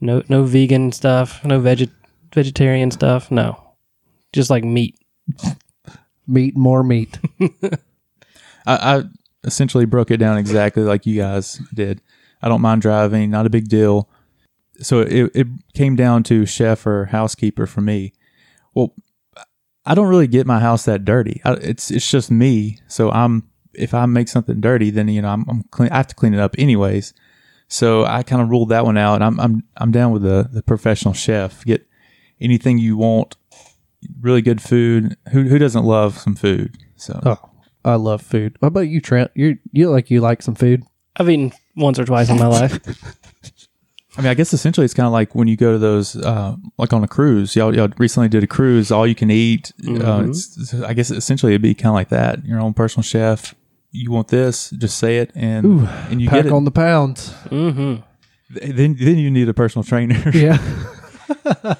no 0.01 0.23
no 0.27 0.43
vegan 0.43 0.91
stuff, 0.91 1.43
no 1.45 1.59
veget 1.61 1.91
vegetarian 2.33 2.91
stuff, 2.91 3.31
no, 3.31 3.75
just 4.33 4.49
like 4.49 4.65
meat. 4.65 4.97
Meat, 6.25 6.55
more 6.55 6.83
meat. 6.83 7.19
I, 7.45 7.77
I 8.65 9.03
essentially 9.43 9.83
broke 9.83 10.09
it 10.09 10.17
down 10.17 10.37
exactly 10.37 10.83
like 10.83 11.05
you 11.05 11.17
guys 11.17 11.59
did. 11.73 11.99
I 12.41 12.47
don't 12.47 12.61
mind 12.61 12.81
driving, 12.81 13.29
not 13.29 13.45
a 13.45 13.49
big 13.49 13.67
deal. 13.67 14.07
So 14.79 15.01
it, 15.01 15.31
it 15.35 15.47
came 15.73 15.97
down 15.97 16.23
to 16.23 16.45
chef 16.45 16.87
or 16.87 17.07
housekeeper 17.07 17.67
for 17.67 17.81
me. 17.81 18.13
Well, 18.73 18.93
I 19.85 19.95
don't 19.95 20.07
really 20.07 20.27
get 20.27 20.47
my 20.47 20.59
house 20.59 20.85
that 20.85 21.05
dirty. 21.05 21.41
I, 21.43 21.53
it's 21.53 21.91
it's 21.91 22.09
just 22.09 22.31
me. 22.31 22.79
So 22.87 23.11
I'm 23.11 23.49
if 23.73 23.93
I 23.93 24.05
make 24.05 24.27
something 24.27 24.61
dirty, 24.61 24.89
then 24.91 25.07
you 25.07 25.21
know 25.21 25.29
I'm, 25.29 25.45
I'm 25.49 25.63
clean. 25.63 25.89
I 25.89 25.97
have 25.97 26.07
to 26.07 26.15
clean 26.15 26.33
it 26.33 26.39
up 26.39 26.55
anyways. 26.57 27.13
So 27.67 28.05
I 28.05 28.23
kind 28.23 28.41
of 28.41 28.49
ruled 28.49 28.69
that 28.69 28.85
one 28.85 28.97
out. 28.97 29.21
I'm 29.21 29.39
I'm 29.39 29.63
I'm 29.77 29.91
down 29.91 30.11
with 30.11 30.21
the 30.21 30.49
the 30.51 30.63
professional 30.63 31.13
chef. 31.13 31.65
Get 31.65 31.85
anything 32.39 32.77
you 32.77 32.97
want. 32.97 33.35
Really 34.21 34.41
good 34.41 34.61
food. 34.61 35.17
Who 35.31 35.43
who 35.43 35.57
doesn't 35.57 35.83
love 35.83 36.17
some 36.17 36.35
food? 36.35 36.77
So 36.95 37.19
Oh, 37.25 37.49
I 37.83 37.95
love 37.95 38.21
food. 38.21 38.55
What 38.59 38.69
about 38.69 38.81
you, 38.81 39.01
Trent? 39.01 39.31
You 39.35 39.57
you 39.71 39.87
look 39.87 39.93
like 39.93 40.11
you 40.11 40.21
like 40.21 40.41
some 40.41 40.55
food. 40.55 40.83
I've 41.15 41.29
eaten 41.29 41.51
once 41.75 41.99
or 41.99 42.05
twice 42.05 42.29
in 42.29 42.37
my 42.37 42.47
life. 42.47 42.79
I 44.17 44.21
mean, 44.21 44.29
I 44.29 44.33
guess 44.35 44.53
essentially 44.53 44.85
it's 44.85 44.93
kind 44.93 45.07
of 45.07 45.13
like 45.13 45.33
when 45.33 45.47
you 45.47 45.57
go 45.57 45.71
to 45.71 45.79
those, 45.79 46.15
uh, 46.15 46.55
like 46.77 46.93
on 46.93 47.03
a 47.03 47.07
cruise. 47.07 47.55
Y'all, 47.55 47.75
y'all 47.75 47.89
recently 47.97 48.29
did 48.29 48.43
a 48.43 48.47
cruise, 48.47 48.91
all 48.91 49.07
you 49.07 49.15
can 49.15 49.31
eat. 49.31 49.71
Uh, 49.81 49.89
Mhm. 49.89 50.29
it's, 50.29 50.55
it's- 50.73 50.83
I 50.87 50.93
guess 50.93 51.09
essentially 51.09 51.53
it'd 51.53 51.61
be 51.63 51.73
kind 51.73 51.87
of 51.89 51.95
like 51.95 52.09
that. 52.09 52.45
Your 52.45 52.59
own 52.61 52.73
personal 52.75 53.03
chef. 53.03 53.55
You 53.91 54.11
want 54.11 54.27
this? 54.29 54.69
Just 54.71 54.97
say 54.97 55.17
it, 55.17 55.31
and 55.35 55.65
Ooh, 55.65 55.87
and 56.09 56.19
you 56.21 56.27
Pack 56.29 56.39
get 56.43 56.45
it. 56.47 56.51
on 56.51 56.63
the 56.65 56.71
pounds. 56.71 57.31
hmm 57.49 57.95
then 58.49 58.95
then 58.99 59.17
you 59.17 59.31
need 59.31 59.49
a 59.49 59.53
personal 59.53 59.83
trainer. 59.83 60.21
Yeah. 60.33 60.57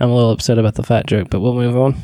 I'm 0.00 0.10
a 0.10 0.14
little 0.14 0.32
upset 0.32 0.58
about 0.58 0.74
the 0.74 0.82
fat 0.82 1.06
joke, 1.06 1.28
but 1.30 1.40
we'll 1.40 1.54
move 1.54 1.76
on. 1.76 1.94
all 1.94 2.00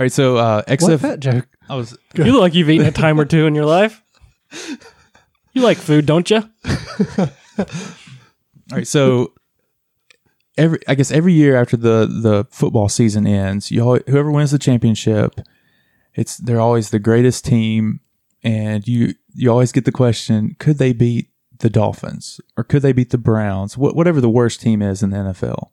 right, 0.00 0.10
so 0.12 0.36
uh, 0.36 0.62
what 0.80 1.00
fat 1.00 1.20
joke? 1.20 1.46
I 1.68 1.76
was 1.76 1.96
You 2.16 2.24
look 2.24 2.40
like 2.40 2.54
you've 2.54 2.68
eaten 2.68 2.86
a 2.86 2.90
time 2.92 3.20
or 3.20 3.24
two 3.24 3.46
in 3.46 3.54
your 3.54 3.64
life. 3.66 4.02
You 5.56 5.62
like 5.62 5.78
food, 5.78 6.04
don't 6.04 6.28
you? 6.28 6.36
all 7.18 7.28
right. 8.70 8.86
So 8.86 9.32
every 10.58 10.80
I 10.86 10.94
guess 10.94 11.10
every 11.10 11.32
year 11.32 11.56
after 11.56 11.78
the 11.78 12.06
the 12.06 12.46
football 12.50 12.90
season 12.90 13.26
ends, 13.26 13.70
you 13.70 13.80
all, 13.80 13.98
whoever 14.06 14.30
wins 14.30 14.50
the 14.50 14.58
championship, 14.58 15.40
it's 16.14 16.36
they're 16.36 16.60
always 16.60 16.90
the 16.90 16.98
greatest 16.98 17.46
team, 17.46 18.00
and 18.42 18.86
you 18.86 19.14
you 19.32 19.50
always 19.50 19.72
get 19.72 19.86
the 19.86 19.92
question: 19.92 20.56
Could 20.58 20.76
they 20.76 20.92
beat 20.92 21.30
the 21.60 21.70
Dolphins 21.70 22.38
or 22.58 22.62
could 22.62 22.82
they 22.82 22.92
beat 22.92 23.08
the 23.08 23.16
Browns? 23.16 23.76
Wh- 23.76 23.96
whatever 23.96 24.20
the 24.20 24.28
worst 24.28 24.60
team 24.60 24.82
is 24.82 25.02
in 25.02 25.08
the 25.08 25.16
NFL. 25.16 25.70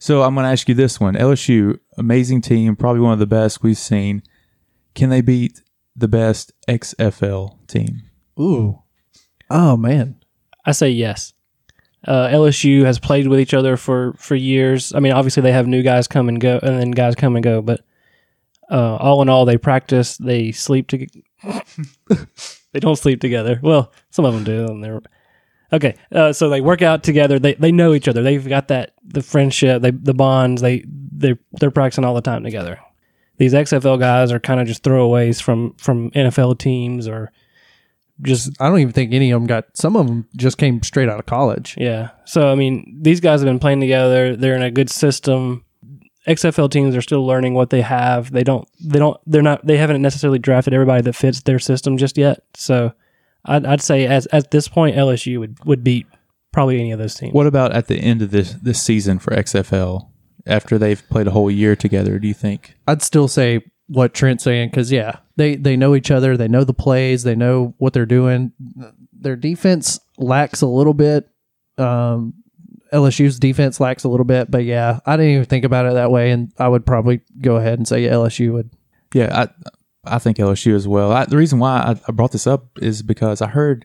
So 0.00 0.24
I'm 0.24 0.34
going 0.34 0.42
to 0.42 0.50
ask 0.50 0.68
you 0.68 0.74
this 0.74 0.98
one: 0.98 1.14
LSU, 1.14 1.78
amazing 1.96 2.40
team, 2.40 2.74
probably 2.74 3.00
one 3.00 3.12
of 3.12 3.20
the 3.20 3.26
best 3.26 3.62
we've 3.62 3.78
seen. 3.78 4.24
Can 4.96 5.08
they 5.08 5.20
beat 5.20 5.62
the 5.94 6.08
best 6.08 6.52
XFL 6.66 7.64
team? 7.68 8.10
Ooh. 8.36 8.79
Oh 9.50 9.76
man. 9.76 10.16
I 10.64 10.72
say 10.72 10.90
yes. 10.90 11.32
Uh, 12.06 12.28
LSU 12.28 12.84
has 12.84 12.98
played 12.98 13.28
with 13.28 13.40
each 13.40 13.52
other 13.52 13.76
for, 13.76 14.14
for 14.14 14.34
years. 14.34 14.94
I 14.94 15.00
mean, 15.00 15.12
obviously 15.12 15.42
they 15.42 15.52
have 15.52 15.66
new 15.66 15.82
guys 15.82 16.08
come 16.08 16.28
and 16.28 16.40
go, 16.40 16.58
and 16.62 16.78
then 16.78 16.92
guys 16.92 17.14
come 17.14 17.36
and 17.36 17.42
go. 17.42 17.60
But 17.60 17.82
uh, 18.70 18.96
all 18.96 19.20
in 19.20 19.28
all, 19.28 19.44
they 19.44 19.58
practice. 19.58 20.16
They 20.16 20.52
sleep 20.52 20.88
together. 20.88 21.20
they 22.72 22.80
don't 22.80 22.96
sleep 22.96 23.20
together. 23.20 23.60
Well, 23.62 23.92
some 24.10 24.24
of 24.24 24.32
them 24.32 24.44
do, 24.44 24.66
and 24.66 24.82
they're 24.82 25.02
okay. 25.72 25.96
Uh, 26.12 26.32
so 26.32 26.48
they 26.48 26.60
work 26.60 26.80
out 26.80 27.02
together. 27.02 27.38
They 27.38 27.54
they 27.54 27.72
know 27.72 27.92
each 27.92 28.08
other. 28.08 28.22
They've 28.22 28.48
got 28.48 28.68
that 28.68 28.94
the 29.04 29.22
friendship, 29.22 29.82
they 29.82 29.90
the 29.90 30.14
bonds. 30.14 30.62
They 30.62 30.84
they 30.86 31.36
they're 31.52 31.70
practicing 31.70 32.04
all 32.04 32.14
the 32.14 32.20
time 32.20 32.44
together. 32.44 32.78
These 33.38 33.54
XFL 33.54 33.98
guys 33.98 34.32
are 34.32 34.40
kind 34.40 34.60
of 34.60 34.66
just 34.66 34.82
throwaways 34.82 35.42
from 35.42 35.74
from 35.74 36.10
NFL 36.12 36.58
teams 36.58 37.08
or 37.08 37.32
just 38.22 38.50
I 38.60 38.68
don't 38.68 38.78
even 38.80 38.92
think 38.92 39.12
any 39.12 39.30
of 39.30 39.40
them 39.40 39.46
got. 39.46 39.66
Some 39.74 39.96
of 39.96 40.06
them 40.06 40.28
just 40.36 40.58
came 40.58 40.82
straight 40.82 41.08
out 41.08 41.18
of 41.18 41.26
college. 41.26 41.74
Yeah. 41.78 42.10
So 42.24 42.50
I 42.50 42.54
mean, 42.54 42.98
these 43.00 43.20
guys 43.20 43.40
have 43.40 43.46
been 43.46 43.58
playing 43.58 43.80
together. 43.80 44.36
They're 44.36 44.56
in 44.56 44.62
a 44.62 44.70
good 44.70 44.90
system. 44.90 45.64
XFL 46.26 46.70
teams 46.70 46.94
are 46.94 47.02
still 47.02 47.26
learning 47.26 47.54
what 47.54 47.70
they 47.70 47.80
have. 47.80 48.30
They 48.30 48.44
don't. 48.44 48.68
They 48.80 48.98
don't. 48.98 49.18
They're 49.26 49.42
not. 49.42 49.66
They 49.66 49.76
haven't 49.78 50.02
necessarily 50.02 50.38
drafted 50.38 50.74
everybody 50.74 51.02
that 51.02 51.14
fits 51.14 51.40
their 51.42 51.58
system 51.58 51.96
just 51.96 52.18
yet. 52.18 52.42
So, 52.54 52.92
I'd, 53.46 53.64
I'd 53.64 53.80
say 53.80 54.06
as 54.06 54.26
at 54.26 54.50
this 54.50 54.68
point, 54.68 54.96
LSU 54.96 55.38
would 55.38 55.64
would 55.64 55.82
beat 55.82 56.06
probably 56.52 56.78
any 56.78 56.92
of 56.92 56.98
those 56.98 57.14
teams. 57.14 57.32
What 57.32 57.46
about 57.46 57.72
at 57.72 57.86
the 57.86 57.96
end 57.96 58.22
of 58.22 58.30
this 58.30 58.52
this 58.52 58.82
season 58.82 59.18
for 59.18 59.34
XFL 59.34 60.08
after 60.46 60.78
they've 60.78 61.02
played 61.08 61.26
a 61.26 61.30
whole 61.30 61.50
year 61.50 61.74
together? 61.74 62.18
Do 62.18 62.28
you 62.28 62.34
think? 62.34 62.76
I'd 62.86 63.02
still 63.02 63.28
say 63.28 63.62
what 63.90 64.14
Trent's 64.14 64.44
saying 64.44 64.70
because 64.70 64.92
yeah, 64.92 65.16
they 65.36 65.56
they 65.56 65.76
know 65.76 65.96
each 65.96 66.12
other. 66.12 66.36
They 66.36 66.48
know 66.48 66.62
the 66.62 66.72
plays. 66.72 67.24
They 67.24 67.34
know 67.34 67.74
what 67.78 67.92
they're 67.92 68.06
doing. 68.06 68.52
Their 69.12 69.36
defense 69.36 69.98
lacks 70.16 70.62
a 70.62 70.66
little 70.66 70.94
bit. 70.94 71.28
Um, 71.76 72.34
LSU's 72.92 73.38
defense 73.38 73.80
lacks 73.80 74.04
a 74.04 74.08
little 74.08 74.24
bit, 74.24 74.50
but 74.50 74.64
yeah, 74.64 75.00
I 75.06 75.16
didn't 75.16 75.32
even 75.32 75.44
think 75.44 75.64
about 75.64 75.86
it 75.86 75.94
that 75.94 76.10
way, 76.10 76.30
and 76.30 76.52
I 76.58 76.68
would 76.68 76.86
probably 76.86 77.20
go 77.40 77.56
ahead 77.56 77.78
and 77.78 77.86
say 77.86 78.04
LSU 78.04 78.52
would. 78.52 78.70
Yeah, 79.12 79.48
I 80.04 80.14
I 80.16 80.18
think 80.20 80.36
LSU 80.36 80.74
as 80.74 80.86
well. 80.86 81.12
I, 81.12 81.24
the 81.24 81.36
reason 81.36 81.58
why 81.58 81.78
I, 81.78 82.00
I 82.06 82.12
brought 82.12 82.32
this 82.32 82.46
up 82.46 82.66
is 82.80 83.02
because 83.02 83.42
I 83.42 83.48
heard, 83.48 83.84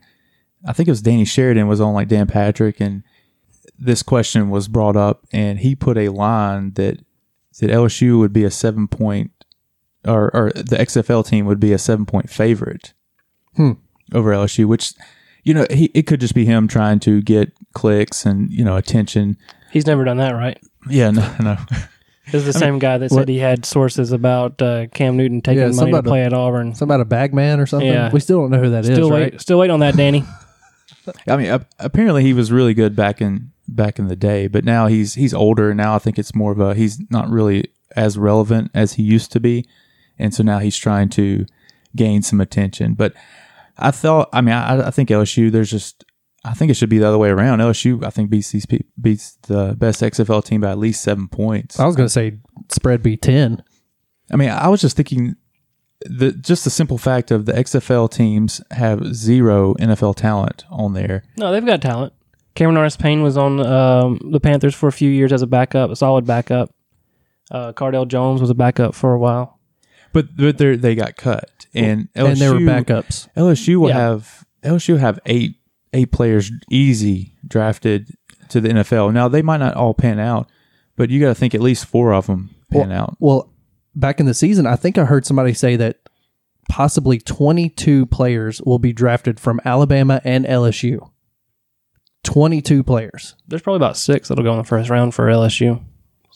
I 0.67 0.73
think 0.73 0.87
it 0.87 0.91
was 0.91 1.01
Danny 1.01 1.25
Sheridan 1.25 1.67
was 1.67 1.81
on 1.81 1.95
like 1.95 2.09
Dan 2.09 2.27
Patrick, 2.27 2.79
and 2.79 3.03
this 3.77 4.03
question 4.03 4.51
was 4.51 4.67
brought 4.67 4.95
up, 4.95 5.25
and 5.33 5.59
he 5.59 5.75
put 5.75 5.97
a 5.97 6.09
line 6.09 6.73
that 6.73 6.99
that 7.59 7.71
LSU 7.71 8.19
would 8.19 8.33
be 8.33 8.43
a 8.43 8.51
seven 8.51 8.87
point, 8.87 9.31
or 10.05 10.29
or 10.35 10.51
the 10.55 10.77
XFL 10.77 11.25
team 11.25 11.45
would 11.45 11.59
be 11.59 11.73
a 11.73 11.77
seven 11.77 12.05
point 12.05 12.29
favorite 12.29 12.93
Hmm. 13.55 13.71
over 14.13 14.31
LSU, 14.31 14.65
which 14.65 14.93
you 15.43 15.53
know 15.53 15.65
he 15.69 15.85
it 15.93 16.03
could 16.07 16.19
just 16.19 16.35
be 16.35 16.45
him 16.45 16.67
trying 16.67 16.99
to 17.01 17.21
get 17.21 17.51
clicks 17.73 18.25
and 18.25 18.51
you 18.51 18.63
know 18.63 18.75
attention. 18.77 19.37
He's 19.71 19.85
never 19.87 20.03
done 20.03 20.17
that, 20.17 20.31
right? 20.33 20.57
Yeah, 20.89 21.11
no, 21.11 21.35
no. 21.39 21.57
This 22.31 22.41
is 22.47 22.53
the 22.55 22.59
same 22.59 22.79
guy 22.79 22.97
that 22.97 23.11
what- 23.11 23.19
said 23.19 23.29
he 23.29 23.37
had 23.37 23.65
sources 23.65 24.11
about 24.11 24.59
uh, 24.59 24.87
Cam 24.87 25.15
Newton 25.15 25.41
taking 25.41 25.59
Yeah, 25.59 25.65
money 25.65 25.73
to 25.73 25.77
somebody- 25.77 26.07
play 26.07 26.23
at 26.23 26.33
Auburn. 26.33 26.73
Something 26.73 26.95
about 26.95 27.01
a 27.01 27.05
bag 27.05 27.35
man 27.35 27.59
or 27.59 27.67
something. 27.67 27.87
Yeah. 27.87 28.09
We 28.11 28.19
still 28.19 28.39
don't 28.41 28.49
know 28.49 28.59
who 28.63 28.71
that 28.71 28.79
is, 28.83 28.87
Still 28.95 29.11
right? 29.11 29.31
wait. 29.33 29.41
Still 29.41 29.59
waiting 29.59 29.75
on 29.75 29.79
that, 29.81 29.95
Danny. 29.95 30.23
I 31.27 31.37
mean, 31.37 31.59
apparently 31.77 32.23
he 32.23 32.33
was 32.33 32.51
really 32.51 32.73
good 32.73 32.95
back 32.95 33.21
in 33.21 33.51
back 33.67 33.99
in 33.99 34.07
the 34.07 34.15
day, 34.15 34.47
but 34.47 34.65
now 34.65 34.87
he's 34.87 35.13
he's 35.13 35.35
older. 35.35 35.69
and 35.69 35.77
Now 35.77 35.95
I 35.95 35.99
think 35.99 36.17
it's 36.17 36.33
more 36.33 36.51
of 36.51 36.59
a 36.59 36.73
he's 36.73 36.99
not 37.11 37.29
really 37.29 37.69
as 37.95 38.17
relevant 38.17 38.71
as 38.73 38.93
he 38.93 39.03
used 39.03 39.31
to 39.33 39.39
be, 39.39 39.65
and 40.17 40.33
so 40.33 40.43
now 40.43 40.59
he's 40.59 40.77
trying 40.77 41.09
to 41.09 41.45
gain 41.95 42.21
some 42.21 42.41
attention. 42.41 42.93
But 42.93 43.13
I 43.77 43.91
thought, 43.91 44.29
I 44.33 44.41
mean, 44.41 44.55
I, 44.55 44.87
I 44.87 44.91
think 44.91 45.09
LSU. 45.09 45.51
There's 45.51 45.71
just 45.71 46.05
I 46.45 46.53
think 46.53 46.69
it 46.69 46.75
should 46.75 46.89
be 46.89 46.99
the 46.99 47.07
other 47.07 47.17
way 47.17 47.29
around. 47.29 47.59
LSU, 47.59 48.03
I 48.03 48.11
think 48.11 48.29
beats 48.29 48.51
these 48.51 48.65
pe- 48.65 48.79
beats 49.01 49.37
the 49.43 49.75
best 49.77 50.01
XFL 50.01 50.43
team 50.43 50.61
by 50.61 50.71
at 50.71 50.77
least 50.77 51.01
seven 51.01 51.27
points. 51.27 51.79
I 51.79 51.85
was 51.85 51.95
going 51.95 52.05
to 52.05 52.13
say 52.13 52.37
spread 52.69 53.01
be 53.01 53.17
ten. 53.17 53.63
I 54.31 54.35
mean, 54.35 54.49
I 54.49 54.67
was 54.67 54.81
just 54.81 54.95
thinking 54.95 55.35
the 56.01 56.31
just 56.31 56.63
the 56.63 56.69
simple 56.69 56.97
fact 56.97 57.31
of 57.31 57.45
the 57.45 57.53
XFL 57.53 58.11
teams 58.11 58.61
have 58.71 59.15
zero 59.15 59.73
NFL 59.75 60.15
talent 60.15 60.65
on 60.69 60.93
there. 60.93 61.23
No, 61.37 61.51
they've 61.51 61.65
got 61.65 61.81
talent. 61.81 62.13
Cameron 62.53 62.75
Norris 62.75 62.95
Payne 62.95 63.21
was 63.21 63.37
on 63.37 63.59
um, 63.65 64.19
the 64.31 64.39
Panthers 64.39 64.75
for 64.75 64.87
a 64.87 64.91
few 64.91 65.09
years 65.09 65.33
as 65.33 65.41
a 65.41 65.47
backup, 65.47 65.89
a 65.89 65.95
solid 65.95 66.25
backup. 66.25 66.73
Uh, 67.51 67.73
Cardale 67.73 68.07
Jones 68.07 68.39
was 68.39 68.49
a 68.49 68.55
backup 68.55 68.95
for 68.95 69.13
a 69.13 69.19
while. 69.19 69.54
But 70.15 70.37
but 70.37 70.57
they 70.57 70.77
they 70.77 70.95
got 70.95 71.17
cut, 71.17 71.65
and 71.73 72.07
LSU, 72.15 72.27
and 72.29 72.37
they 72.37 72.49
were 72.49 72.59
backups. 72.59 73.27
LSU 73.35 73.75
will 73.81 73.89
Yeah. 73.89 73.97
have 73.97 74.45
LSU 74.63 74.97
have 74.97 75.19
eight 75.25 75.57
eight 75.91 76.13
players 76.13 76.49
easy 76.71 77.33
drafted 77.45 78.15
to 78.47 78.61
the 78.61 78.69
NFL. 78.69 79.11
Now 79.13 79.27
they 79.27 79.41
might 79.41 79.57
not 79.57 79.75
all 79.75 79.93
pan 79.93 80.17
out, 80.17 80.49
but 80.95 81.09
you 81.09 81.19
got 81.19 81.27
to 81.27 81.35
think 81.35 81.53
at 81.53 81.59
least 81.59 81.85
four 81.85 82.13
of 82.13 82.27
them 82.27 82.55
pan 82.71 82.93
out. 82.93 83.17
Well, 83.19 83.51
back 83.93 84.21
in 84.21 84.25
the 84.25 84.33
season, 84.33 84.65
I 84.65 84.77
think 84.77 84.97
I 84.97 85.03
heard 85.03 85.25
somebody 85.25 85.53
say 85.53 85.75
that 85.75 85.97
possibly 86.69 87.19
22 87.19 88.05
players 88.05 88.61
will 88.61 88.79
be 88.79 88.93
drafted 88.93 89.37
from 89.37 89.59
Alabama 89.65 90.21
and 90.23 90.45
LSU. 90.45 91.09
22 92.23 92.83
players. 92.83 93.35
There's 93.47 93.61
probably 93.61 93.77
about 93.77 93.97
six 93.97 94.29
that'll 94.29 94.45
go 94.45 94.51
in 94.53 94.57
the 94.59 94.63
first 94.63 94.89
round 94.89 95.13
for 95.13 95.25
LSU. 95.27 95.83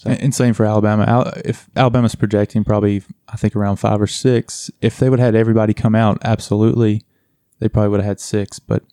And 0.06 0.22
and 0.22 0.36
same 0.36 0.54
for 0.54 0.66
Alabama. 0.66 1.34
If 1.44 1.70
Alabama's 1.76 2.16
projecting 2.16 2.64
probably, 2.64 3.04
I 3.32 3.38
think 3.38 3.56
around 3.56 3.78
five 3.78 4.02
or 4.02 4.08
six. 4.08 4.72
If 4.82 4.98
they 4.98 5.10
would 5.10 5.20
have 5.20 5.28
had 5.34 5.36
everybody 5.36 5.74
come 5.74 5.96
out, 5.96 6.18
absolutely, 6.24 7.04
they 7.60 7.70
probably 7.70 7.90
would 7.90 8.00
have 8.00 8.08
had 8.08 8.20
six. 8.20 8.60
But 8.60 8.84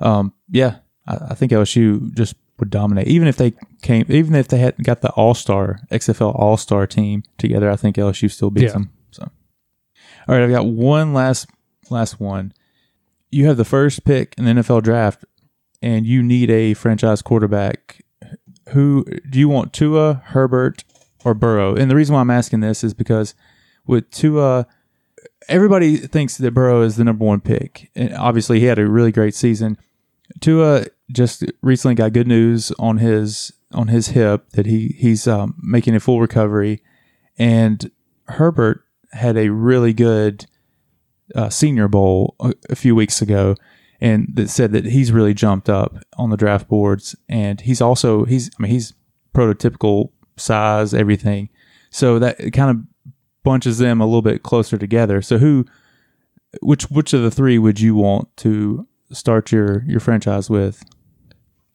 um, 0.00 0.32
yeah, 0.50 0.76
I, 1.06 1.16
I 1.30 1.34
think 1.34 1.52
LSU 1.52 2.14
just 2.14 2.34
would 2.58 2.70
dominate. 2.70 3.08
Even 3.08 3.28
if 3.28 3.36
they 3.36 3.54
came, 3.82 4.04
even 4.08 4.34
if 4.34 4.48
they 4.48 4.58
hadn't 4.58 4.84
got 4.84 5.00
the 5.00 5.10
All 5.10 5.34
Star 5.34 5.80
XFL 5.90 6.34
All 6.34 6.56
Star 6.56 6.86
team 6.86 7.22
together, 7.36 7.70
I 7.70 7.76
think 7.76 7.96
LSU 7.96 8.30
still 8.30 8.50
beats 8.50 8.66
Yeah. 8.66 8.72
them. 8.72 8.90
So, 9.10 9.22
all 10.28 10.34
right, 10.34 10.42
I've 10.42 10.50
got 10.50 10.66
one 10.66 11.12
last 11.14 11.48
last 11.90 12.20
one. 12.20 12.52
You 13.30 13.46
have 13.46 13.56
the 13.56 13.64
first 13.64 14.04
pick 14.04 14.34
in 14.38 14.44
the 14.44 14.52
NFL 14.52 14.82
draft, 14.82 15.24
and 15.82 16.06
you 16.06 16.22
need 16.22 16.50
a 16.50 16.74
franchise 16.74 17.22
quarterback 17.22 18.02
who 18.70 19.04
do 19.28 19.38
you 19.38 19.48
want 19.48 19.72
Tua, 19.72 20.22
Herbert, 20.26 20.84
or 21.24 21.32
Burrow? 21.34 21.74
And 21.74 21.90
the 21.90 21.96
reason 21.96 22.14
why 22.14 22.20
I'm 22.20 22.30
asking 22.30 22.60
this 22.60 22.84
is 22.84 22.92
because 22.94 23.34
with 23.88 24.08
Tua, 24.12 24.66
everybody 25.48 25.96
thinks 25.96 26.36
that 26.36 26.54
Burrow 26.54 26.82
is 26.82 26.96
the 26.96 27.04
number 27.04 27.24
one 27.24 27.40
pick. 27.40 27.90
And 27.96 28.14
obviously, 28.14 28.60
he 28.60 28.66
had 28.66 28.78
a 28.78 28.86
really 28.86 29.10
great 29.10 29.34
season. 29.34 29.78
Tua 30.40 30.84
just 31.10 31.42
recently 31.62 31.94
got 31.94 32.12
good 32.12 32.28
news 32.28 32.70
on 32.78 32.98
his 32.98 33.52
on 33.72 33.88
his 33.88 34.08
hip 34.08 34.50
that 34.50 34.66
he 34.66 34.94
he's 34.98 35.26
um, 35.26 35.54
making 35.62 35.94
a 35.94 36.00
full 36.00 36.20
recovery, 36.20 36.82
and 37.38 37.90
Herbert 38.26 38.84
had 39.12 39.36
a 39.36 39.48
really 39.48 39.94
good 39.94 40.46
uh, 41.34 41.48
Senior 41.48 41.88
Bowl 41.88 42.36
a, 42.40 42.52
a 42.68 42.76
few 42.76 42.94
weeks 42.94 43.22
ago, 43.22 43.56
and 44.00 44.28
that 44.34 44.50
said 44.50 44.72
that 44.72 44.84
he's 44.84 45.12
really 45.12 45.34
jumped 45.34 45.70
up 45.70 45.96
on 46.18 46.28
the 46.30 46.36
draft 46.36 46.68
boards, 46.68 47.16
and 47.28 47.62
he's 47.62 47.80
also 47.80 48.24
he's 48.24 48.50
I 48.58 48.62
mean 48.62 48.72
he's 48.72 48.92
prototypical 49.34 50.10
size 50.36 50.92
everything, 50.92 51.48
so 51.90 52.18
that 52.18 52.52
kind 52.52 52.70
of 52.70 52.76
bunches 53.42 53.78
them 53.78 54.00
a 54.00 54.06
little 54.06 54.22
bit 54.22 54.42
closer 54.42 54.76
together. 54.76 55.22
So 55.22 55.38
who, 55.38 55.64
which 56.62 56.84
which 56.84 57.12
of 57.12 57.22
the 57.22 57.30
three 57.30 57.58
would 57.58 57.80
you 57.80 57.94
want 57.94 58.34
to 58.38 58.86
start 59.12 59.52
your 59.52 59.84
your 59.86 60.00
franchise 60.00 60.50
with? 60.50 60.82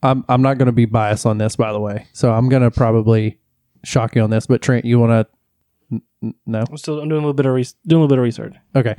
I'm 0.02 0.26
I'm 0.28 0.42
not 0.42 0.58
going 0.58 0.66
to 0.68 0.72
be 0.74 0.86
biased 0.86 1.26
on 1.26 1.38
this, 1.38 1.56
by 1.56 1.72
the 1.72 1.80
way. 1.80 2.08
So 2.14 2.32
I'm 2.34 2.50
going 2.50 2.64
to 2.64 2.72
probably 2.72 3.40
shock 3.84 4.16
you 4.16 4.22
on 4.22 4.30
this. 4.30 4.46
But 4.46 4.62
Trent, 4.62 4.86
you 4.86 5.00
want 5.00 5.28
to? 5.92 6.02
No. 6.46 6.64
I'm 6.70 6.78
still 6.78 7.00
I'm 7.00 7.10
doing 7.10 7.20
a 7.20 7.26
little 7.26 7.34
bit 7.34 7.46
of 7.46 7.54
re- 7.54 7.66
doing 7.88 8.02
a 8.02 8.04
little 8.04 8.08
bit 8.08 8.18
of 8.18 8.24
research. 8.24 8.56
Okay. 8.76 8.96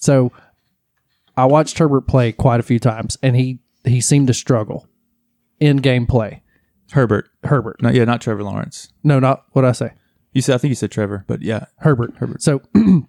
So 0.00 0.32
I 1.36 1.44
watched 1.44 1.78
Herbert 1.78 2.02
play 2.02 2.32
quite 2.32 2.60
a 2.60 2.64
few 2.64 2.78
times, 2.78 3.16
and 3.22 3.36
he 3.36 3.60
he 3.84 4.00
seemed 4.00 4.26
to 4.26 4.34
struggle 4.34 4.88
in 5.60 5.78
game 5.78 6.06
play. 6.06 6.42
Herbert, 6.92 7.28
Herbert. 7.44 7.82
no, 7.82 7.90
yeah, 7.90 8.04
not 8.04 8.20
Trevor 8.20 8.42
Lawrence. 8.42 8.90
No, 9.04 9.20
not 9.20 9.44
what 9.52 9.64
I 9.64 9.72
say. 9.72 9.92
You 10.32 10.42
said 10.42 10.54
I 10.54 10.58
think 10.58 10.70
you 10.70 10.76
said 10.76 10.90
Trevor, 10.90 11.24
but 11.26 11.42
yeah, 11.42 11.66
Herbert. 11.78 12.14
Herbert. 12.16 12.42
So 12.42 12.60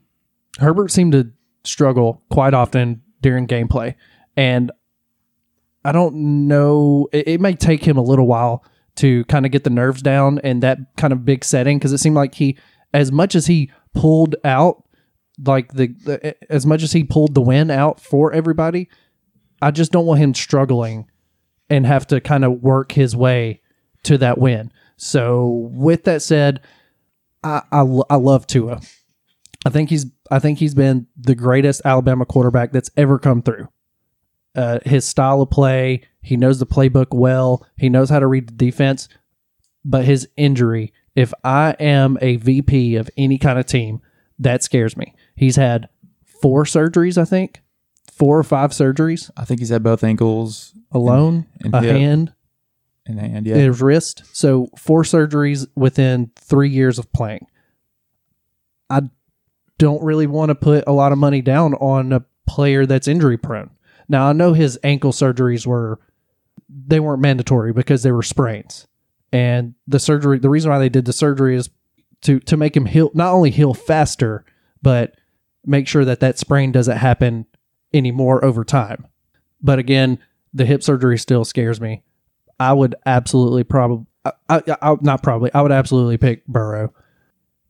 Herbert 0.60 0.92
seemed 0.92 1.12
to 1.14 1.32
struggle 1.64 2.24
quite 2.30 2.54
often 2.54 3.02
during 3.22 3.48
gameplay, 3.48 3.96
and 4.36 4.72
I 5.84 5.92
don't 5.92 6.48
know. 6.48 7.08
It, 7.12 7.28
it 7.28 7.42
may 7.42 7.54
take 7.54 7.84
him 7.84 7.98
a 7.98 8.02
little 8.02 8.28
while 8.28 8.64
to 8.96 9.24
kind 9.26 9.46
of 9.46 9.52
get 9.52 9.64
the 9.64 9.70
nerves 9.70 10.02
down 10.02 10.40
in 10.40 10.60
that 10.60 10.78
kind 10.98 11.14
of 11.14 11.24
big 11.26 11.46
setting 11.46 11.78
because 11.78 11.94
it 11.94 12.00
seemed 12.00 12.16
like 12.16 12.36
he, 12.36 12.58
as 12.94 13.12
much 13.12 13.36
as 13.36 13.48
he 13.48 13.72
pulled 13.94 14.36
out, 14.44 14.84
like 15.46 15.72
the, 15.74 15.88
the 16.04 16.36
as 16.52 16.66
much 16.66 16.84
as 16.84 16.92
he 16.92 17.04
pulled 17.04 17.34
the 17.34 17.42
win 17.42 17.72
out 17.72 18.00
for 18.00 18.34
everybody, 18.34 18.90
I 19.62 19.72
just 19.72 19.92
don't 19.92 20.06
want 20.06 20.20
him 20.20 20.34
struggling 20.34 21.10
and 21.70 21.86
have 21.86 22.08
to 22.08 22.20
kind 22.20 22.44
of 22.44 22.62
work 22.62 22.92
his 22.92 23.16
way 23.16 23.62
to 24.04 24.18
that 24.18 24.38
win. 24.38 24.72
So 24.98 25.70
with 25.72 26.04
that 26.06 26.22
said, 26.22 26.62
I 27.44 27.62
I, 27.72 27.82
I 28.10 28.16
love 28.16 28.48
Tua. 28.48 28.82
I 29.66 29.70
think 29.70 29.90
he's 29.90 30.06
I 30.32 30.40
think 30.40 30.60
he's 30.60 30.76
been 30.76 31.08
the 31.18 31.36
greatest 31.36 31.82
Alabama 31.86 32.26
quarterback 32.26 32.72
that's 32.72 32.92
ever 32.96 33.20
come 33.20 33.42
through. 33.42 33.68
Uh, 34.56 34.80
his 34.86 35.06
style 35.06 35.42
of 35.42 35.50
play, 35.50 36.02
he 36.22 36.36
knows 36.36 36.60
the 36.60 36.66
playbook 36.66 37.08
well. 37.12 37.66
He 37.78 37.90
knows 37.90 38.10
how 38.10 38.20
to 38.20 38.28
read 38.28 38.48
the 38.48 38.54
defense. 38.54 39.08
But 39.86 40.06
his 40.06 40.28
injury, 40.36 40.92
if 41.16 41.34
I 41.44 41.76
am 41.80 42.18
a 42.22 42.38
VP 42.38 42.96
of 42.96 43.10
any 43.16 43.38
kind 43.38 43.60
of 43.60 43.66
team, 43.66 44.02
that 44.38 44.64
scares 44.64 44.98
me. 44.98 45.14
He's 45.36 45.56
had 45.56 45.88
four 46.26 46.64
surgeries, 46.64 47.18
I 47.18 47.26
think, 47.26 47.62
four 48.12 48.38
or 48.38 48.44
five 48.44 48.72
surgeries 48.72 49.30
I 49.38 49.46
think 49.46 49.60
he's 49.60 49.70
had 49.70 49.84
both 49.84 50.04
ankles 50.04 50.74
alone, 50.92 51.46
and 51.62 51.74
a 51.74 51.82
hip. 51.82 51.96
hand, 51.96 52.34
and 53.06 53.20
hand. 53.20 53.46
Yeah, 53.46 53.56
his 53.56 53.82
wrist. 53.82 54.24
So 54.34 54.70
four 54.78 55.04
surgeries 55.04 55.68
within 55.76 56.32
three 56.36 56.70
years 56.70 57.00
of 57.00 57.12
playing. 57.12 57.48
I 58.90 59.02
don't 59.78 60.04
really 60.04 60.28
want 60.28 60.50
to 60.50 60.56
put 60.56 60.84
a 60.88 60.92
lot 60.92 61.12
of 61.12 61.18
money 61.18 61.42
down 61.42 61.74
on 61.76 62.12
a 62.12 62.24
player 62.48 62.86
that's 62.86 63.08
injury 63.08 63.38
prone. 63.38 63.70
Now 64.08 64.28
I 64.28 64.34
know 64.34 64.54
his 64.54 64.80
ankle 64.84 65.12
surgeries 65.12 65.66
were 65.66 66.00
they 66.70 67.00
weren't 67.00 67.22
mandatory 67.22 67.74
because 67.74 68.04
they 68.04 68.12
were 68.12 68.24
sprains. 68.24 68.88
And 69.32 69.76
the 69.88 70.00
surgery 70.00 70.40
the 70.40 70.50
reason 70.50 70.72
why 70.72 70.80
they 70.80 70.90
did 70.90 71.06
the 71.06 71.14
surgery 71.14 71.56
is 71.56 71.70
to 72.22 72.40
to 72.42 72.58
make 72.58 72.76
him 72.76 72.86
heal 72.86 73.12
not 73.14 73.34
only 73.34 73.52
heal 73.52 73.74
faster, 73.74 74.44
but 74.82 75.16
make 75.66 75.88
sure 75.88 76.06
that 76.06 76.20
that 76.20 76.40
sprain 76.40 76.72
doesn't 76.72 76.98
happen 76.98 77.46
anymore 77.94 78.44
over 78.44 78.64
time. 78.64 79.08
But 79.62 79.80
again, 79.80 80.20
the 80.54 80.66
hip 80.66 80.84
surgery 80.84 81.18
still 81.18 81.46
scares 81.46 81.80
me. 81.80 82.04
I 82.60 82.74
would 82.74 82.96
absolutely 83.06 83.64
probably, 83.64 84.06
I, 84.26 84.32
I, 84.50 84.62
I, 84.82 84.96
not 85.02 85.24
probably, 85.24 85.52
I 85.54 85.62
would 85.62 85.72
absolutely 85.72 86.18
pick 86.18 86.46
Burrow. 86.48 86.94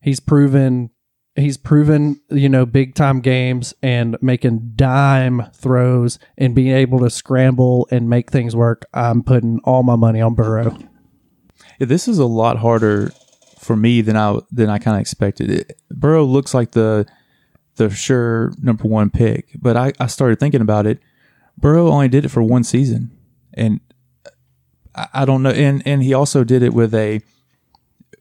He's 0.02 0.20
proven, 0.20 0.90
he's 1.36 1.58
proven, 1.58 2.22
you 2.30 2.50
know, 2.50 2.66
big 2.66 2.96
time 2.96 3.22
games 3.22 3.74
and 3.84 4.18
making 4.22 4.74
dime 4.76 5.44
throws 5.54 6.20
and 6.38 6.56
being 6.56 6.76
able 6.76 7.00
to 7.00 7.10
scramble 7.10 7.88
and 7.92 8.10
make 8.10 8.32
things 8.32 8.56
work. 8.56 8.86
I'm 8.94 9.24
putting 9.24 9.60
all 9.64 9.84
my 9.84 9.96
money 9.96 10.22
on 10.22 10.36
Burrow. 10.36 10.78
Yeah, 11.80 11.88
this 11.88 12.08
is 12.08 12.18
a 12.18 12.26
lot 12.26 12.58
harder 12.58 13.12
for 13.60 13.76
me 13.76 14.02
than 14.02 14.18
I 14.18 14.40
than 14.52 14.70
I 14.70 14.80
kind 14.80 14.96
of 14.96 15.02
expected. 15.02 15.52
It, 15.52 15.82
Burrow 15.92 16.24
looks 16.24 16.54
like 16.54 16.72
the 16.72 17.06
the 17.76 17.90
sure 17.90 18.52
number 18.62 18.88
one 18.88 19.10
pick, 19.10 19.52
but 19.62 19.78
I, 19.78 19.94
I 20.00 20.08
started 20.08 20.40
thinking 20.40 20.62
about 20.62 20.86
it. 20.86 21.00
Burrow 21.58 21.90
only 21.90 22.08
did 22.08 22.26
it 22.26 22.30
for 22.30 22.42
one 22.42 22.64
season, 22.64 23.12
and 23.54 23.80
I, 25.14 25.26
don't 25.26 25.44
know. 25.44 25.52
And 25.52 25.82
and 25.86 26.04
he 26.04 26.14
also 26.14 26.44
did 26.44 26.64
it 26.64 26.74
with 26.74 26.94
a, 26.94 27.22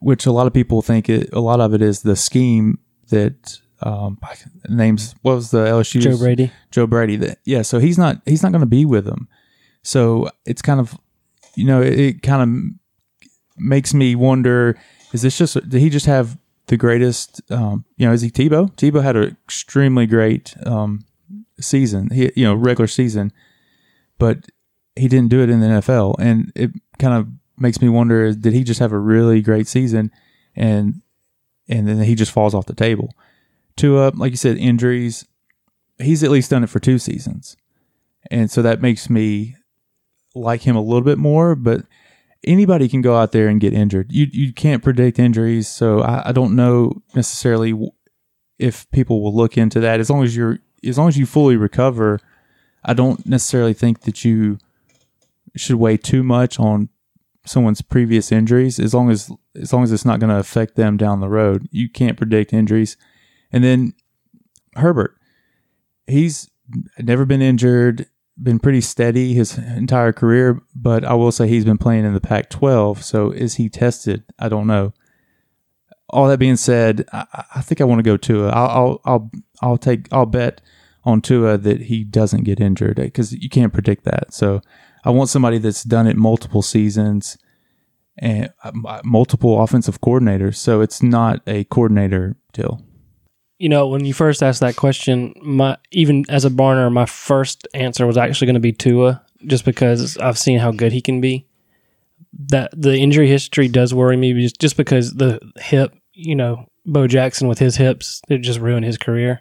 which 0.00 0.26
a 0.26 0.32
lot 0.32 0.46
of 0.46 0.52
people 0.52 0.82
think 0.82 1.08
it. 1.08 1.32
A 1.32 1.40
lot 1.40 1.60
of 1.60 1.74
it 1.74 1.82
is 1.82 2.02
the 2.02 2.16
scheme 2.16 2.78
that 3.10 3.58
um 3.82 4.18
names. 4.68 5.14
What 5.22 5.34
was 5.34 5.50
the 5.50 5.66
LSU 5.66 6.00
Joe 6.00 6.16
Brady. 6.16 6.52
Joe 6.70 6.86
Brady. 6.86 7.16
That 7.16 7.38
yeah, 7.44 7.62
so 7.62 7.78
he's 7.78 7.98
not 7.98 8.20
he's 8.24 8.42
not 8.42 8.52
going 8.52 8.60
to 8.60 8.66
be 8.66 8.84
with 8.84 9.04
them. 9.04 9.28
So 9.82 10.28
it's 10.44 10.62
kind 10.62 10.80
of 10.80 10.98
you 11.54 11.64
know 11.64 11.82
it, 11.82 11.98
it 11.98 12.22
kind 12.22 12.42
of 12.42 13.60
makes 13.60 13.94
me 13.94 14.14
wonder: 14.14 14.78
is 15.12 15.22
this 15.22 15.38
just 15.38 15.54
did 15.68 15.80
he 15.80 15.90
just 15.90 16.06
have 16.06 16.38
the 16.66 16.76
greatest? 16.76 17.40
Um, 17.50 17.84
you 17.96 18.06
know, 18.06 18.12
is 18.12 18.22
he 18.22 18.30
Tebow? 18.30 18.74
Tebow 18.76 19.02
had 19.02 19.16
an 19.16 19.36
extremely 19.44 20.06
great 20.06 20.54
um, 20.66 21.04
season. 21.60 22.10
He 22.10 22.32
you 22.36 22.44
know 22.44 22.54
regular 22.54 22.86
season, 22.86 23.32
but 24.18 24.46
he 24.98 25.08
didn't 25.08 25.30
do 25.30 25.42
it 25.42 25.50
in 25.50 25.60
the 25.60 25.66
NFL, 25.66 26.16
and 26.18 26.52
it 26.54 26.70
kind 26.98 27.14
of 27.14 27.28
makes 27.56 27.80
me 27.80 27.88
wonder: 27.88 28.32
did 28.32 28.52
he 28.52 28.64
just 28.64 28.80
have 28.80 28.92
a 28.92 28.98
really 28.98 29.40
great 29.40 29.68
season, 29.68 30.10
and 30.54 31.02
and 31.68 31.86
then 31.88 32.02
he 32.02 32.14
just 32.14 32.32
falls 32.32 32.54
off 32.54 32.66
the 32.66 32.74
table? 32.74 33.14
Tua, 33.76 34.12
like 34.14 34.30
you 34.32 34.36
said, 34.36 34.56
injuries. 34.56 35.26
He's 35.98 36.22
at 36.22 36.30
least 36.30 36.50
done 36.50 36.64
it 36.64 36.70
for 36.70 36.80
two 36.80 36.98
seasons, 36.98 37.56
and 38.30 38.50
so 38.50 38.62
that 38.62 38.82
makes 38.82 39.08
me 39.10 39.56
like 40.34 40.62
him 40.62 40.76
a 40.76 40.82
little 40.82 41.02
bit 41.02 41.18
more. 41.18 41.54
But 41.54 41.82
anybody 42.44 42.88
can 42.88 43.02
go 43.02 43.16
out 43.16 43.32
there 43.32 43.48
and 43.48 43.60
get 43.60 43.72
injured. 43.72 44.12
You 44.12 44.26
you 44.30 44.52
can't 44.52 44.82
predict 44.82 45.18
injuries, 45.18 45.68
so 45.68 46.00
I, 46.00 46.28
I 46.28 46.32
don't 46.32 46.56
know 46.56 47.02
necessarily 47.14 47.74
if 48.58 48.90
people 48.90 49.22
will 49.22 49.34
look 49.34 49.56
into 49.56 49.80
that. 49.80 50.00
As 50.00 50.10
long 50.10 50.22
as 50.24 50.36
you're 50.36 50.58
as 50.84 50.98
long 50.98 51.08
as 51.08 51.16
you 51.16 51.26
fully 51.26 51.56
recover, 51.56 52.20
I 52.84 52.94
don't 52.94 53.26
necessarily 53.26 53.74
think 53.74 54.02
that 54.02 54.24
you 54.24 54.58
should 55.56 55.76
weigh 55.76 55.96
too 55.96 56.22
much 56.22 56.58
on 56.58 56.88
someone's 57.44 57.82
previous 57.82 58.30
injuries. 58.30 58.78
As 58.78 58.94
long 58.94 59.10
as 59.10 59.30
as 59.54 59.72
long 59.72 59.82
as 59.82 59.92
it's 59.92 60.04
not 60.04 60.20
going 60.20 60.30
to 60.30 60.38
affect 60.38 60.76
them 60.76 60.96
down 60.96 61.20
the 61.20 61.28
road, 61.28 61.68
you 61.70 61.88
can't 61.88 62.16
predict 62.16 62.52
injuries. 62.52 62.96
And 63.50 63.64
then 63.64 63.94
Herbert, 64.76 65.16
he's 66.06 66.50
never 66.98 67.24
been 67.24 67.42
injured 67.42 68.06
been 68.42 68.58
pretty 68.58 68.80
steady 68.80 69.34
his 69.34 69.58
entire 69.58 70.12
career, 70.12 70.62
but 70.74 71.04
I 71.04 71.14
will 71.14 71.32
say 71.32 71.48
he's 71.48 71.64
been 71.64 71.78
playing 71.78 72.04
in 72.04 72.14
the 72.14 72.20
Pac 72.20 72.50
12. 72.50 73.02
So 73.02 73.30
is 73.30 73.56
he 73.56 73.68
tested? 73.68 74.24
I 74.38 74.48
don't 74.48 74.66
know. 74.66 74.92
All 76.10 76.28
that 76.28 76.38
being 76.38 76.56
said, 76.56 77.04
I, 77.12 77.44
I 77.56 77.60
think 77.60 77.80
I 77.80 77.84
want 77.84 77.98
to 77.98 78.04
go 78.04 78.16
Tua. 78.16 78.50
I'll, 78.50 78.68
I'll, 78.68 79.00
I'll, 79.04 79.30
I'll 79.60 79.78
take, 79.78 80.08
I'll 80.12 80.26
bet 80.26 80.60
on 81.04 81.20
Tua 81.20 81.58
that 81.58 81.82
he 81.82 82.04
doesn't 82.04 82.44
get 82.44 82.60
injured 82.60 82.96
because 82.96 83.32
you 83.32 83.48
can't 83.48 83.72
predict 83.72 84.04
that. 84.04 84.32
So 84.32 84.62
I 85.08 85.10
want 85.10 85.30
somebody 85.30 85.56
that's 85.56 85.84
done 85.84 86.06
it 86.06 86.18
multiple 86.18 86.60
seasons 86.60 87.38
and 88.18 88.52
uh, 88.62 89.00
multiple 89.04 89.62
offensive 89.62 90.02
coordinators. 90.02 90.56
So 90.56 90.82
it's 90.82 91.02
not 91.02 91.40
a 91.46 91.64
coordinator 91.64 92.36
deal. 92.52 92.82
You 93.58 93.70
know, 93.70 93.88
when 93.88 94.04
you 94.04 94.12
first 94.12 94.42
asked 94.42 94.60
that 94.60 94.76
question, 94.76 95.32
my 95.42 95.78
even 95.92 96.26
as 96.28 96.44
a 96.44 96.50
Barner, 96.50 96.92
my 96.92 97.06
first 97.06 97.66
answer 97.72 98.06
was 98.06 98.18
actually 98.18 98.48
going 98.48 98.54
to 98.54 98.60
be 98.60 98.72
Tua, 98.72 99.24
just 99.46 99.64
because 99.64 100.18
I've 100.18 100.38
seen 100.38 100.58
how 100.58 100.72
good 100.72 100.92
he 100.92 101.00
can 101.00 101.22
be. 101.22 101.46
That 102.38 102.70
the 102.76 102.98
injury 102.98 103.28
history 103.28 103.66
does 103.66 103.94
worry 103.94 104.16
me, 104.18 104.34
just- 104.34 104.60
just 104.60 104.76
because 104.76 105.14
the 105.14 105.40
hip, 105.56 105.94
you 106.12 106.36
know, 106.36 106.66
Bo 106.84 107.06
Jackson 107.06 107.48
with 107.48 107.58
his 107.58 107.76
hips, 107.76 108.20
it 108.28 108.38
just 108.38 108.60
ruined 108.60 108.84
his 108.84 108.98
career. 108.98 109.40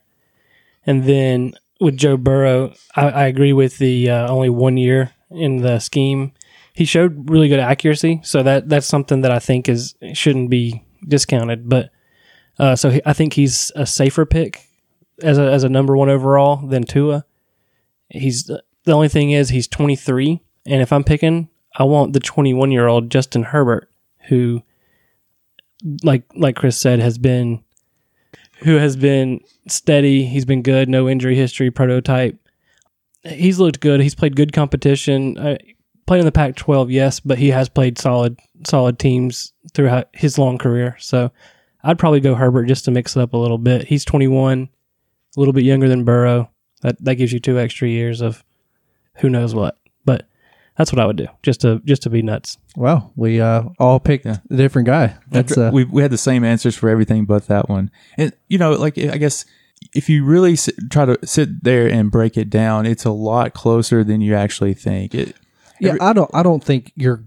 And 0.85 1.03
then 1.03 1.55
with 1.81 1.97
Joe 1.97 2.15
Burrow, 2.15 2.73
I, 2.95 3.09
I 3.09 3.25
agree 3.25 3.51
with 3.51 3.79
the 3.79 4.09
uh, 4.09 4.31
only 4.31 4.49
one 4.49 4.77
year 4.77 5.11
in 5.31 5.57
the 5.57 5.79
scheme. 5.79 6.33
He 6.73 6.85
showed 6.85 7.29
really 7.29 7.47
good 7.47 7.59
accuracy, 7.59 8.21
so 8.23 8.43
that 8.43 8.69
that's 8.69 8.87
something 8.87 9.21
that 9.21 9.31
I 9.31 9.39
think 9.39 9.67
is 9.67 9.95
shouldn't 10.13 10.49
be 10.49 10.83
discounted. 11.07 11.67
But 11.67 11.89
uh, 12.59 12.75
so 12.75 12.91
he, 12.91 13.01
I 13.05 13.13
think 13.13 13.33
he's 13.33 13.71
a 13.75 13.85
safer 13.85 14.25
pick 14.25 14.67
as 15.21 15.37
a 15.37 15.51
as 15.51 15.63
a 15.63 15.69
number 15.69 15.97
one 15.97 16.09
overall 16.09 16.57
than 16.57 16.83
Tua. 16.83 17.25
He's 18.09 18.43
the 18.43 18.93
only 18.93 19.09
thing 19.09 19.31
is 19.31 19.49
he's 19.49 19.67
23, 19.67 20.41
and 20.65 20.81
if 20.81 20.93
I'm 20.93 21.03
picking, 21.03 21.49
I 21.75 21.83
want 21.83 22.13
the 22.13 22.19
21 22.19 22.71
year 22.71 22.87
old 22.87 23.09
Justin 23.09 23.43
Herbert, 23.43 23.89
who, 24.29 24.61
like 26.03 26.23
like 26.35 26.55
Chris 26.55 26.77
said, 26.77 26.99
has 26.99 27.17
been 27.17 27.63
who 28.59 28.77
has 28.77 28.95
been 28.95 29.41
steady. 29.67 30.25
He's 30.25 30.45
been 30.45 30.61
good, 30.61 30.89
no 30.89 31.07
injury 31.09 31.35
history, 31.35 31.69
prototype. 31.71 32.37
He's 33.29 33.59
looked 33.59 33.79
good. 33.79 33.99
He's 34.01 34.15
played 34.15 34.35
good 34.35 34.53
competition. 34.53 35.37
Uh, 35.37 35.57
played 36.05 36.19
in 36.19 36.25
the 36.25 36.31
Pac-12, 36.31 36.91
yes, 36.91 37.19
but 37.19 37.37
he 37.37 37.49
has 37.49 37.69
played 37.69 37.97
solid 37.97 38.39
solid 38.65 38.97
teams 38.99 39.53
throughout 39.73 40.09
his 40.13 40.37
long 40.37 40.57
career. 40.57 40.95
So 40.99 41.31
I'd 41.83 41.99
probably 41.99 42.19
go 42.19 42.35
Herbert 42.35 42.65
just 42.65 42.85
to 42.85 42.91
mix 42.91 43.15
it 43.15 43.21
up 43.21 43.33
a 43.33 43.37
little 43.37 43.57
bit. 43.57 43.85
He's 43.87 44.03
21, 44.05 44.63
a 45.35 45.39
little 45.39 45.53
bit 45.53 45.63
younger 45.63 45.87
than 45.87 46.03
Burrow. 46.05 46.49
That 46.81 47.03
that 47.03 47.15
gives 47.15 47.33
you 47.33 47.39
two 47.39 47.59
extra 47.59 47.87
years 47.87 48.21
of 48.21 48.43
who 49.17 49.29
knows 49.29 49.53
what. 49.55 49.77
But 50.05 50.27
that's 50.77 50.93
what 50.93 50.99
I 50.99 51.05
would 51.05 51.17
do 51.17 51.27
just 51.43 51.61
to 51.61 51.81
just 51.85 52.03
to 52.03 52.09
be 52.09 52.21
nuts. 52.21 52.57
Wow, 52.75 53.11
we 53.15 53.41
uh, 53.41 53.63
all 53.79 53.99
picked 53.99 54.25
Yeah. 54.25 54.37
a 54.49 54.55
different 54.55 54.85
guy. 54.85 55.15
That's 55.29 55.57
uh, 55.57 55.71
we 55.73 55.83
we 55.85 56.01
had 56.03 56.11
the 56.11 56.17
same 56.17 56.43
answers 56.43 56.75
for 56.75 56.87
everything 56.89 57.25
but 57.25 57.47
that 57.47 57.67
one. 57.67 57.89
And 58.17 58.31
you 58.47 58.57
know, 58.59 58.73
like 58.73 58.97
I 58.97 59.17
guess 59.17 59.45
if 59.93 60.09
you 60.09 60.23
really 60.25 60.55
sit, 60.55 60.75
try 60.89 61.05
to 61.05 61.17
sit 61.25 61.63
there 61.63 61.87
and 61.87 62.11
break 62.11 62.37
it 62.37 62.49
down, 62.49 62.85
it's 62.85 63.05
a 63.05 63.11
lot 63.11 63.53
closer 63.53 64.03
than 64.03 64.21
you 64.21 64.35
actually 64.35 64.73
think. 64.73 65.15
It, 65.15 65.35
yeah. 65.79 65.89
every- 65.89 66.01
I 66.01 66.13
don't. 66.13 66.31
I 66.33 66.43
don't 66.43 66.63
think 66.63 66.91
you're. 66.95 67.23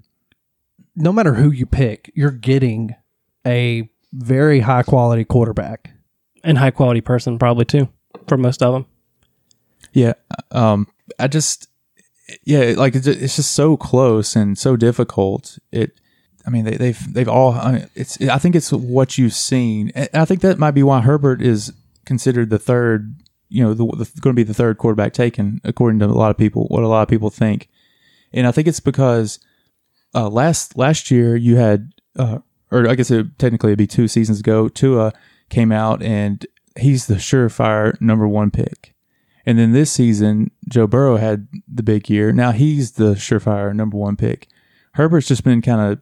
No 0.96 1.12
matter 1.12 1.34
who 1.34 1.50
you 1.50 1.66
pick, 1.66 2.10
you're 2.14 2.30
getting 2.30 2.94
a 3.46 3.88
very 4.12 4.60
high 4.60 4.82
quality 4.82 5.24
quarterback. 5.24 5.90
And 6.42 6.58
high 6.58 6.70
quality 6.70 7.00
person 7.00 7.38
probably 7.38 7.64
too 7.64 7.88
for 8.26 8.36
most 8.36 8.62
of 8.62 8.72
them. 8.72 8.86
Yeah. 9.92 10.14
Um, 10.50 10.88
I 11.18 11.28
just, 11.28 11.68
yeah, 12.44 12.74
like 12.76 12.94
it's, 12.94 13.06
it's 13.06 13.36
just 13.36 13.52
so 13.52 13.76
close 13.76 14.34
and 14.36 14.56
so 14.56 14.74
difficult. 14.76 15.58
It, 15.70 16.00
I 16.46 16.50
mean, 16.50 16.64
they, 16.64 16.76
they've 16.76 17.14
they've 17.14 17.28
all. 17.28 17.52
I 17.52 17.72
mean, 17.72 17.90
it's. 17.94 18.20
I 18.22 18.38
think 18.38 18.56
it's 18.56 18.72
what 18.72 19.18
you've 19.18 19.34
seen. 19.34 19.92
And 19.94 20.08
I 20.14 20.24
think 20.24 20.40
that 20.40 20.58
might 20.58 20.70
be 20.70 20.82
why 20.82 21.00
Herbert 21.02 21.42
is 21.42 21.72
considered 22.04 22.50
the 22.50 22.58
third. 22.58 23.16
You 23.48 23.64
know, 23.64 23.74
the, 23.74 23.84
the 23.84 24.20
going 24.20 24.34
to 24.34 24.40
be 24.40 24.44
the 24.44 24.54
third 24.54 24.78
quarterback 24.78 25.12
taken, 25.12 25.60
according 25.64 25.98
to 26.00 26.06
a 26.06 26.08
lot 26.08 26.30
of 26.30 26.38
people. 26.38 26.66
What 26.68 26.84
a 26.84 26.88
lot 26.88 27.02
of 27.02 27.08
people 27.08 27.30
think, 27.30 27.68
and 28.32 28.46
I 28.46 28.52
think 28.52 28.68
it's 28.68 28.80
because 28.80 29.40
uh, 30.14 30.28
last 30.28 30.76
last 30.76 31.10
year 31.10 31.36
you 31.36 31.56
had, 31.56 31.92
uh, 32.16 32.38
or 32.70 32.88
I 32.88 32.94
guess 32.94 33.10
it, 33.10 33.38
technically 33.38 33.70
it'd 33.70 33.78
be 33.78 33.86
two 33.86 34.08
seasons 34.08 34.40
ago. 34.40 34.68
Tua 34.68 35.12
came 35.48 35.72
out 35.72 36.02
and 36.02 36.46
he's 36.78 37.06
the 37.06 37.14
surefire 37.16 38.00
number 38.00 38.26
one 38.26 38.50
pick. 38.50 38.94
And 39.46 39.58
then 39.58 39.72
this 39.72 39.90
season, 39.90 40.50
Joe 40.68 40.86
Burrow 40.86 41.16
had 41.16 41.48
the 41.66 41.82
big 41.82 42.08
year. 42.08 42.30
Now 42.30 42.52
he's 42.52 42.92
the 42.92 43.14
surefire 43.14 43.74
number 43.74 43.96
one 43.96 44.16
pick. 44.16 44.48
Herbert's 44.92 45.28
just 45.28 45.44
been 45.44 45.62
kind 45.62 45.80
of, 45.80 46.00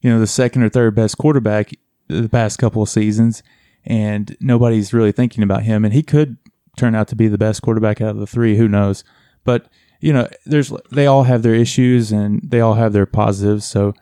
you 0.00 0.10
know, 0.10 0.20
the 0.20 0.26
second 0.26 0.62
or 0.62 0.68
third 0.68 0.94
best 0.94 1.18
quarterback 1.18 1.72
the 2.08 2.28
past 2.28 2.58
couple 2.58 2.82
of 2.82 2.88
seasons, 2.88 3.42
and 3.84 4.36
nobody's 4.40 4.92
really 4.92 5.12
thinking 5.12 5.42
about 5.42 5.62
him. 5.62 5.84
And 5.84 5.92
he 5.94 6.02
could 6.02 6.36
turn 6.76 6.94
out 6.94 7.08
to 7.08 7.16
be 7.16 7.28
the 7.28 7.38
best 7.38 7.62
quarterback 7.62 8.00
out 8.00 8.10
of 8.10 8.16
the 8.18 8.26
three. 8.26 8.56
Who 8.56 8.68
knows? 8.68 9.04
But 9.44 9.68
you 10.00 10.12
know, 10.12 10.28
there's 10.46 10.72
they 10.90 11.06
all 11.06 11.24
have 11.24 11.42
their 11.42 11.54
issues 11.54 12.10
and 12.12 12.40
they 12.44 12.60
all 12.60 12.74
have 12.74 12.92
their 12.92 13.06
positives. 13.06 13.64
So 13.66 13.94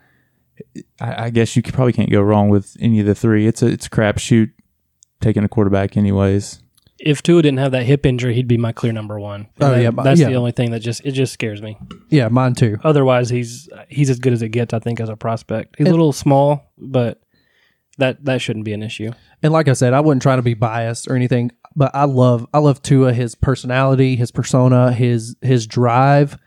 I, 1.01 1.25
I 1.27 1.31
guess 1.31 1.57
you 1.57 1.63
probably 1.63 1.93
can't 1.93 2.11
go 2.11 2.21
wrong 2.23 2.49
with 2.49 2.77
any 2.81 3.01
of 3.01 3.07
the 3.07 3.15
three. 3.15 3.47
It's 3.47 3.63
a 3.63 3.67
it's 3.67 3.87
a 3.87 3.91
crapshoot 3.91 4.51
taking 5.21 5.45
a 5.45 5.49
quarterback, 5.49 5.97
anyways. 5.97 6.63
If 6.99 7.23
Tua 7.23 7.41
didn't 7.41 7.59
have 7.61 7.73
that 7.73 7.85
hip 7.87 8.05
injury, 8.05 8.35
he'd 8.35 8.47
be 8.49 8.59
my 8.59 8.73
clear 8.73 8.93
number 8.93 9.19
one. 9.19 9.49
Oh, 9.59 9.65
and 9.67 9.73
Oh, 9.73 9.77
that- 9.77 9.83
yeah, 9.83 9.91
but- 9.91 10.03
that's 10.03 10.21
yeah. 10.21 10.29
the 10.29 10.35
only 10.35 10.53
thing 10.53 10.71
that 10.73 10.81
just 10.81 11.01
it 11.05 11.13
just 11.13 11.33
scares 11.33 11.63
me. 11.63 11.79
Yeah, 12.11 12.29
mine 12.29 12.55
too. 12.55 12.79
Otherwise, 12.85 13.31
he's 13.31 13.69
he's 13.89 14.11
as 14.11 14.19
good 14.19 14.33
as 14.35 14.43
it 14.43 14.51
gets. 14.51 14.75
I 14.75 14.79
think 14.81 15.01
as 15.01 15.09
a 15.09 15.17
prospect, 15.17 15.77
he's 15.79 15.87
And- 15.87 15.95
a 15.95 15.97
little 15.97 16.13
small, 16.13 16.73
but 16.77 17.23
that 17.99 18.25
that 18.25 18.41
shouldn't 18.41 18.65
be 18.65 18.73
an 18.73 18.83
issue. 18.83 19.13
And 19.43 19.53
like 19.53 19.69
I 19.69 19.73
said, 19.75 19.93
I 19.93 20.01
wasn't 20.01 20.23
trying 20.23 20.39
to 20.39 20.43
be 20.43 20.55
biased 20.55 21.09
or 21.09 21.17
anything, 21.17 21.51
but 21.77 21.91
I 21.95 22.05
love 22.05 22.47
I 22.53 22.59
love 22.59 22.83
Tua, 22.83 23.13
his 23.13 23.35
personality, 23.35 24.17
his 24.17 24.31
persona, 24.31 24.93
his 24.93 25.37
his 25.41 25.67
drive. 25.67 26.39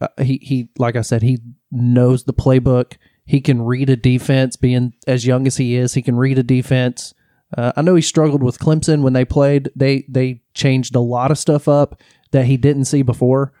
Uh, 0.00 0.08
he 0.22 0.38
he 0.42 0.68
like 0.78 0.96
I 0.96 1.02
said, 1.02 1.22
he 1.22 1.38
knows 1.70 2.24
the 2.24 2.32
playbook. 2.32 2.96
He 3.24 3.40
can 3.40 3.62
read 3.62 3.90
a 3.90 3.96
defense. 3.96 4.56
Being 4.56 4.94
as 5.06 5.26
young 5.26 5.46
as 5.46 5.56
he 5.56 5.76
is, 5.76 5.94
he 5.94 6.02
can 6.02 6.16
read 6.16 6.38
a 6.38 6.42
defense. 6.42 7.14
Uh, 7.56 7.72
I 7.76 7.82
know 7.82 7.94
he 7.94 8.02
struggled 8.02 8.42
with 8.42 8.58
Clemson 8.58 9.02
when 9.02 9.12
they 9.12 9.24
played. 9.24 9.70
They 9.74 10.04
they 10.08 10.42
changed 10.54 10.94
a 10.94 11.00
lot 11.00 11.30
of 11.30 11.38
stuff 11.38 11.68
up 11.68 12.00
that 12.30 12.46
he 12.46 12.56
didn't 12.56 12.84
see 12.84 13.02
before. 13.02 13.52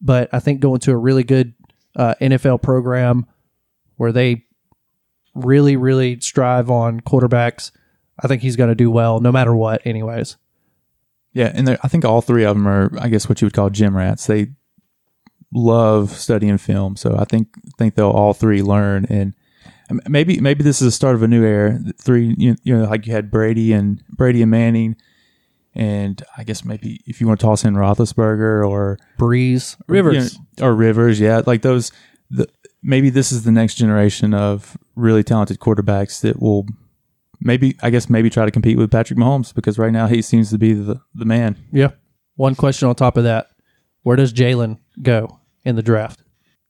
But 0.00 0.28
I 0.32 0.40
think 0.40 0.60
going 0.60 0.80
to 0.80 0.92
a 0.92 0.96
really 0.96 1.24
good 1.24 1.54
uh, 1.96 2.14
NFL 2.20 2.62
program 2.62 3.26
where 3.96 4.12
they 4.12 4.44
really 5.36 5.76
really 5.76 6.18
strive 6.20 6.70
on 6.70 7.00
quarterbacks, 7.00 7.70
I 8.20 8.28
think 8.28 8.42
he's 8.42 8.56
going 8.56 8.70
to 8.70 8.74
do 8.74 8.90
well 8.90 9.20
no 9.20 9.30
matter 9.30 9.54
what. 9.54 9.86
Anyways, 9.86 10.36
Yeah, 11.32 11.52
and 11.54 11.68
I 11.70 11.88
think 11.88 12.04
all 12.04 12.22
three 12.22 12.44
of 12.44 12.56
them 12.56 12.66
are, 12.66 12.90
I 12.98 13.08
guess, 13.08 13.28
what 13.28 13.40
you 13.40 13.46
would 13.46 13.52
call 13.54 13.70
gym 13.70 13.96
rats. 13.96 14.26
They 14.26 14.48
love 15.52 16.10
studying 16.12 16.58
film, 16.58 16.96
so 16.96 17.16
I 17.18 17.24
think 17.24 17.48
think 17.78 17.94
they'll 17.94 18.10
all 18.10 18.34
three 18.34 18.62
learn. 18.62 19.06
And 19.10 19.34
maybe 20.08 20.40
maybe 20.40 20.64
this 20.64 20.80
is 20.80 20.86
the 20.86 20.92
start 20.92 21.14
of 21.14 21.22
a 21.22 21.28
new 21.28 21.44
era. 21.44 21.78
Three, 22.00 22.34
you, 22.38 22.56
you 22.62 22.76
know, 22.76 22.84
like 22.84 23.06
you 23.06 23.12
had 23.12 23.30
Brady 23.30 23.72
and 23.72 24.02
Brady 24.08 24.42
and 24.42 24.50
Manning, 24.50 24.96
and 25.74 26.22
I 26.36 26.44
guess 26.44 26.64
maybe 26.64 27.00
if 27.06 27.20
you 27.20 27.26
want 27.26 27.38
to 27.40 27.46
toss 27.46 27.64
in 27.64 27.74
Roethlisberger 27.74 28.68
or 28.68 28.98
Brees, 29.18 29.76
Rivers. 29.88 30.34
you 30.34 30.40
know, 30.58 30.66
or 30.66 30.74
Rivers, 30.74 31.20
yeah, 31.20 31.42
like 31.46 31.62
those. 31.62 31.92
The, 32.30 32.48
maybe 32.82 33.10
this 33.10 33.32
is 33.32 33.44
the 33.44 33.50
next 33.52 33.74
generation 33.76 34.34
of 34.34 34.76
really 34.94 35.22
talented 35.22 35.58
quarterbacks 35.58 36.20
that 36.20 36.40
will 36.40 36.66
maybe, 37.40 37.76
I 37.82 37.90
guess, 37.90 38.08
maybe 38.08 38.30
try 38.30 38.44
to 38.44 38.50
compete 38.50 38.76
with 38.78 38.90
Patrick 38.90 39.18
Mahomes 39.18 39.54
because 39.54 39.78
right 39.78 39.92
now 39.92 40.06
he 40.06 40.22
seems 40.22 40.50
to 40.50 40.58
be 40.58 40.72
the 40.72 41.00
the 41.14 41.24
man. 41.24 41.56
yeah. 41.72 41.90
One 42.36 42.54
question 42.54 42.86
on 42.88 42.94
top 42.94 43.16
of 43.16 43.24
that: 43.24 43.46
Where 44.02 44.16
does 44.16 44.32
Jalen 44.32 44.78
go 45.00 45.40
in 45.64 45.74
the 45.76 45.82
draft? 45.82 46.22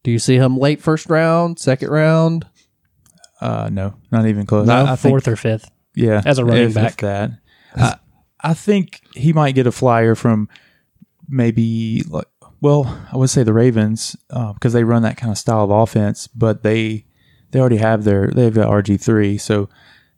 Do 0.04 0.12
you 0.12 0.20
see 0.20 0.36
him 0.36 0.56
late 0.56 0.80
first 0.80 1.08
round, 1.10 1.58
second 1.58 1.88
round? 1.90 2.46
Uh, 3.40 3.68
no, 3.72 3.94
not 4.12 4.26
even 4.26 4.46
close. 4.46 4.68
No, 4.68 4.74
I, 4.74 4.92
I 4.92 4.96
think, 4.96 5.12
fourth 5.12 5.26
or 5.26 5.34
fifth. 5.34 5.68
yeah, 5.96 6.22
as 6.24 6.38
a 6.38 6.44
running 6.44 6.68
if- 6.68 6.74
back. 6.74 6.92
if 6.92 6.96
that. 6.98 7.30
I, 7.74 7.96
I 8.40 8.54
think 8.54 9.00
he 9.14 9.32
might 9.32 9.56
get 9.56 9.66
a 9.66 9.72
flyer 9.72 10.14
from 10.14 10.48
maybe 11.28 12.02
like, 12.08 12.26
well, 12.60 13.06
I 13.12 13.16
would 13.16 13.30
say 13.30 13.42
the 13.42 13.52
Ravens 13.52 14.16
uh, 14.30 14.52
because 14.52 14.72
they 14.72 14.84
run 14.84 15.02
that 15.02 15.16
kind 15.16 15.30
of 15.30 15.38
style 15.38 15.64
of 15.64 15.70
offense, 15.70 16.26
but 16.26 16.62
they 16.62 17.04
they 17.50 17.60
already 17.60 17.76
have 17.76 18.04
their 18.04 18.28
they've 18.28 18.54
got 18.54 18.68
RG 18.68 19.00
three, 19.00 19.38
so 19.38 19.68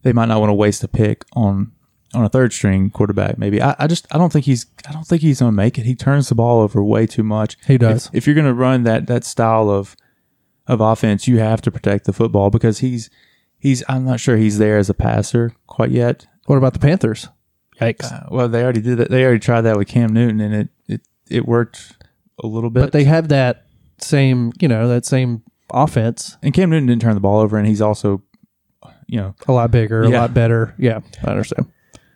they 0.02 0.12
might 0.12 0.26
not 0.26 0.40
want 0.40 0.50
to 0.50 0.54
waste 0.54 0.84
a 0.84 0.88
pick 0.88 1.24
on 1.34 1.72
on 2.14 2.24
a 2.24 2.28
third 2.28 2.52
string 2.52 2.90
quarterback. 2.90 3.38
Maybe 3.38 3.60
I, 3.60 3.74
I 3.78 3.86
just 3.86 4.06
I 4.14 4.18
don't 4.18 4.32
think 4.32 4.44
he's 4.44 4.66
I 4.88 4.92
don't 4.92 5.06
think 5.06 5.22
he's 5.22 5.40
gonna 5.40 5.52
make 5.52 5.78
it. 5.78 5.86
He 5.86 5.94
turns 5.94 6.28
the 6.28 6.34
ball 6.34 6.60
over 6.60 6.82
way 6.82 7.06
too 7.06 7.22
much. 7.22 7.56
He 7.66 7.78
does. 7.78 8.06
If, 8.06 8.14
if 8.14 8.26
you're 8.26 8.36
gonna 8.36 8.54
run 8.54 8.84
that 8.84 9.06
that 9.08 9.24
style 9.24 9.68
of 9.68 9.96
of 10.66 10.80
offense, 10.80 11.26
you 11.26 11.38
have 11.38 11.60
to 11.62 11.70
protect 11.70 12.04
the 12.04 12.12
football 12.12 12.50
because 12.50 12.78
he's 12.78 13.10
he's 13.58 13.82
I'm 13.88 14.04
not 14.04 14.20
sure 14.20 14.36
he's 14.36 14.58
there 14.58 14.78
as 14.78 14.88
a 14.88 14.94
passer 14.94 15.52
quite 15.66 15.90
yet. 15.90 16.26
What 16.46 16.56
about 16.56 16.72
the 16.72 16.78
Panthers? 16.78 17.28
Yikes! 17.80 18.10
Uh, 18.10 18.26
well, 18.30 18.48
they 18.48 18.62
already 18.62 18.80
did 18.80 18.98
that. 18.98 19.10
They 19.10 19.24
already 19.24 19.40
tried 19.40 19.62
that 19.62 19.76
with 19.76 19.88
Cam 19.88 20.12
Newton, 20.12 20.40
and 20.40 20.54
it 20.54 20.68
it, 20.86 21.00
it 21.28 21.46
worked 21.46 21.97
a 22.42 22.46
little 22.46 22.70
bit. 22.70 22.80
But 22.80 22.92
they 22.92 23.04
have 23.04 23.28
that 23.28 23.66
same, 24.00 24.52
you 24.60 24.68
know, 24.68 24.88
that 24.88 25.04
same 25.04 25.42
offense, 25.70 26.36
and 26.42 26.54
Cam 26.54 26.70
Newton 26.70 26.86
didn't 26.86 27.02
turn 27.02 27.14
the 27.14 27.20
ball 27.20 27.40
over, 27.40 27.56
and 27.58 27.66
he's 27.66 27.80
also, 27.82 28.22
you 29.06 29.18
know, 29.18 29.34
a 29.46 29.52
lot 29.52 29.70
bigger, 29.70 30.02
a 30.02 30.08
lot 30.08 30.32
better. 30.34 30.74
Yeah, 30.78 31.00
I 31.24 31.30
understand. 31.30 31.70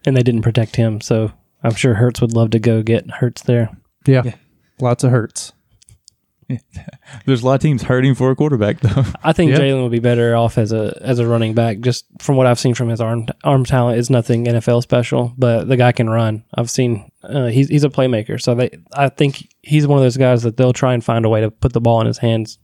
And 0.06 0.16
they 0.16 0.22
didn't 0.22 0.42
protect 0.42 0.76
him, 0.76 1.00
so 1.00 1.32
I'm 1.62 1.74
sure 1.74 1.94
Hurts 1.94 2.20
would 2.20 2.32
love 2.34 2.50
to 2.50 2.58
go 2.58 2.82
get 2.82 3.10
Hurts 3.10 3.42
there. 3.42 3.76
Yeah, 4.06 4.22
Yeah. 4.24 4.34
lots 4.80 5.04
of 5.04 5.10
hurts. 5.12 5.52
There's 7.26 7.42
a 7.42 7.46
lot 7.46 7.54
of 7.54 7.60
teams 7.60 7.82
hurting 7.82 8.14
for 8.14 8.30
a 8.30 8.36
quarterback, 8.36 8.80
though. 8.80 9.04
I 9.22 9.32
think 9.32 9.50
Yeah. 9.52 9.58
Jalen 9.58 9.82
would 9.82 9.92
be 9.92 9.98
better 9.98 10.34
off 10.36 10.58
as 10.58 10.72
a 10.72 10.98
as 11.02 11.18
a 11.18 11.26
running 11.26 11.54
back. 11.54 11.80
Just 11.80 12.06
from 12.18 12.36
what 12.36 12.46
I've 12.46 12.58
seen 12.58 12.74
from 12.74 12.88
his 12.88 13.00
arm 13.00 13.26
arm 13.44 13.64
talent, 13.64 13.98
is 13.98 14.10
nothing 14.10 14.44
NFL 14.46 14.82
special, 14.82 15.32
but 15.38 15.68
the 15.68 15.76
guy 15.76 15.92
can 15.92 16.08
run. 16.10 16.44
I've 16.54 16.70
seen 16.70 17.10
uh, 17.22 17.46
he's 17.46 17.68
he's 17.68 17.84
a 17.84 17.90
playmaker, 17.90 18.40
so 18.40 18.54
they 18.54 18.70
I 18.92 19.08
think 19.08 19.48
he's 19.62 19.86
one 19.86 19.98
of 19.98 20.04
those 20.04 20.16
guys 20.16 20.42
that 20.42 20.56
they'll 20.56 20.72
try 20.72 20.94
and 20.94 21.04
find 21.04 21.24
a 21.24 21.28
way 21.28 21.40
to 21.40 21.50
put 21.50 21.72
the 21.72 21.80
ball 21.80 22.00
in 22.00 22.06
his 22.06 22.18
hands, 22.18 22.58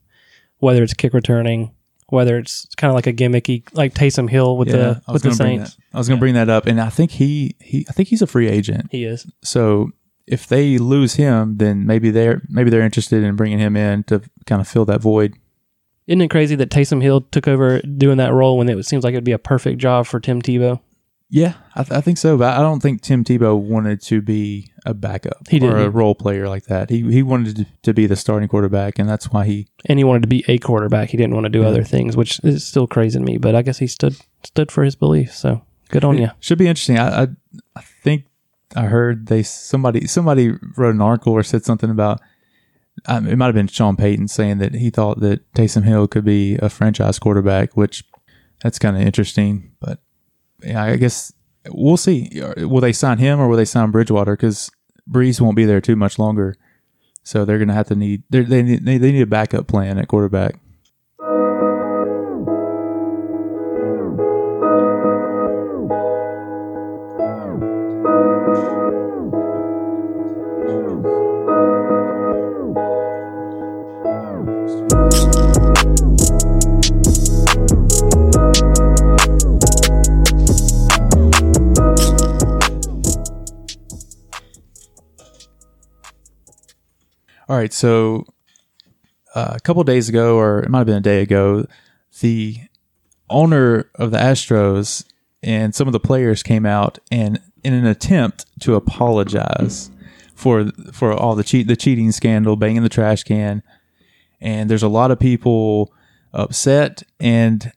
whether 0.59 0.83
it's 0.83 0.95
kick 0.95 1.15
returning, 1.15 1.75
whether 2.09 2.39
it's 2.39 2.67
kind 2.77 2.91
of 2.91 2.95
like 2.95 3.07
a 3.07 3.13
gimmicky 3.13 3.63
like 3.73 3.95
Taysom 3.95 4.29
Hill 4.31 4.57
with 4.57 4.69
the 4.69 5.03
I 5.07 5.13
with 5.13 5.23
the 5.23 5.33
Saints. 5.33 5.77
I 5.93 5.99
was 5.99 6.09
going 6.09 6.19
to 6.19 6.21
bring 6.21 6.35
that 6.35 6.49
up, 6.49 6.67
and 6.67 6.81
I 6.81 6.89
think 6.89 7.13
he, 7.13 7.55
he 7.61 7.87
I 7.89 7.93
think 7.93 8.09
he's 8.09 8.23
a 8.23 8.27
free 8.27 8.49
agent. 8.49 8.89
He 8.91 9.05
is. 9.05 9.31
So 9.43 9.91
if 10.31 10.47
they 10.47 10.79
lose 10.79 11.15
him, 11.15 11.57
then 11.59 11.87
maybe 11.87 12.11
they're 12.11 12.43
maybe 12.49 12.71
they're 12.71 12.83
interested 12.83 13.23
in 13.23 13.37
bringing 13.37 13.59
him 13.59 13.77
in 13.77 14.05
to 14.05 14.23
kind 14.47 14.61
of 14.61 14.69
fill 14.69 14.85
that 14.87 15.01
void. 15.01 15.35
Isn't 16.07 16.23
it 16.23 16.29
crazy 16.31 16.55
that 16.57 16.71
Taysom 16.71 17.03
Hill 17.03 17.21
took 17.23 17.47
over 17.47 17.81
doing 17.83 18.17
that 18.17 18.33
role 18.33 18.57
when 18.57 18.69
it 18.69 18.83
seems 18.87 19.05
like 19.05 19.13
it'd 19.13 19.25
be 19.25 19.33
a 19.33 19.39
perfect 19.39 19.79
job 19.79 20.07
for 20.07 20.19
Tim 20.21 20.41
Tebow? 20.41 20.81
Yeah, 21.31 21.53
I, 21.75 21.83
th- 21.83 21.93
I 21.99 22.01
think 22.01 22.17
so, 22.17 22.39
but 22.39 22.57
I 22.59 22.63
don't 22.63 22.81
think 22.81 23.03
Tim 23.03 23.23
Tebow 23.23 23.55
wanted 23.61 24.01
to 24.05 24.23
be 24.23 24.73
a 24.87 24.95
backup 24.95 25.47
He 25.47 25.61
or 25.61 25.77
a 25.77 25.91
role 25.91 26.15
player 26.15 26.49
like 26.49 26.65
that. 26.65 26.89
He 26.89 27.03
he 27.13 27.23
wanted 27.23 27.57
to, 27.57 27.67
to 27.83 27.93
be 27.93 28.07
the 28.07 28.17
starting 28.17 28.49
quarterback, 28.49 28.99
and 28.99 29.07
that's 29.07 29.31
why 29.31 29.45
he. 29.45 29.67
and 29.85 29.99
he 29.99 30.05
wanted 30.05 30.23
to 30.23 30.29
be 30.29 30.43
a 30.49 30.57
quarterback. 30.57 31.11
He 31.11 31.19
didn't 31.19 31.35
want 31.35 31.45
to 31.45 31.51
do 31.51 31.61
Yeah. 31.61 31.67
other 31.69 31.85
things, 31.85 32.17
which 32.17 32.41
is 32.43 32.65
still 32.67 32.87
crazy 32.87 33.19
to 33.19 33.25
me. 33.25 33.37
But 33.37 33.55
I 33.55 33.61
guess 33.61 33.77
he 33.79 33.87
stood 33.87 34.17
stood 34.43 34.73
for 34.73 34.83
his 34.85 34.97
beliefs. 34.97 35.37
So 35.39 35.61
good 35.91 36.03
on 36.03 36.17
you. 36.17 36.31
Should 36.41 36.57
be 36.57 36.67
interesting. 36.67 36.99
I, 36.99 37.25
I 37.25 37.29
I 37.77 37.83
I 38.77 38.83
heard 38.85 39.27
they 39.27 39.43
somebody 39.43 40.07
somebody 40.07 40.53
wrote 40.77 40.95
an 40.95 41.01
article 41.01 41.33
or 41.33 41.43
said 41.43 41.65
something 41.65 41.91
about. 41.91 42.21
Um, 43.07 43.27
it 43.29 43.37
might 43.37 43.47
have 43.47 43.55
been 43.55 43.69
Sean 43.69 43.97
Payton 43.97 44.29
saying 44.29 44.59
that 44.59 44.75
he 44.75 44.91
thought 44.91 45.21
that 45.21 45.51
Taysom 45.55 45.85
Hill 45.85 46.09
could 46.09 46.25
be 46.25 46.57
a 46.57 46.69
franchise 46.69 47.19
quarterback, 47.19 47.77
which 47.77 48.05
that's 48.63 48.79
kind 48.79 48.97
of 48.97 49.03
interesting. 49.03 49.73
But 49.81 50.01
yeah, 50.63 50.83
I 50.83 50.97
guess 50.97 51.33
we'll 51.71 51.97
see. 51.97 52.29
Will 52.57 52.81
they 52.81 52.93
sign 52.93 53.19
him 53.19 53.39
or 53.41 53.49
will 53.49 53.57
they 53.57 53.65
sign 53.65 53.93
Bridgewater? 53.93 54.37
Because 54.37 54.71
Brees 55.09 55.41
won't 55.41 55.57
be 55.57 55.65
there 55.65 55.81
too 55.81 55.97
much 55.97 56.19
longer, 56.19 56.57
so 57.23 57.45
they're 57.45 57.59
going 57.59 57.69
to 57.69 57.75
have 57.75 57.89
to 57.89 57.95
need 57.95 58.25
they're- 58.31 58.45
need 58.45 58.85
they 58.85 58.99
need 58.99 59.23
a 59.23 59.27
backup 59.27 59.69
plan 59.69 59.97
at 59.99 60.09
quarterback. 60.09 60.59
Right, 87.59 87.73
so 87.73 88.25
uh, 89.35 89.53
a 89.55 89.61
couple 89.61 89.83
days 89.85 90.09
ago, 90.09 90.37
or 90.37 90.61
it 90.61 90.71
might 90.71 90.81
have 90.81 90.87
been 90.87 90.97
a 90.97 91.01
day 91.01 91.23
ago, 91.23 91.67
the 92.21 92.59
owner 93.29 93.91
of 93.97 94.11
the 94.11 94.19
Astros 94.19 95.05
and 95.43 95.75
some 95.75 95.87
of 95.87 95.93
the 95.93 96.01
players 96.01 96.43
came 96.43 96.67
out 96.67 96.99
and, 97.11 97.41
in 97.63 97.73
an 97.75 97.87
attempt 97.87 98.47
to 98.61 98.75
apologize 98.75 99.91
for 100.35 100.71
for 100.93 101.13
all 101.13 101.35
the 101.35 101.45
cheat 101.45 101.67
the 101.67 101.77
cheating 101.77 102.13
scandal, 102.13 102.57
banging 102.57 102.83
the 102.83 102.89
trash 102.89 103.25
can, 103.25 103.63
and 104.41 104.71
there's 104.71 104.85
a 104.85 104.89
lot 104.89 105.11
of 105.11 105.19
people 105.19 105.93
upset, 106.33 107.03
and 107.19 107.73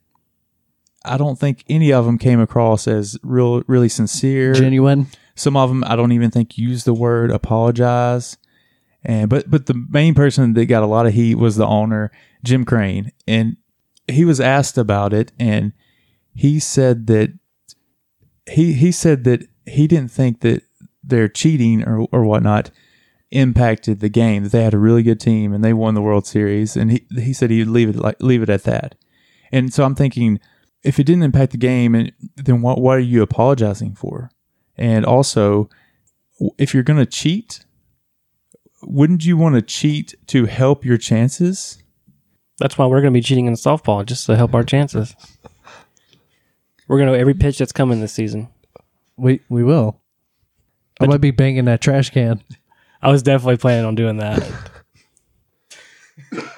I 1.04 1.18
don't 1.18 1.40
think 1.40 1.64
any 1.68 1.92
of 1.92 2.06
them 2.06 2.20
came 2.20 2.40
across 2.40 2.88
as 2.88 3.18
real 3.24 3.64
really 3.68 3.90
sincere. 3.90 4.54
Genuine. 4.54 5.08
Some 5.36 5.58
of 5.58 5.70
them 5.70 5.84
I 5.86 5.96
don't 5.96 6.12
even 6.12 6.30
think 6.30 6.58
used 6.58 6.86
the 6.86 6.94
word 6.94 7.32
apologize. 7.32 8.38
And 9.04 9.30
but 9.30 9.49
but 9.49 9.66
the 9.66 9.86
main 9.89 10.14
person 10.14 10.54
that 10.54 10.66
got 10.66 10.84
a 10.84 10.88
lot 10.88 11.08
of 11.08 11.14
heat 11.14 11.36
was 11.36 11.56
the 11.56 11.66
owner, 11.66 12.12
Jim 12.43 12.66
Crane, 12.66 13.12
and 13.28 13.58
he 14.08 14.26
was 14.26 14.39
asked 14.39 14.78
about 14.78 15.14
it, 15.14 15.32
and 15.39 15.74
he 16.34 16.60
said 16.60 17.08
that 17.08 17.34
he 18.49 18.74
he 18.74 18.91
said 18.91 19.24
that 19.24 19.47
he 19.66 19.88
didn't 19.88 20.12
think 20.12 20.41
that 20.41 20.64
their 21.04 21.28
cheating 21.28 21.84
or 21.84 22.08
or 22.12 22.24
whatnot 22.24 22.70
impacted 23.32 23.99
the 23.99 24.10
game. 24.10 24.43
That 24.43 24.52
they 24.52 24.64
had 24.64 24.74
a 24.74 24.80
really 24.80 25.04
good 25.04 25.20
team 25.20 25.54
and 25.54 25.64
they 25.64 25.74
won 25.74 25.95
the 25.95 26.02
World 26.02 26.28
Series, 26.28 26.78
and 26.78 26.91
he 26.91 27.06
he 27.16 27.34
said 27.34 27.49
he'd 27.49 27.66
leave 27.66 27.89
it 27.89 27.95
like 27.95 28.22
leave 28.22 28.43
it 28.43 28.49
at 28.49 28.64
that. 28.64 28.95
And 29.52 29.74
so 29.74 29.84
I'm 29.84 29.95
thinking, 29.95 30.39
if 30.84 30.99
it 30.99 31.06
didn't 31.06 31.24
impact 31.24 31.52
the 31.52 31.58
game, 31.58 31.95
and 31.95 32.12
then 32.36 32.62
what 32.62 32.80
what 32.80 32.97
are 32.97 32.99
you 32.99 33.22
apologizing 33.22 33.95
for? 33.95 34.30
And 34.78 35.06
also, 35.06 35.70
if 36.58 36.74
you're 36.74 36.84
going 36.84 36.99
to 36.99 37.06
cheat, 37.06 37.66
wouldn't 38.84 39.26
you 39.26 39.38
want 39.38 39.56
to 39.56 39.62
cheat 39.62 40.16
to 40.28 40.46
help 40.46 40.84
your 40.86 40.98
chances? 40.98 41.82
That's 42.60 42.78
why 42.78 42.86
we're 42.86 43.02
going 43.02 43.14
to 43.14 43.18
be 43.18 43.24
cheating 43.24 43.46
in 43.48 43.54
softball 43.54 44.06
just 44.06 44.26
to 44.28 44.36
help 44.36 44.54
our 44.54 44.64
chances. 44.64 45.16
We're 46.88 46.98
going 46.98 47.12
to 47.12 47.18
every 47.18 47.34
pitch 47.34 47.58
that's 47.58 47.72
coming 47.72 48.02
this 48.02 48.14
season. 48.14 48.50
We 49.18 49.42
we 49.50 49.64
will. 49.64 50.00
I 51.00 51.06
might 51.08 51.22
be 51.22 51.32
banging 51.32 51.66
that 51.66 51.82
trash 51.82 52.10
can. 52.12 52.44
I 53.02 53.10
was 53.10 53.24
definitely 53.24 53.58
planning 53.58 53.86
on 53.86 53.96
doing 53.96 54.18
that. 54.18 54.48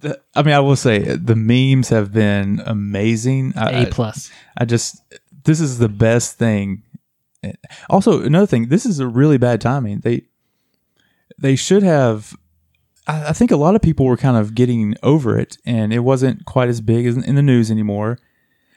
The- 0.00 0.20
I 0.34 0.42
mean, 0.42 0.54
I 0.54 0.60
will 0.60 0.76
say 0.76 1.00
the 1.00 1.34
memes 1.36 1.88
have 1.88 2.12
been 2.12 2.60
amazing. 2.64 3.52
I, 3.56 3.70
A 3.70 3.80
I- 3.82 3.84
plus. 3.90 4.30
I 4.56 4.64
just 4.64 5.02
this 5.44 5.60
is 5.60 5.78
the 5.78 5.88
best 5.88 6.36
thing. 6.38 6.82
Also, 7.88 8.22
another 8.22 8.46
thing, 8.46 8.68
this 8.68 8.84
is 8.86 8.98
a 9.00 9.06
really 9.06 9.38
bad 9.38 9.60
timing. 9.60 10.00
They 10.00 10.22
they 11.38 11.56
should 11.56 11.82
have. 11.82 12.36
I, 13.06 13.28
I 13.28 13.32
think 13.32 13.50
a 13.50 13.56
lot 13.56 13.74
of 13.74 13.82
people 13.82 14.06
were 14.06 14.16
kind 14.16 14.36
of 14.36 14.54
getting 14.54 14.94
over 15.02 15.38
it, 15.38 15.56
and 15.64 15.92
it 15.92 16.00
wasn't 16.00 16.44
quite 16.44 16.68
as 16.68 16.80
big 16.80 17.06
as 17.06 17.16
in 17.16 17.34
the 17.34 17.42
news 17.42 17.70
anymore. 17.70 18.18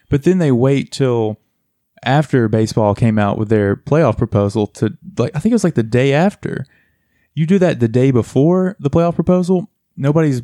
But 0.09 0.24
then 0.24 0.38
they 0.38 0.51
wait 0.51 0.91
till 0.91 1.39
after 2.03 2.47
baseball 2.47 2.95
came 2.95 3.20
out 3.20 3.38
with 3.38 3.49
their 3.49 3.76
playoff 3.76 4.18
proposal 4.18 4.68
to 4.68 4.97
like 5.18 5.36
I 5.36 5.39
think 5.39 5.51
it 5.51 5.55
was 5.55 5.64
like 5.64 5.76
the 5.76 5.84
day 5.84 6.14
after. 6.14 6.66
You 7.34 7.45
do 7.45 7.59
that 7.59 7.80
the 7.80 7.88
day 7.88 8.12
before 8.12 8.76
the 8.80 8.89
playoff 8.89 9.16
proposal. 9.16 9.70
Nobody's 9.95 10.41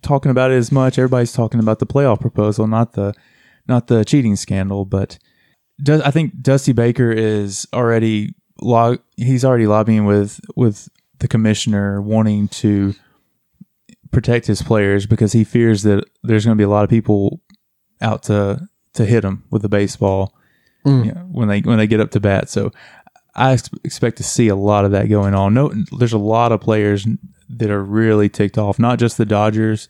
talking 0.00 0.30
about 0.30 0.50
it 0.50 0.54
as 0.54 0.72
much. 0.72 0.98
Everybody's 0.98 1.32
talking 1.32 1.60
about 1.60 1.80
the 1.80 1.86
playoff 1.86 2.20
proposal, 2.20 2.66
not 2.66 2.92
the 2.92 3.14
not 3.68 3.88
the 3.88 4.04
cheating 4.04 4.36
scandal. 4.36 4.84
But 4.84 5.18
does 5.82 6.00
I 6.00 6.10
think 6.10 6.40
Dusty 6.40 6.72
Baker 6.72 7.10
is 7.10 7.66
already 7.72 8.34
log 8.60 9.00
he's 9.16 9.44
already 9.44 9.66
lobbying 9.66 10.06
with 10.06 10.40
with 10.56 10.88
the 11.18 11.28
commissioner 11.28 12.00
wanting 12.02 12.48
to 12.48 12.94
protect 14.10 14.46
his 14.46 14.62
players 14.62 15.06
because 15.06 15.32
he 15.32 15.44
fears 15.44 15.82
that 15.82 16.04
there's 16.22 16.44
going 16.44 16.56
to 16.56 16.60
be 16.60 16.64
a 16.64 16.68
lot 16.68 16.84
of 16.84 16.90
people 16.90 17.40
out 18.00 18.22
to 18.24 18.68
to 18.94 19.04
hit 19.04 19.24
him 19.24 19.44
with 19.50 19.62
the 19.62 19.68
baseball 19.68 20.34
Mm. 20.86 21.06
you 21.06 21.12
know, 21.12 21.20
when 21.32 21.48
they 21.48 21.60
when 21.60 21.78
they 21.78 21.86
get 21.86 22.00
up 22.00 22.10
to 22.10 22.20
bat. 22.20 22.50
So 22.50 22.70
I 23.34 23.52
ex- 23.54 23.70
expect 23.84 24.18
to 24.18 24.22
see 24.22 24.48
a 24.48 24.54
lot 24.54 24.84
of 24.84 24.90
that 24.90 25.08
going 25.08 25.32
on. 25.34 25.54
No, 25.54 25.72
there's 25.98 26.12
a 26.12 26.18
lot 26.18 26.52
of 26.52 26.60
players 26.60 27.06
that 27.48 27.70
are 27.70 27.82
really 27.82 28.28
ticked 28.28 28.58
off. 28.58 28.78
Not 28.78 28.98
just 28.98 29.16
the 29.16 29.24
Dodgers 29.24 29.88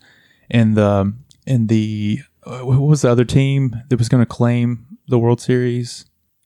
and 0.49 0.77
the 0.77 1.13
and 1.49 1.69
the 1.69 2.21
uh, 2.45 2.61
what 2.61 2.81
was 2.81 3.03
the 3.03 3.11
other 3.11 3.25
team 3.25 3.75
that 3.89 3.99
was 3.99 4.09
going 4.09 4.23
to 4.23 4.27
claim 4.27 4.87
the 5.09 5.19
World 5.19 5.41
Series? 5.41 6.05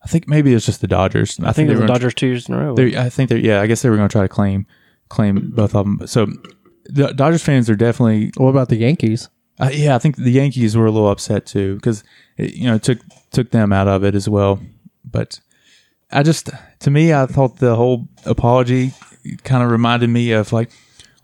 I 0.09 0.11
think 0.11 0.27
maybe 0.27 0.55
it's 0.55 0.65
just 0.65 0.81
the 0.81 0.87
Dodgers. 0.87 1.39
I 1.43 1.53
think 1.53 1.69
they 1.69 1.75
were 1.75 1.81
the 1.83 1.87
gonna- 1.87 1.99
Dodgers 1.99 2.15
two 2.15 2.29
years 2.29 2.49
in 2.49 2.55
a 2.55 2.59
row. 2.59 2.75
they 2.75 2.97
I 2.97 3.11
think 3.11 3.29
they're 3.29 3.37
yeah. 3.39 3.61
I 3.61 3.67
guess 3.67 3.83
they 3.83 3.91
were 3.91 3.97
going 3.97 4.09
to 4.09 4.13
try 4.13 4.23
to 4.23 4.29
claim 4.29 4.67
claim 5.11 5.51
both 5.55 5.75
of 5.75 5.85
them. 5.85 6.07
So 6.07 6.27
the 6.87 7.13
Dodgers 7.13 7.43
fans 7.43 7.69
are 7.69 7.77
definitely 7.77 8.33
What 8.39 8.49
about 8.49 8.71
the 8.71 8.77
Yankees? 8.77 9.29
uh, 9.61 9.69
yeah, 9.73 9.95
I 9.95 9.99
think 9.99 10.17
the 10.17 10.31
Yankees 10.31 10.77
were 10.77 10.87
a 10.87 10.91
little 10.91 11.11
upset 11.11 11.45
too 11.45 11.75
because 11.75 12.05
you 12.39 12.67
know 12.69 12.77
it 12.77 12.83
took 12.83 12.99
took 13.33 13.51
them 13.51 13.71
out 13.73 13.87
of 13.89 14.03
it 14.03 14.15
as 14.15 14.29
well. 14.31 14.61
But 15.05 15.41
I 16.11 16.23
just 16.23 16.49
to 16.81 16.91
me, 16.91 17.13
I 17.13 17.27
thought 17.27 17.59
the 17.59 17.77
whole 17.77 18.09
apology 18.25 18.93
kind 19.45 19.63
of 19.63 19.71
reminded 19.71 20.09
me 20.09 20.33
of 20.33 20.53
like 20.55 20.71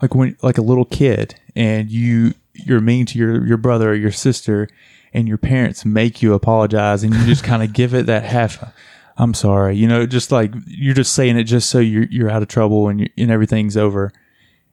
like 0.03 0.15
when 0.15 0.37
like 0.43 0.59
a 0.59 0.63
little 0.63 0.85
kid 0.85 1.37
and 1.57 1.91
you 1.91 2.35
you're 2.53 2.83
mean 2.83 3.07
to 3.07 3.19
your 3.19 3.47
your 3.47 3.57
brother 3.57 3.91
or 3.93 3.95
your 3.95 4.13
sister 4.13 4.69
and 5.15 5.29
your 5.29 5.39
parents 5.39 5.85
make 5.85 6.21
you 6.21 6.35
apologize 6.35 7.03
and 7.03 7.15
you 7.15 7.25
just 7.25 7.45
kind 7.51 7.63
of 7.63 7.73
give 7.73 7.95
it 7.95 8.07
that 8.07 8.25
half 8.25 8.73
I'm 9.17 9.33
sorry 9.33 9.77
you 9.77 9.87
know 9.87 10.07
just 10.07 10.33
like 10.33 10.53
you're 10.67 10.95
just 10.95 11.15
saying 11.15 11.39
it 11.39 11.45
just 11.45 11.71
so 11.71 11.79
you're 11.79 12.07
you're 12.11 12.31
out 12.31 12.43
of 12.43 12.49
trouble 12.49 12.89
and 12.89 13.09
and 13.17 13.31
everything's 13.31 13.77
over. 13.77 14.13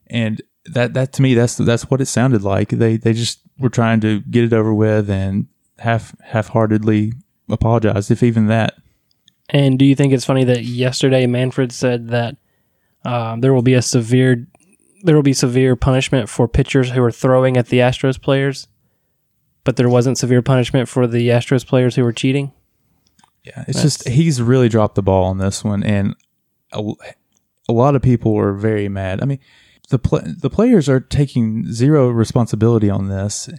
And 0.07 0.41
that 0.65 0.93
that 0.93 1.13
to 1.13 1.21
me 1.21 1.33
that's 1.33 1.55
that's 1.55 1.89
what 1.89 2.01
it 2.01 2.07
sounded 2.07 2.43
like. 2.43 2.69
They 2.69 2.97
they 2.97 3.13
just 3.13 3.39
were 3.59 3.69
trying 3.69 4.01
to 4.01 4.21
get 4.21 4.43
it 4.43 4.53
over 4.53 4.73
with 4.73 5.09
and 5.09 5.47
half 5.79 6.15
half-heartedly 6.21 7.13
apologized 7.49 8.11
if 8.11 8.23
even 8.23 8.47
that. 8.47 8.75
And 9.49 9.77
do 9.77 9.85
you 9.85 9.95
think 9.95 10.13
it's 10.13 10.25
funny 10.25 10.43
that 10.45 10.63
yesterday 10.63 11.27
Manfred 11.27 11.71
said 11.71 12.09
that 12.09 12.37
um, 13.03 13.41
there 13.41 13.53
will 13.53 13.61
be 13.61 13.73
a 13.73 13.81
severe 13.81 14.47
there 15.03 15.15
will 15.15 15.23
be 15.23 15.33
severe 15.33 15.75
punishment 15.75 16.29
for 16.29 16.47
pitchers 16.47 16.91
who 16.91 17.01
are 17.01 17.11
throwing 17.11 17.57
at 17.57 17.67
the 17.67 17.79
Astros 17.79 18.21
players, 18.21 18.67
but 19.63 19.75
there 19.75 19.89
wasn't 19.89 20.17
severe 20.17 20.41
punishment 20.41 20.89
for 20.89 21.07
the 21.07 21.29
Astros 21.29 21.65
players 21.65 21.95
who 21.95 22.03
were 22.03 22.13
cheating. 22.13 22.51
Yeah, 23.43 23.63
it's 23.67 23.81
just 23.81 24.07
he's 24.07 24.41
really 24.41 24.69
dropped 24.69 24.95
the 24.95 25.01
ball 25.01 25.25
on 25.25 25.39
this 25.39 25.63
one, 25.63 25.83
and 25.83 26.15
a, 26.73 26.83
a 27.67 27.73
lot 27.73 27.95
of 27.95 28.01
people 28.01 28.33
were 28.33 28.53
very 28.53 28.87
mad. 28.87 29.21
I 29.21 29.25
mean, 29.25 29.39
the 29.89 29.97
pl- 29.97 30.21
the 30.25 30.49
players 30.49 30.87
are 30.87 30.99
taking 30.99 31.71
zero 31.71 32.09
responsibility 32.09 32.89
on 32.89 33.07
this, 33.07 33.49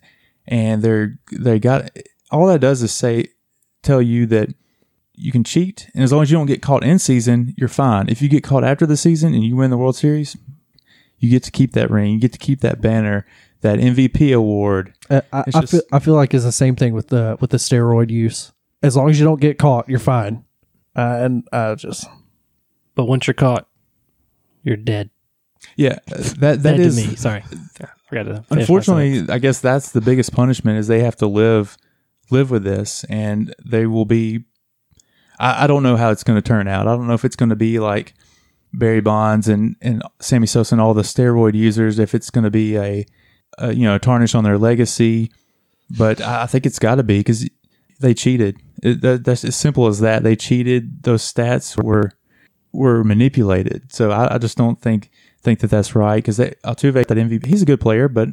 and 0.47 0.83
they're 0.83 1.19
they 1.33 1.59
got 1.59 1.91
all 2.31 2.47
that 2.47 2.61
does 2.61 2.83
is 2.83 2.93
say 2.93 3.27
tell 3.83 4.01
you 4.01 4.27
that 4.27 4.55
you 5.15 5.33
can 5.33 5.45
cheat, 5.45 5.89
and 5.95 6.05
as 6.05 6.13
long 6.13 6.23
as 6.23 6.31
you 6.31 6.37
don't 6.37 6.47
get 6.47 6.63
caught 6.63 6.85
in 6.85 6.99
season, 6.99 7.55
you're 7.57 7.69
fine. 7.69 8.09
If 8.09 8.23
you 8.23 8.29
get 8.29 8.45
caught 8.45 8.65
after 8.65 8.87
the 8.87 8.97
season 8.97 9.35
and 9.35 9.45
you 9.45 9.57
win 9.57 9.71
the 9.71 9.79
World 9.79 9.97
Series, 9.97 10.37
you 11.19 11.29
get 11.29 11.43
to 11.45 11.51
keep 11.51 11.73
that 11.73 11.91
ring, 11.91 12.13
you 12.13 12.21
get 12.21 12.33
to 12.33 12.39
keep 12.39 12.61
that 12.61 12.81
banner, 12.81 13.27
that 13.63 13.79
MVP 13.79 14.35
award. 14.35 14.93
Uh, 15.11 15.23
I, 15.33 15.45
It's 15.47 15.57
I 15.57 15.67
feel 15.67 15.81
I 15.93 15.99
feel 15.99 16.15
like 16.15 16.35
it's 16.35 16.45
the 16.45 16.53
same 16.53 16.77
thing 16.77 16.95
with 16.95 17.09
the 17.09 17.37
with 17.41 17.51
the 17.51 17.57
steroid 17.57 18.11
use. 18.11 18.53
As 18.83 18.97
long 18.97 19.09
as 19.11 19.19
you 19.19 19.25
don't 19.25 19.41
get 19.41 19.59
caught, 19.59 19.89
you're 19.89 19.99
fine. 19.99 20.45
Uh, 20.95 21.19
and 21.21 21.49
uh, 21.53 21.75
just 21.77 22.07
But 22.95 23.07
once 23.07 23.27
you're 23.27 23.35
caught, 23.35 23.67
you're 24.63 24.77
dead. 24.77 25.11
Yeah, 25.77 25.99
uh, 26.11 26.17
that 26.41 26.63
that 26.63 26.77
dead 26.77 26.81
is 26.81 27.01
to 27.03 27.09
me. 27.09 27.17
Sorry, 27.17 27.43
I 27.81 27.87
forgot 28.09 28.25
to. 28.25 28.45
unfortunately 28.51 29.33
i 29.33 29.39
guess 29.39 29.61
that's 29.61 29.93
the 29.93 30.01
biggest 30.03 30.35
punishment 30.35 30.79
is 30.79 30.87
they 30.87 31.01
have 31.01 31.17
to 31.17 31.27
live 31.27 31.79
live 32.31 32.51
with 32.51 32.63
this 32.63 33.05
and 33.05 33.55
they 33.65 33.87
will 33.87 34.05
be 34.05 34.45
i, 35.39 35.65
I 35.65 35.67
don't 35.67 35.83
know 35.83 35.97
how 35.97 36.11
it's 36.11 36.23
going 36.23 36.37
to 36.37 36.47
turn 36.47 36.69
out 36.69 36.87
i 36.87 36.95
don't 36.95 37.07
know 37.07 37.15
if 37.15 37.25
it's 37.25 37.37
going 37.37 37.49
to 37.49 37.57
be 37.57 37.79
like 37.79 38.13
barry 38.75 39.01
bonds 39.01 39.49
and 39.49 39.77
and 39.81 40.03
sammy 40.21 40.47
sosa 40.47 40.75
and 40.75 40.83
all 40.83 40.93
the 40.93 41.01
steroid 41.03 41.55
users 41.55 41.99
if 41.99 42.15
it's 42.15 42.29
going 42.29 42.45
to 42.45 42.51
be 42.51 42.77
a, 42.77 43.07
a 43.59 43.73
you 43.73 43.85
know 43.85 43.99
tarnish 43.99 44.35
on 44.35 44.45
their 44.45 44.59
legacy 44.59 45.31
but 45.97 46.21
i 46.21 46.47
think 46.47 46.67
it's 46.67 46.79
got 46.79 46.97
to 46.97 47.03
be 47.03 47.19
because 47.19 47.49
they 48.01 48.15
cheated 48.15 48.57
it, 48.83 49.01
that, 49.01 49.25
that's 49.25 49.45
as 49.45 49.57
simple 49.57 49.87
as 49.87 50.01
that 50.01 50.23
they 50.23 50.37
cheated 50.37 51.03
those 51.03 51.23
stats 51.23 51.83
were 51.83 52.13
were 52.73 53.05
manipulated 53.05 53.93
so 53.93 54.11
i, 54.11 54.35
I 54.35 54.39
just 54.39 54.57
don't 54.57 54.81
think 54.81 55.11
think 55.43 55.59
that 55.61 55.71
that's 55.71 55.95
right 55.95 56.17
because 56.17 56.39
Altuve 56.39 56.95
that 56.95 57.09
MVP 57.09 57.47
he's 57.47 57.63
a 57.63 57.67
good 57.67 57.81
player 57.81 58.09
but 58.09 58.29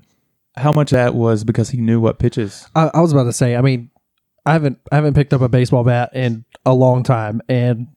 how 0.56 0.72
much 0.72 0.92
that 0.92 1.16
was 1.16 1.44
because 1.44 1.70
he 1.70 1.78
knew 1.78 2.00
what 2.00 2.20
pitches 2.20 2.68
I, 2.76 2.92
I 2.94 3.02
was 3.02 3.12
about 3.12 3.26
to 3.26 3.34
say. 3.34 3.56
I 3.56 3.62
mean, 3.62 3.90
I 4.46 4.54
haven't 4.54 4.80
I 4.92 4.96
haven't 4.96 5.14
picked 5.14 5.34
up 5.34 5.42
a 5.42 5.50
baseball 5.50 5.84
bat 5.84 6.12
in 6.14 6.46
a 6.66 6.74
long 6.74 7.04
time, 7.04 7.42
and 7.48 7.88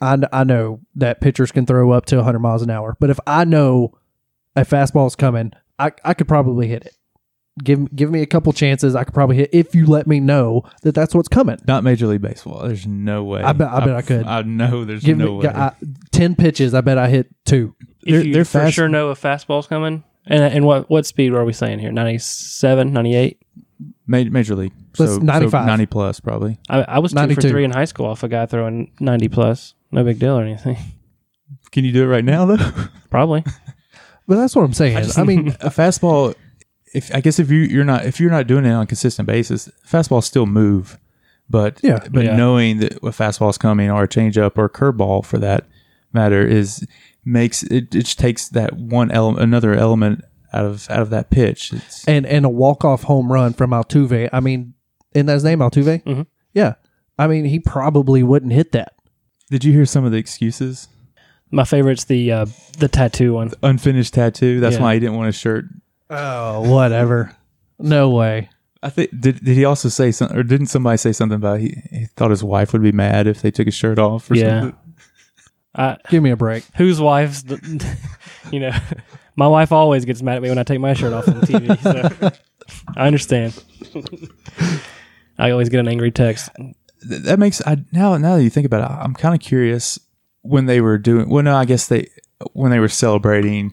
I 0.00 0.18
I 0.32 0.44
know 0.44 0.80
that 0.96 1.20
pitchers 1.20 1.52
can 1.52 1.66
throw 1.66 1.90
up 1.92 2.06
to 2.06 2.16
100 2.16 2.38
miles 2.38 2.62
an 2.62 2.70
hour. 2.70 2.96
But 2.98 3.10
if 3.10 3.20
I 3.26 3.44
know 3.44 3.96
a 4.56 4.62
fastball 4.62 5.06
is 5.06 5.14
coming, 5.16 5.52
I 5.78 5.92
I 6.04 6.14
could 6.14 6.26
probably 6.28 6.66
hit 6.68 6.84
it. 6.86 6.94
Give 7.62 7.94
give 7.96 8.10
me 8.10 8.20
a 8.20 8.26
couple 8.26 8.52
chances. 8.52 8.94
I 8.94 9.04
could 9.04 9.14
probably 9.14 9.36
hit 9.36 9.50
if 9.52 9.74
you 9.74 9.86
let 9.86 10.06
me 10.06 10.20
know 10.20 10.62
that 10.82 10.94
that's 10.94 11.14
what's 11.14 11.28
coming. 11.28 11.56
not 11.66 11.84
major 11.84 12.06
league 12.06 12.20
baseball 12.20 12.66
there's 12.66 12.86
no 12.86 13.24
way 13.24 13.42
I 13.42 13.52
bet- 13.54 13.70
I 13.70 13.80
bet 13.84 13.96
I 13.96 14.02
could. 14.02 14.26
i 14.26 14.42
know 14.42 14.84
there's 14.84 15.02
Give 15.02 15.16
no 15.16 15.38
me 15.38 15.46
way 15.46 15.48
I, 15.48 15.72
ten 16.12 16.34
pitches. 16.34 16.74
I 16.74 16.82
bet 16.82 16.98
I 16.98 17.08
hit 17.08 17.28
two. 17.46 17.74
If 18.04 18.12
They're- 18.12 18.24
you 18.26 18.32
they're 18.34 18.44
for 18.44 18.60
fast- 18.60 18.74
sure 18.74 18.88
know 18.88 19.08
a 19.08 19.14
fastball's 19.14 19.66
coming, 19.66 20.04
and 20.26 20.42
and 20.44 20.66
what 20.66 20.90
what 20.90 21.06
speed 21.06 21.32
are 21.32 21.44
we 21.46 21.54
saying 21.54 21.78
here? 21.78 21.90
97, 21.92 22.92
98? 22.92 23.38
Ma- 24.06 24.24
major 24.24 24.54
league 24.54 24.72
Let's- 24.98 25.14
so, 25.14 25.18
95. 25.20 25.50
so 25.62 25.66
90 25.66 25.86
plus 25.86 26.20
probably 26.20 26.58
I, 26.68 26.82
I 26.82 26.98
was 26.98 27.12
two 27.12 27.16
92. 27.20 27.40
for 27.40 27.48
three 27.48 27.64
in 27.64 27.70
high 27.70 27.84
school 27.86 28.04
off 28.06 28.22
a 28.22 28.28
guy 28.28 28.44
throwing 28.46 28.92
ninety 29.00 29.28
plus. 29.28 29.72
No 29.92 30.04
big 30.04 30.18
deal 30.18 30.38
or 30.38 30.42
anything. 30.42 30.76
can 31.70 31.84
you 31.86 31.92
do 31.92 32.02
it 32.04 32.06
right 32.08 32.24
now 32.24 32.44
though 32.44 32.58
Probably. 33.10 33.44
But 34.26 34.36
that's 34.36 34.56
what 34.56 34.64
I'm 34.64 34.72
saying. 34.72 34.96
I, 35.16 35.24
mean, 35.24 35.48
a 35.60 35.70
fastball 35.70 36.34
if 36.94 37.12
i 37.14 37.20
guess 37.20 37.38
if 37.38 37.50
you 37.50 37.58
you're 37.58 37.84
not 37.84 38.06
if 38.06 38.20
you're 38.20 38.30
not 38.30 38.46
doing 38.46 38.64
it 38.64 38.70
on 38.70 38.82
a 38.84 38.86
consistent 38.86 39.26
basis 39.26 39.68
fastballs 39.86 40.22
still 40.22 40.46
move 40.46 40.98
but 41.50 41.78
Yeah. 41.82 41.98
but 42.10 42.24
Yeah. 42.24 42.36
knowing 42.36 42.78
that 42.78 42.94
a 42.98 43.10
fastball 43.10 43.50
is 43.50 43.58
coming 43.58 43.90
or 43.90 44.04
a 44.04 44.08
changeup 44.08 44.52
or 44.56 44.66
a 44.66 44.70
curveball 44.70 45.24
for 45.24 45.38
that 45.38 45.66
matter 46.12 46.46
is 46.46 46.86
makes 47.24 47.64
it, 47.64 47.92
it 47.94 48.04
just 48.04 48.18
takes 48.20 48.48
that 48.50 48.72
one 48.74 49.10
element 49.10 49.42
another 49.42 49.74
element 49.74 50.24
out 50.52 50.64
of 50.64 50.88
out 50.88 51.02
of 51.02 51.10
that 51.10 51.28
pitch 51.30 51.72
it's, 51.72 52.06
and 52.06 52.24
and 52.24 52.44
a 52.46 52.48
walk 52.48 52.84
off 52.84 53.02
home 53.02 53.30
run 53.32 53.52
from 53.52 53.70
Altuve. 53.72 54.28
I 54.32 54.38
mean, 54.40 54.74
isn't 55.12 55.26
that 55.26 55.34
his 55.34 55.44
name, 55.44 55.58
Altuve? 55.58 56.02
Mhm. 56.04 56.26
Yeah. 56.54 56.74
I 57.18 57.26
mean, 57.26 57.44
he 57.46 57.58
probably 57.58 58.22
wouldn't 58.22 58.52
hit 58.52 58.72
that. 58.72 58.92
did 59.50 59.64
you 59.64 59.72
hear 59.72 59.84
some 59.86 60.04
of 60.04 60.12
the 60.12 60.18
excuses 60.18 60.86
My 61.50 61.64
favorite's 61.64 62.04
the 62.04 62.32
uh, 62.32 62.46
the 62.78 62.88
tattoo 62.88 63.34
one. 63.34 63.50
unfinished 63.62 64.14
tattoo 64.14 64.60
that's 64.60 64.76
Yeah. 64.76 64.82
why 64.82 64.94
he 64.94 65.00
didn't 65.00 65.16
want 65.16 65.28
a 65.28 65.32
shirt 65.32 65.66
Oh, 66.10 66.70
whatever. 66.70 67.34
no 67.78 68.10
way. 68.10 68.48
I 68.82 68.90
think 68.90 69.10
did 69.18 69.42
did 69.44 69.56
he 69.56 69.64
also 69.64 69.88
say 69.88 70.12
something 70.12 70.36
or 70.36 70.42
didn't 70.42 70.66
somebody 70.66 70.96
say 70.98 71.12
something 71.12 71.36
about 71.36 71.60
he, 71.60 71.82
he 71.90 72.06
thought 72.16 72.30
his 72.30 72.44
wife 72.44 72.72
would 72.72 72.82
be 72.82 72.92
mad 72.92 73.26
if 73.26 73.42
they 73.42 73.50
took 73.50 73.66
his 73.66 73.74
shirt 73.74 73.98
off 73.98 74.30
or 74.30 74.34
Yeah. 74.36 74.60
something? 74.60 74.78
I, 75.74 75.96
Give 76.08 76.22
me 76.22 76.30
a 76.30 76.36
break. 76.36 76.64
whose 76.76 77.00
wife's 77.00 77.42
the, 77.42 77.96
you 78.52 78.60
know 78.60 78.72
my 79.36 79.46
wife 79.46 79.72
always 79.72 80.04
gets 80.06 80.22
mad 80.22 80.36
at 80.36 80.42
me 80.42 80.48
when 80.48 80.56
i 80.58 80.62
take 80.62 80.80
my 80.80 80.94
shirt 80.94 81.12
off 81.12 81.28
on 81.28 81.40
tv 81.42 81.78
so 81.82 82.30
i 82.96 83.06
understand 83.06 83.52
i 85.38 85.50
always 85.50 85.68
get 85.68 85.80
an 85.80 85.88
angry 85.88 86.10
text 86.10 86.48
Th- 87.06 87.22
that 87.22 87.38
makes 87.38 87.60
I 87.66 87.76
now 87.92 88.16
now 88.16 88.36
that 88.36 88.42
you 88.42 88.48
think 88.50 88.64
about 88.66 88.90
it, 88.90 88.94
I'm 88.94 89.12
kind 89.14 89.34
of 89.34 89.40
curious 89.40 89.98
when 90.46 90.66
they 90.66 90.80
were 90.80 90.98
doing. 90.98 91.28
Well, 91.28 91.42
no, 91.42 91.56
I 91.56 91.64
guess 91.64 91.86
they 91.86 92.08
when 92.52 92.70
they 92.70 92.78
were 92.78 92.88
celebrating 92.88 93.72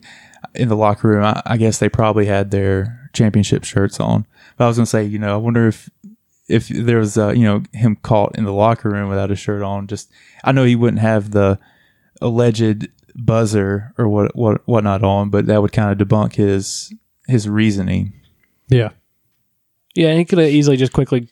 in 0.56 0.70
the 0.70 0.78
locker 0.78 1.10
room. 1.10 1.24
I, 1.24 1.42
I 1.46 1.58
guess 1.58 1.80
they 1.80 1.90
probably 1.90 2.26
had 2.26 2.52
their 2.52 3.10
championship 3.14 3.64
shirts 3.64 4.00
on. 4.00 4.26
But 4.58 4.66
I 4.66 4.68
was 4.68 4.78
gonna 4.78 4.86
say, 4.86 5.04
you 5.04 5.20
know, 5.20 5.34
I 5.34 5.38
wonder 5.38 5.68
if 5.68 5.90
if 6.48 6.68
there 6.68 7.00
was 7.00 7.18
uh, 7.18 7.30
you 7.30 7.44
know 7.44 7.64
him 7.74 7.96
caught 7.98 8.38
in 8.38 8.46
the 8.46 8.54
locker 8.54 8.90
room 8.90 9.10
without 9.10 9.32
a 9.32 9.36
shirt 9.36 9.62
on. 9.62 9.88
Just 9.88 10.12
I 10.44 10.52
know 10.52 10.64
he 10.64 10.76
wouldn't 10.76 11.02
have 11.02 11.32
the 11.32 11.60
alleged 12.22 12.88
buzzer 13.16 13.94
or 13.98 14.08
what 14.08 14.36
what 14.36 14.62
whatnot 14.68 15.04
on, 15.04 15.30
but 15.30 15.46
that 15.48 15.62
would 15.62 15.72
kind 15.72 15.92
of 15.92 16.08
debunk 16.08 16.36
his 16.36 16.94
his 17.28 17.48
reasoning. 17.48 18.14
Yeah. 18.70 18.90
yeah 19.94 20.10
and 20.10 20.20
he 20.20 20.26
could 20.26 20.40
have 20.40 20.50
easily 20.50 20.78
just 20.78 20.94
quickly 20.94 21.28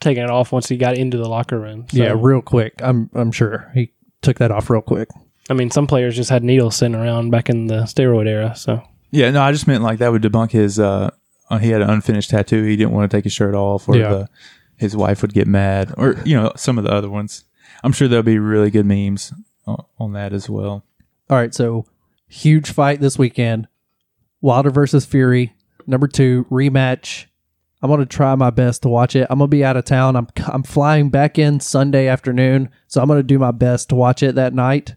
taken 0.00 0.24
it 0.24 0.30
off 0.30 0.52
once 0.52 0.68
he 0.68 0.76
got 0.76 0.98
into 0.98 1.16
the 1.16 1.28
locker 1.28 1.58
room 1.58 1.86
so, 1.88 1.96
Yeah, 1.96 2.14
real 2.16 2.42
quick. 2.42 2.74
I'm 2.80 3.08
I'm 3.14 3.32
sure 3.32 3.70
he 3.74 3.92
took 4.22 4.38
that 4.38 4.50
off 4.50 4.70
real 4.70 4.80
quick. 4.82 5.08
i 5.50 5.54
mean 5.54 5.70
some 5.70 5.86
players 5.86 6.16
just 6.16 6.30
had 6.30 6.42
needles 6.42 6.76
sitting 6.76 6.94
around 6.94 7.30
back 7.30 7.48
in 7.50 7.66
the 7.66 7.82
steroid 7.82 8.26
era 8.26 8.54
so 8.56 8.82
Yeah, 9.10 9.30
no, 9.30 9.42
I 9.42 9.52
just 9.52 9.66
meant 9.66 9.82
like 9.82 9.98
that 9.98 10.10
would 10.12 10.22
debunk 10.22 10.52
his. 10.52 10.78
uh 10.78 11.10
uh, 11.50 11.58
He 11.58 11.68
had 11.68 11.82
an 11.82 11.90
unfinished 11.90 12.30
tattoo. 12.30 12.62
He 12.64 12.76
didn't 12.76 12.92
want 12.92 13.10
to 13.10 13.14
take 13.16 13.24
his 13.24 13.32
shirt 13.34 13.54
off, 13.54 13.86
or 13.88 13.96
Yeah. 13.96 14.08
the, 14.10 14.28
his 14.76 14.96
wife 14.96 15.20
would 15.20 15.34
get 15.34 15.46
mad, 15.46 15.92
or 15.98 16.16
you 16.24 16.34
know 16.34 16.52
some 16.56 16.78
of 16.78 16.84
the 16.84 16.90
other 16.90 17.10
ones. 17.10 17.44
I'm 17.84 17.92
sure 17.92 18.08
there'll 18.08 18.22
be 18.22 18.38
really 18.38 18.70
good 18.70 18.86
memes 18.86 19.32
on, 19.66 19.84
on 19.98 20.12
that 20.14 20.32
as 20.32 20.48
well. 20.48 20.84
All 21.28 21.36
right, 21.36 21.52
so 21.54 21.84
huge 22.26 22.70
fight 22.70 23.00
this 23.00 23.18
weekend. 23.18 23.68
Wilder 24.40 24.70
versus 24.70 25.04
Fury, 25.04 25.52
number 25.86 26.08
two 26.08 26.46
rematch. 26.50 27.26
I'm 27.82 27.90
gonna 27.90 28.06
try 28.06 28.34
my 28.36 28.50
best 28.50 28.82
to 28.82 28.88
watch 28.88 29.16
it. 29.16 29.26
I'm 29.28 29.38
gonna 29.38 29.48
be 29.48 29.64
out 29.64 29.76
of 29.76 29.84
town. 29.84 30.14
I'm 30.16 30.28
I'm 30.46 30.62
flying 30.62 31.10
back 31.10 31.38
in 31.38 31.58
Sunday 31.60 32.06
afternoon, 32.08 32.68
so 32.86 33.02
I'm 33.02 33.08
gonna 33.08 33.22
do 33.22 33.38
my 33.38 33.50
best 33.50 33.88
to 33.90 33.94
watch 33.96 34.22
it 34.22 34.34
that 34.36 34.54
night. 34.54 34.94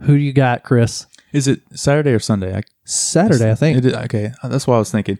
Who 0.00 0.16
do 0.16 0.22
you 0.22 0.32
got, 0.32 0.64
Chris? 0.64 1.06
Is 1.32 1.46
it 1.48 1.60
Saturday 1.72 2.10
or 2.12 2.18
Sunday? 2.18 2.56
I, 2.56 2.62
Saturday, 2.84 3.50
I 3.50 3.54
think. 3.54 3.84
Is- 3.84 3.92
okay, 3.94 4.32
that's 4.42 4.66
what 4.66 4.76
I 4.76 4.78
was 4.78 4.90
thinking. 4.90 5.18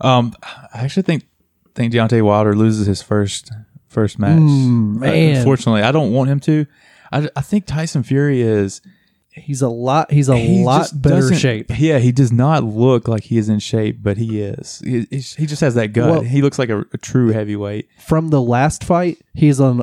Um, 0.00 0.34
I 0.74 0.82
actually 0.84 1.02
think 1.04 1.24
think 1.74 1.92
Deontay 1.92 2.22
Wilder 2.22 2.54
loses 2.54 2.86
his 2.86 3.02
first 3.02 3.50
first 3.88 4.18
match. 4.18 4.38
Mm, 4.38 4.96
Uh, 4.96 5.00
man. 5.00 5.36
unfortunately, 5.38 5.82
I 5.82 5.90
don't 5.92 6.12
want 6.12 6.28
him 6.30 6.40
to. 6.40 6.66
I, 7.12 7.28
I 7.36 7.40
think 7.40 7.66
Tyson 7.66 8.02
Fury 8.02 8.42
is 8.42 8.80
He's 9.36 9.60
a 9.60 9.68
lot. 9.68 10.10
He's 10.10 10.30
a 10.30 10.36
he 10.38 10.64
lot 10.64 10.90
better 10.94 11.34
shape. 11.34 11.70
Yeah, 11.78 11.98
he 11.98 12.10
does 12.10 12.32
not 12.32 12.64
look 12.64 13.06
like 13.06 13.24
he 13.24 13.36
is 13.36 13.50
in 13.50 13.58
shape, 13.58 13.98
but 14.02 14.16
he 14.16 14.40
is. 14.40 14.80
He, 14.84 15.00
he 15.10 15.46
just 15.46 15.60
has 15.60 15.74
that 15.74 15.88
gut. 15.88 16.10
Well- 16.10 16.20
he 16.22 16.40
looks 16.40 16.58
like 16.58 16.70
a, 16.70 16.80
a 16.92 16.98
true 16.98 17.28
heavyweight. 17.32 17.88
From 17.98 18.30
the 18.30 18.40
last 18.40 18.82
fight, 18.82 19.18
he's 19.34 19.60
on 19.60 19.82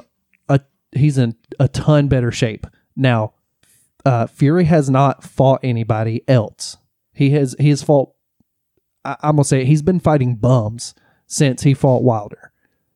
a 0.49 0.60
he's 0.91 1.18
in 1.20 1.36
a 1.60 1.68
ton 1.68 2.08
better 2.08 2.32
shape 2.32 2.66
now. 2.95 3.34
Uh, 4.06 4.28
Fury 4.28 4.66
has 4.66 4.89
not 4.89 5.24
fought 5.24 5.60
anybody 5.64 6.24
else. 6.28 6.78
He 7.14 7.30
has 7.32 7.56
he 7.60 7.70
has 7.70 7.84
fought. 7.84 8.12
I, 9.06 9.18
I'm 9.22 9.36
gonna 9.36 9.45
say 9.45 9.66
he's 9.66 9.84
been 9.84 9.99
fighting 9.99 10.36
bums 10.36 10.95
since 11.28 11.62
he 11.62 11.74
fought 11.76 12.01
Wilder. 12.04 12.51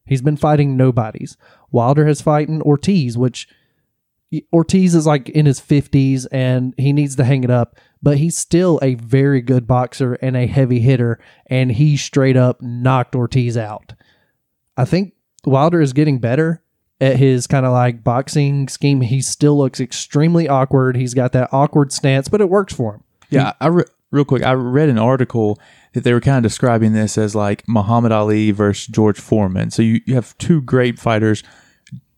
He's 0.06 0.22
been 0.24 0.38
fighting 0.38 0.76
nobodies. 0.76 1.38
Wilder 1.72 2.08
has 2.08 2.22
fighting 2.22 2.62
Ortiz, 2.64 3.18
which 3.18 3.48
Ortiz 4.52 4.94
is 4.94 5.08
like 5.08 5.30
in 5.30 5.46
his 5.46 5.62
50s 5.62 6.28
and 6.32 6.74
he 6.78 6.92
needs 6.94 7.16
to 7.16 7.24
hang 7.24 7.44
it 7.44 7.50
up, 7.50 7.78
but 8.02 8.18
he's 8.18 8.38
still 8.38 8.80
a 8.82 8.96
very 8.96 9.42
good 9.42 9.68
boxer 9.68 10.14
and 10.16 10.36
a 10.36 10.48
heavy 10.48 10.80
hitter, 10.80 11.20
and 11.48 11.72
he 11.72 11.98
straight 11.98 12.38
up 12.38 12.62
knocked 12.62 13.16
Ortiz 13.16 13.58
out. 13.58 13.94
I 14.76 14.86
think 14.86 15.14
Wilder 15.46 15.82
is 15.82 15.94
getting 15.94 16.20
better 16.20 16.62
at 17.00 17.18
his 17.18 17.48
kind 17.48 17.66
of 17.66 17.72
like 17.72 18.04
boxing 18.04 18.68
scheme. 18.68 19.02
He 19.02 19.22
still 19.22 19.58
looks 19.58 19.80
extremely 19.80 20.48
awkward. 20.48 20.96
He's 20.96 21.14
got 21.14 21.32
that 21.34 21.50
awkward 21.52 21.92
stance, 21.92 22.28
but 22.28 22.42
it 22.42 22.50
works 22.50 22.74
for 22.74 22.96
him. 22.96 23.04
Yeah, 23.30 23.54
I 23.60 23.68
re- 23.68 23.86
real 24.12 24.26
quick. 24.26 24.44
I 24.44 24.54
read 24.54 24.90
an 24.90 24.98
article 24.98 25.60
that 25.94 26.04
they 26.04 26.14
were 26.14 26.22
kind 26.22 26.38
of 26.38 26.50
describing 26.50 26.94
this 26.94 27.18
as 27.18 27.36
like 27.36 27.64
Muhammad 27.68 28.12
Ali 28.12 28.52
versus 28.52 28.88
George 28.88 29.20
Foreman. 29.20 29.72
So 29.72 29.82
you, 29.82 30.02
you 30.06 30.16
have 30.16 30.38
two 30.38 30.62
great 30.62 31.00
fighters, 31.00 31.44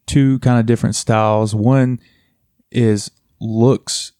two 0.09 0.39
kind 0.39 0.59
of 0.59 0.65
different 0.65 0.95
styles. 0.95 1.55
One 1.55 1.99
is 2.71 3.11
looks 3.39 4.11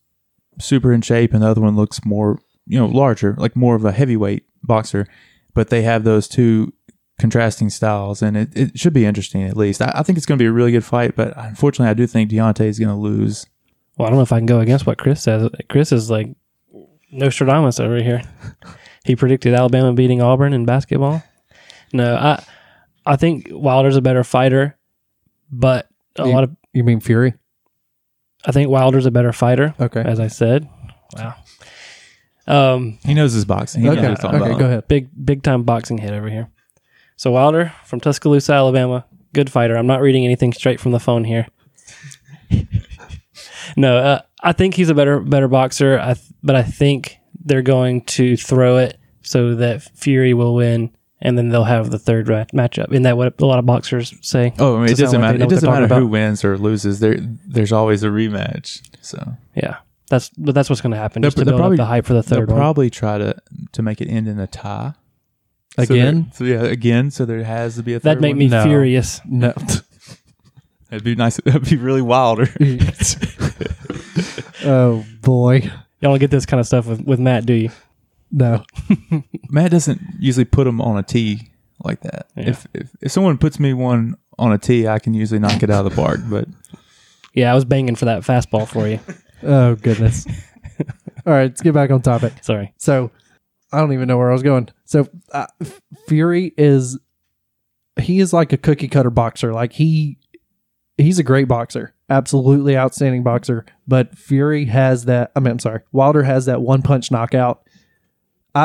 super 0.59 0.93
in 0.93 1.01
shape, 1.01 1.33
and 1.33 1.41
the 1.41 1.47
other 1.47 1.61
one 1.61 1.75
looks 1.75 2.05
more 2.05 2.39
you 2.65 2.79
know 2.79 2.85
larger, 2.85 3.35
like 3.37 3.55
more 3.55 3.75
of 3.75 3.83
a 3.83 3.91
heavyweight 3.91 4.45
boxer. 4.63 5.07
But 5.53 5.69
they 5.69 5.81
have 5.81 6.03
those 6.03 6.27
two 6.27 6.71
contrasting 7.19 7.69
styles, 7.69 8.21
and 8.21 8.37
it, 8.37 8.55
it 8.55 8.79
should 8.79 8.93
be 8.93 9.05
interesting 9.05 9.43
at 9.43 9.57
least. 9.57 9.81
I, 9.81 9.91
I 9.95 10.03
think 10.03 10.17
it's 10.17 10.25
going 10.25 10.37
to 10.37 10.43
be 10.43 10.47
a 10.47 10.51
really 10.51 10.71
good 10.71 10.85
fight, 10.85 11.15
but 11.15 11.33
unfortunately, 11.35 11.89
I 11.89 11.95
do 11.95 12.07
think 12.07 12.29
Deontay 12.29 12.67
is 12.67 12.79
going 12.79 12.89
to 12.89 12.95
lose. 12.95 13.45
Well, 13.97 14.07
I 14.07 14.11
don't 14.11 14.17
know 14.17 14.23
if 14.23 14.31
I 14.31 14.39
can 14.39 14.45
go 14.45 14.59
against 14.59 14.85
what 14.85 14.99
Chris 14.99 15.23
says. 15.23 15.49
Chris 15.67 15.91
is 15.91 16.09
like 16.09 16.29
Nostradamus 17.11 17.79
over 17.79 18.01
here. 18.01 18.21
he 19.03 19.15
predicted 19.15 19.53
Alabama 19.53 19.91
beating 19.91 20.21
Auburn 20.21 20.53
in 20.53 20.65
basketball. 20.65 21.23
No, 21.91 22.15
I 22.15 22.43
I 23.05 23.15
think 23.15 23.47
Wilder's 23.49 23.95
a 23.95 24.01
better 24.01 24.23
fighter, 24.23 24.77
but 25.51 25.87
a 26.17 26.25
You- 26.27 26.33
lot 26.33 26.43
of 26.43 26.55
You 26.73 26.83
mean 26.83 26.99
Fury? 26.99 27.33
I 28.45 28.51
think 28.51 28.69
Wilder's 28.69 29.05
a 29.05 29.11
better 29.11 29.33
fighter, 29.33 29.73
Okay. 29.79 30.01
as 30.01 30.19
I 30.19 30.27
said. 30.27 30.67
Wow. 31.17 31.33
Um, 32.47 32.99
He 33.05 33.13
knows 33.13 33.33
his 33.33 33.45
boxing. 33.45 33.81
He 33.81 33.87
knows 33.87 33.97
Okay. 33.97 34.03
what 34.07 34.09
he's 34.11 34.19
talking 34.19 34.41
Okay. 34.41 34.49
about. 34.51 34.59
Go 34.59 34.65
ahead. 34.65 34.87
big 34.87 35.09
big 35.25 35.43
time 35.43 35.63
boxing 35.63 35.97
hit 35.99 36.13
over 36.13 36.29
here. 36.29 36.47
So 37.17 37.31
Wilder 37.31 37.73
from 37.85 37.99
Tuscaloosa, 37.99 38.53
Alabama, 38.53 39.05
good 39.33 39.49
fighter. 39.51 39.75
I'm 39.77 39.87
not 39.87 40.01
reading 40.01 40.25
anything 40.25 40.53
straight 40.53 40.79
from 40.79 40.91
the 40.93 40.99
phone 40.99 41.25
here. 41.25 41.47
no, 43.77 43.97
uh, 43.97 44.21
I 44.41 44.53
think 44.53 44.73
he's 44.75 44.89
a 44.89 44.95
better 44.95 45.19
better 45.19 45.47
boxer. 45.47 45.99
I 45.99 46.13
th- 46.13 46.25
but 46.43 46.55
I 46.55 46.63
think 46.63 47.17
they're 47.43 47.61
going 47.61 48.01
to 48.01 48.35
throw 48.37 48.77
it 48.77 48.97
so 49.21 49.55
that 49.55 49.81
Fury 49.83 50.33
will 50.33 50.55
win, 50.55 50.91
and 51.21 51.37
then 51.37 51.49
they'll 51.49 51.63
have 51.65 51.91
the 51.91 51.99
third 51.99 52.27
ra- 52.29 52.45
matchup. 52.53 52.91
Isn't 52.91 53.03
that 53.03 53.17
what 53.17 53.39
a 53.41 53.45
lot 53.45 53.59
of 53.59 53.65
boxers 53.65 54.13
say? 54.21 54.53
Oh, 54.59 54.75
I 54.77 54.79
mean, 54.79 54.85
it 54.85 54.89
Does 54.89 54.99
it 54.99 55.03
doesn't 55.03 55.21
like 55.21 55.31
matter. 55.33 55.43
It 55.43 55.49
doesn't 55.49 55.67
talking 55.69 55.81
matter 55.83 55.95
who 56.01 56.07
wins 56.07 56.43
or 56.45 56.57
loses. 56.57 56.99
There, 56.99 57.17
there's 57.47 57.71
always 57.71 58.03
a 58.03 58.07
rematch. 58.07 58.81
So 59.01 59.33
Yeah, 59.55 59.77
that's 60.09 60.29
but 60.37 60.55
that's 60.55 60.69
what's 60.69 60.81
going 60.81 60.91
to 60.93 60.97
happen. 60.97 61.21
They'll- 61.21 61.27
Just 61.29 61.37
to 61.37 61.45
build 61.45 61.59
probably- 61.59 61.75
up 61.75 61.79
the 61.79 61.85
hype 61.85 62.05
for 62.05 62.13
the 62.13 62.23
third. 62.23 62.47
they'll 62.47 62.55
one. 62.55 62.57
probably 62.57 62.89
try 62.89 63.17
to 63.17 63.35
to 63.73 63.81
make 63.81 64.01
it 64.01 64.07
end 64.07 64.27
in 64.27 64.39
a 64.39 64.47
tie 64.47 64.93
So 65.75 65.85
there- 65.85 65.97
Again? 65.97 66.31
So, 66.33 66.43
yeah, 66.45 66.61
again. 66.63 67.11
So 67.11 67.25
there 67.25 67.43
has 67.43 67.75
to 67.75 67.83
be 67.83 67.93
a. 67.93 67.99
Third 67.99 68.03
That'd 68.09 68.21
make 68.21 68.31
one. 68.31 68.39
me 68.39 68.47
No. 68.47 68.63
furious. 68.63 69.21
No. 69.25 69.53
That'd 70.89 71.03
be 71.03 71.15
nice. 71.15 71.37
That'd 71.37 71.69
be 71.69 71.75
really 71.77 72.01
wilder. 72.01 72.47
oh 74.65 75.05
boy. 75.21 75.59
Y'all 76.01 76.11
don't 76.13 76.19
get 76.19 76.31
this 76.31 76.45
kind 76.45 76.59
of 76.59 76.65
stuff 76.65 76.87
with, 76.87 77.01
with 77.05 77.19
Matt, 77.19 77.45
do 77.45 77.53
you? 77.53 77.69
No. 78.31 78.63
Matt 79.49 79.71
doesn't 79.71 80.01
usually 80.19 80.45
put 80.45 80.65
them 80.65 80.81
on 80.81 80.97
a 80.97 81.03
tee 81.03 81.51
like 81.83 82.01
that. 82.01 82.27
Yeah. 82.35 82.49
If, 82.49 82.67
if 82.73 82.95
if 83.01 83.11
someone 83.11 83.37
puts 83.37 83.59
me 83.59 83.73
one 83.73 84.15
on 84.37 84.51
a 84.51 84.57
tee, 84.57 84.87
I 84.87 84.99
can 84.99 85.13
usually 85.13 85.39
knock 85.39 85.63
it 85.63 85.69
out 85.69 85.85
of 85.85 85.91
the 85.91 86.01
park. 86.01 86.19
But 86.29 86.47
Yeah, 87.33 87.51
I 87.51 87.55
was 87.55 87.65
banging 87.65 87.95
for 87.95 88.05
that 88.05 88.23
fastball 88.23 88.67
for 88.67 88.87
you. 88.87 88.99
Oh 89.41 89.75
goodness. 89.75 90.27
All 91.25 91.31
right, 91.31 91.43
let's 91.43 91.61
get 91.61 91.73
back 91.73 91.91
on 91.91 92.01
topic. 92.01 92.33
Sorry. 92.41 92.73
So 92.77 93.09
I 93.71 93.79
don't 93.79 93.93
even 93.93 94.09
know 94.09 94.17
where 94.17 94.29
I 94.29 94.33
was 94.33 94.43
going. 94.43 94.67
So 94.83 95.07
uh, 95.31 95.47
Fury 96.09 96.53
is 96.57 96.99
he 98.01 98.19
is 98.19 98.33
like 98.33 98.51
a 98.51 98.57
cookie 98.57 98.89
cutter 98.89 99.09
boxer. 99.09 99.53
Like 99.53 99.71
he 99.71 100.17
he's 100.97 101.19
a 101.19 101.23
great 101.23 101.47
boxer, 101.47 101.93
absolutely 102.09 102.75
outstanding 102.77 103.23
boxer. 103.23 103.65
But 103.87 104.17
Fury 104.17 104.65
has 104.65 105.05
that. 105.05 105.31
I 105.37 105.39
mean, 105.39 105.51
I'm 105.51 105.59
sorry, 105.59 105.83
Wilder 105.93 106.23
has 106.23 106.45
that 106.47 106.61
one 106.61 106.81
punch 106.81 107.09
knockout. 107.09 107.61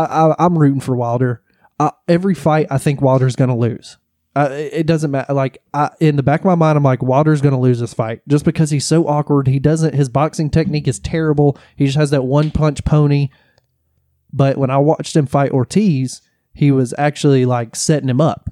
I, 0.03 0.29
I 0.29 0.35
I'm 0.39 0.59
rooting 0.59 0.81
for 0.81 0.97
Wilder. 0.97 1.43
Uh, 1.79 1.91
every 2.09 2.35
fight, 2.35 2.69
I 2.71 2.79
think 2.79 3.01
Wilder's 3.01 3.37
going 3.37 3.51
to 3.51 3.57
lose. 3.57 3.99
Uh, 4.37 4.49
it 4.51 4.73
it 4.73 4.87
doesn't 4.87 5.11
matter. 5.11 5.33
Like 5.33 5.59
I, 5.73 5.91
in 6.01 6.17
the 6.17 6.23
back 6.23 6.41
of 6.41 6.47
my 6.47 6.55
mind, 6.55 6.77
I'm 6.77 6.83
like 6.83 7.03
Wilder's 7.03 7.41
going 7.41 7.55
to 7.55 7.61
lose 7.61 7.81
this 7.81 7.95
fight 7.95 8.23
just 8.29 8.45
because 8.45 8.71
he's 8.71 8.87
so 8.87 9.07
awkward. 9.07 9.47
He 9.47 9.59
doesn't. 9.59 9.95
His 9.95 10.09
boxing 10.09 10.51
technique 10.51 10.89
is 10.89 10.99
terrible. 10.99 11.59
He 11.77 11.87
just 11.87 11.99
has 11.99 12.11
that 12.11 12.25
one 12.25 12.51
punch 12.51 12.85
pony. 12.85 13.29
But 14.33 14.59
when 14.59 14.71
I 14.71 14.79
watched 14.79 15.15
him 15.15 15.27
fight 15.27 15.53
Ortiz, 15.53 16.21
he 16.53 16.73
was 16.73 16.93
actually 16.99 17.45
like 17.45 17.77
setting 17.77 18.09
him 18.09 18.21
up. 18.21 18.51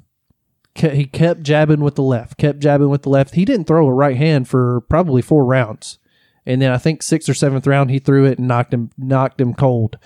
He 0.75 1.05
kept 1.05 1.43
jabbing 1.43 1.81
with 1.81 1.97
the 1.97 2.03
left, 2.03 2.39
kept 2.39 2.61
jabbing 2.61 2.89
with 2.89 3.03
the 3.03 3.11
left. 3.11 3.35
He 3.35 3.45
didn't 3.45 3.67
throw 3.67 3.87
a 3.87 3.93
right 3.93 4.17
hand 4.17 4.49
for 4.49 4.81
probably 4.83 5.21
four 5.21 5.45
rounds, 5.45 5.99
and 6.47 6.63
then 6.63 6.71
I 6.71 6.79
think 6.79 7.03
sixth 7.03 7.29
or 7.29 7.35
seventh 7.35 7.67
round 7.67 7.91
he 7.91 7.99
threw 7.99 8.25
it 8.25 8.39
and 8.39 8.49
knocked 8.49 8.73
him 8.73 8.91
knocked 8.97 9.41
him 9.41 9.53
cold. 9.53 9.99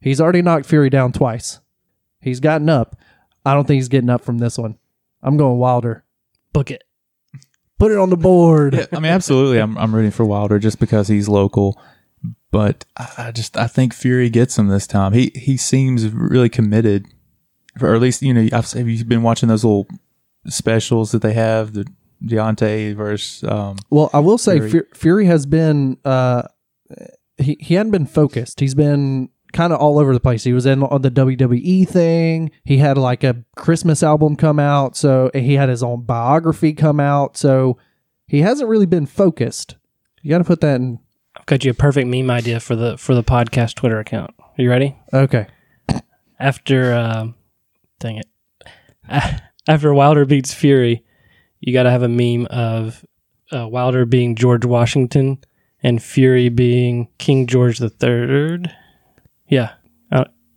He's 0.00 0.20
already 0.20 0.42
knocked 0.42 0.66
Fury 0.66 0.90
down 0.90 1.12
twice. 1.12 1.60
He's 2.20 2.40
gotten 2.40 2.68
up. 2.68 2.96
I 3.44 3.54
don't 3.54 3.66
think 3.66 3.76
he's 3.78 3.88
getting 3.88 4.10
up 4.10 4.22
from 4.22 4.38
this 4.38 4.58
one. 4.58 4.78
I'm 5.22 5.36
going 5.36 5.58
Wilder. 5.58 6.04
Book 6.52 6.70
it. 6.70 6.84
Put 7.78 7.92
it 7.92 7.98
on 7.98 8.10
the 8.10 8.16
board. 8.16 8.74
yeah, 8.74 8.86
I 8.92 9.00
mean, 9.00 9.12
absolutely, 9.12 9.58
I'm 9.58 9.76
I'm 9.78 9.94
rooting 9.94 10.10
for 10.10 10.24
Wilder 10.24 10.58
just 10.58 10.78
because 10.78 11.08
he's 11.08 11.28
local. 11.28 11.80
But 12.50 12.84
I 12.96 13.08
I 13.18 13.32
just 13.32 13.56
I 13.56 13.66
think 13.66 13.94
Fury 13.94 14.28
gets 14.28 14.58
him 14.58 14.68
this 14.68 14.86
time. 14.86 15.12
He 15.14 15.32
he 15.34 15.56
seems 15.56 16.08
really 16.08 16.50
committed, 16.50 17.06
or 17.80 17.94
at 17.94 18.00
least 18.02 18.20
you 18.22 18.34
know 18.34 18.48
I've 18.52 18.70
have 18.72 18.88
you 18.88 19.02
been 19.04 19.22
watching 19.22 19.48
those 19.48 19.64
little 19.64 19.86
specials 20.46 21.12
that 21.12 21.22
they 21.22 21.32
have 21.32 21.72
the 21.72 21.86
Deontay 22.22 22.94
versus 22.94 23.48
um 23.48 23.76
Well, 23.88 24.10
I 24.12 24.18
will 24.18 24.36
say 24.38 24.58
Fury. 24.58 24.70
Fury, 24.70 24.86
Fury 24.94 25.26
has 25.26 25.46
been 25.46 25.96
uh 26.04 26.42
he 27.38 27.56
he 27.60 27.74
hadn't 27.74 27.92
been 27.92 28.06
focused. 28.06 28.60
He's 28.60 28.74
been 28.74 29.30
kind 29.52 29.72
of 29.72 29.80
all 29.80 29.98
over 29.98 30.12
the 30.12 30.20
place. 30.20 30.44
He 30.44 30.52
was 30.52 30.66
in 30.66 30.82
on 30.82 31.02
the 31.02 31.10
WWE 31.10 31.88
thing. 31.88 32.50
He 32.64 32.78
had 32.78 32.98
like 32.98 33.24
a 33.24 33.44
Christmas 33.56 34.02
album 34.02 34.36
come 34.36 34.58
out, 34.58 34.96
so 34.96 35.30
he 35.34 35.54
had 35.54 35.68
his 35.68 35.82
own 35.82 36.02
biography 36.02 36.72
come 36.72 37.00
out. 37.00 37.36
So 37.36 37.78
he 38.26 38.40
hasn't 38.40 38.68
really 38.68 38.86
been 38.86 39.06
focused. 39.06 39.76
You 40.22 40.30
got 40.30 40.38
to 40.38 40.44
put 40.44 40.60
that 40.60 40.76
in. 40.76 40.98
I've 41.36 41.46
got 41.46 41.64
you 41.64 41.70
a 41.70 41.74
perfect 41.74 42.08
meme 42.08 42.30
idea 42.30 42.60
for 42.60 42.76
the 42.76 42.98
for 42.98 43.14
the 43.14 43.24
podcast 43.24 43.74
Twitter 43.74 43.98
account. 43.98 44.32
Are 44.38 44.62
you 44.62 44.70
ready? 44.70 44.96
Okay. 45.12 45.46
After 46.38 46.94
um 46.94 47.34
dang 47.98 48.16
it. 48.18 48.26
After 49.68 49.92
Wilder 49.94 50.24
beats 50.24 50.54
Fury, 50.54 51.04
you 51.60 51.72
got 51.72 51.84
to 51.84 51.90
have 51.90 52.02
a 52.02 52.08
meme 52.08 52.46
of 52.46 53.04
uh, 53.52 53.68
Wilder 53.68 54.04
being 54.04 54.34
George 54.34 54.64
Washington 54.64 55.38
and 55.82 56.02
Fury 56.02 56.48
being 56.48 57.08
King 57.18 57.46
George 57.46 57.78
the 57.78 57.90
Third. 57.90 58.74
Yeah, 59.50 59.72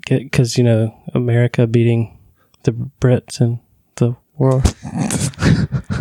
because 0.08 0.58
you 0.58 0.64
know 0.64 0.96
America 1.14 1.66
beating 1.68 2.18
the 2.64 2.72
Brits 2.72 3.42
and 3.42 3.60
the 3.96 4.16
world. 4.38 4.64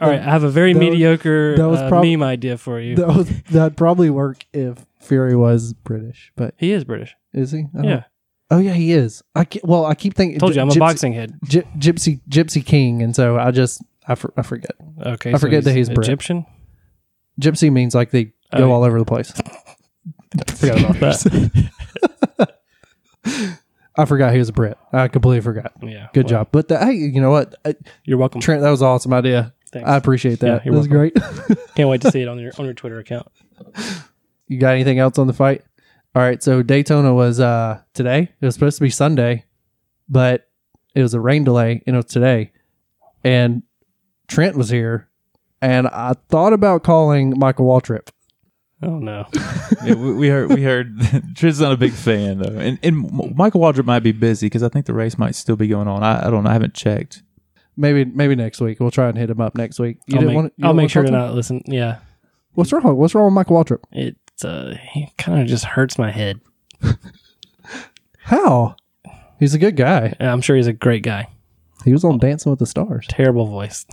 All 0.00 0.08
right, 0.08 0.18
I 0.20 0.24
have 0.24 0.42
a 0.42 0.48
very 0.50 0.72
That 0.72 0.80
was- 0.80 0.88
mediocre 0.90 1.56
that 1.56 1.68
was 1.68 1.78
uh, 1.80 1.88
prob- 1.88 2.04
meme 2.04 2.22
idea 2.24 2.58
for 2.58 2.80
you. 2.80 2.96
That 2.96 3.06
was, 3.08 3.28
that'd 3.50 3.76
probably 3.76 4.10
work 4.10 4.44
if 4.52 4.84
Fury 5.00 5.36
was 5.36 5.74
British, 5.74 6.32
but 6.34 6.54
he 6.58 6.72
is 6.72 6.82
British. 6.84 7.14
is 7.32 7.52
he? 7.52 7.66
Don't- 7.74 7.84
Yeah, 7.84 8.04
Oh 8.50 8.58
yeah, 8.58 8.72
he 8.72 8.92
is. 8.92 9.22
I 9.36 9.44
ke- 9.44 9.60
well, 9.62 9.86
I 9.86 9.94
keep 9.94 10.14
thinking. 10.14 10.38
told 10.40 10.54
you 10.56 10.60
I'm 10.60 10.68
a 10.68 10.72
Gypsy- 10.72 10.78
boxing 10.80 11.12
head. 11.12 11.38
Gy- 11.44 11.62
Gypsy 11.78 12.20
Gypsy 12.28 12.64
King, 12.66 13.00
and 13.00 13.14
so 13.14 13.38
I 13.38 13.50
just 13.52 13.80
I, 14.08 14.14
for, 14.16 14.32
I 14.36 14.42
forget. 14.42 14.72
Okay, 15.00 15.32
I 15.32 15.38
forget 15.38 15.62
that 15.64 15.74
he's 15.76 15.88
Brit. 15.88 16.06
Egyptian. 16.08 16.46
Gypsy 17.40 17.72
means 17.72 17.94
like 17.94 18.10
they 18.10 18.24
go 18.24 18.32
Oh. 18.68 18.72
all 18.72 18.82
over 18.84 18.98
the 18.98 19.04
place. 19.06 19.32
I 20.48 20.52
forgot 20.52 20.80
about 20.80 20.98
that. 21.00 22.58
I 23.96 24.04
forgot 24.06 24.32
he 24.32 24.38
was 24.38 24.48
a 24.48 24.52
Brit. 24.52 24.78
I 24.92 25.08
completely 25.08 25.42
forgot. 25.42 25.72
Yeah, 25.82 26.08
Good 26.14 26.24
well, 26.24 26.30
job. 26.30 26.48
But 26.50 26.68
the, 26.68 26.78
hey, 26.78 26.92
you 26.94 27.20
know 27.20 27.30
what, 27.30 27.54
Uh, 27.64 27.74
You're 28.04 28.16
welcome. 28.18 28.40
Trent? 28.40 28.62
That 28.62 28.70
was 28.70 28.80
an 28.80 28.88
awesome 28.88 29.12
idea. 29.12 29.52
Thanks. 29.70 29.88
I 29.88 29.96
appreciate 29.96 30.40
that. 30.40 30.64
Yeah, 30.64 30.72
that 30.72 30.76
was 30.78 30.86
great. 30.88 31.14
Can't 31.76 31.88
wait 31.88 32.00
to 32.02 32.10
see 32.10 32.22
it 32.22 32.28
on 32.28 32.38
your 32.38 32.52
on 32.58 32.64
your 32.66 32.74
Twitter 32.74 32.98
account. 32.98 33.26
you 34.46 34.58
got 34.58 34.74
anything 34.74 34.98
else 34.98 35.18
on 35.18 35.26
the 35.26 35.32
fight? 35.32 35.62
All 36.14 36.22
right. 36.22 36.42
So 36.42 36.62
Daytona 36.62 37.14
was 37.14 37.40
uh 37.40 37.80
today. 37.94 38.28
It 38.40 38.44
was 38.44 38.54
supposed 38.54 38.76
to 38.78 38.82
be 38.82 38.90
Sunday, 38.90 39.44
but 40.10 40.48
it 40.94 41.00
was 41.00 41.14
a 41.14 41.20
rain 41.20 41.42
delay, 41.44 41.82
and 41.86 41.96
it 41.96 41.98
was 41.98 42.04
today. 42.06 42.52
And 43.24 43.62
Trent 44.28 44.56
was 44.56 44.68
here, 44.68 45.08
and 45.62 45.86
I 45.88 46.14
thought 46.28 46.52
about 46.52 46.82
calling 46.84 47.38
Michael 47.38 47.66
Waltrip. 47.66 48.08
Oh 48.82 48.98
no, 48.98 49.26
yeah, 49.84 49.94
we, 49.94 50.14
we 50.14 50.28
heard 50.28 50.48
we 50.50 50.62
heard 50.62 50.98
Trent's 51.36 51.60
not 51.60 51.72
a 51.72 51.76
big 51.76 51.92
fan 51.92 52.38
though, 52.38 52.58
and 52.58 52.78
and 52.82 53.34
Michael 53.36 53.60
Waltrip 53.60 53.84
might 53.84 54.00
be 54.00 54.12
busy 54.12 54.46
because 54.46 54.62
I 54.62 54.68
think 54.68 54.86
the 54.86 54.94
race 54.94 55.16
might 55.18 55.34
still 55.34 55.56
be 55.56 55.68
going 55.68 55.86
on. 55.88 56.02
I, 56.02 56.26
I 56.26 56.30
don't 56.30 56.44
know. 56.44 56.50
I 56.50 56.54
haven't 56.54 56.74
checked. 56.74 57.22
Maybe 57.76 58.04
maybe 58.04 58.34
next 58.34 58.60
week 58.60 58.80
we'll 58.80 58.90
try 58.90 59.08
and 59.08 59.16
hit 59.16 59.30
him 59.30 59.40
up 59.40 59.54
next 59.56 59.78
week. 59.78 59.98
You 60.06 60.16
I'll 60.16 60.20
didn't 60.20 60.26
make, 60.28 60.36
want 60.36 60.52
you 60.56 60.66
I'll 60.66 60.74
make 60.74 60.90
sure 60.90 61.02
talk 61.02 61.12
to 61.12 61.16
not 61.16 61.34
listen. 61.34 61.62
Yeah, 61.66 61.98
What's 62.54 62.72
wrong? 62.72 62.96
What's 62.96 63.14
wrong 63.14 63.26
with 63.26 63.34
Michael 63.34 63.56
Waltrip? 63.62 63.82
it 63.92 64.16
uh, 64.44 64.74
he 64.92 65.08
kind 65.16 65.40
of 65.40 65.46
just 65.46 65.64
hurts 65.64 65.96
my 65.98 66.10
head. 66.10 66.40
How? 68.18 68.76
He's 69.38 69.54
a 69.54 69.58
good 69.58 69.76
guy. 69.76 70.14
I'm 70.20 70.40
sure 70.40 70.56
he's 70.56 70.66
a 70.66 70.72
great 70.72 71.02
guy. 71.02 71.28
He 71.84 71.92
was 71.92 72.04
on 72.04 72.18
Dancing 72.18 72.50
with 72.50 72.58
the 72.58 72.66
Stars. 72.66 73.06
Terrible 73.08 73.46
voice. 73.46 73.86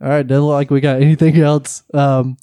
All 0.00 0.08
right, 0.08 0.26
doesn't 0.26 0.44
look 0.44 0.54
like 0.54 0.70
we 0.70 0.80
got 0.80 1.02
anything 1.02 1.36
else. 1.38 1.82
Um, 1.92 2.36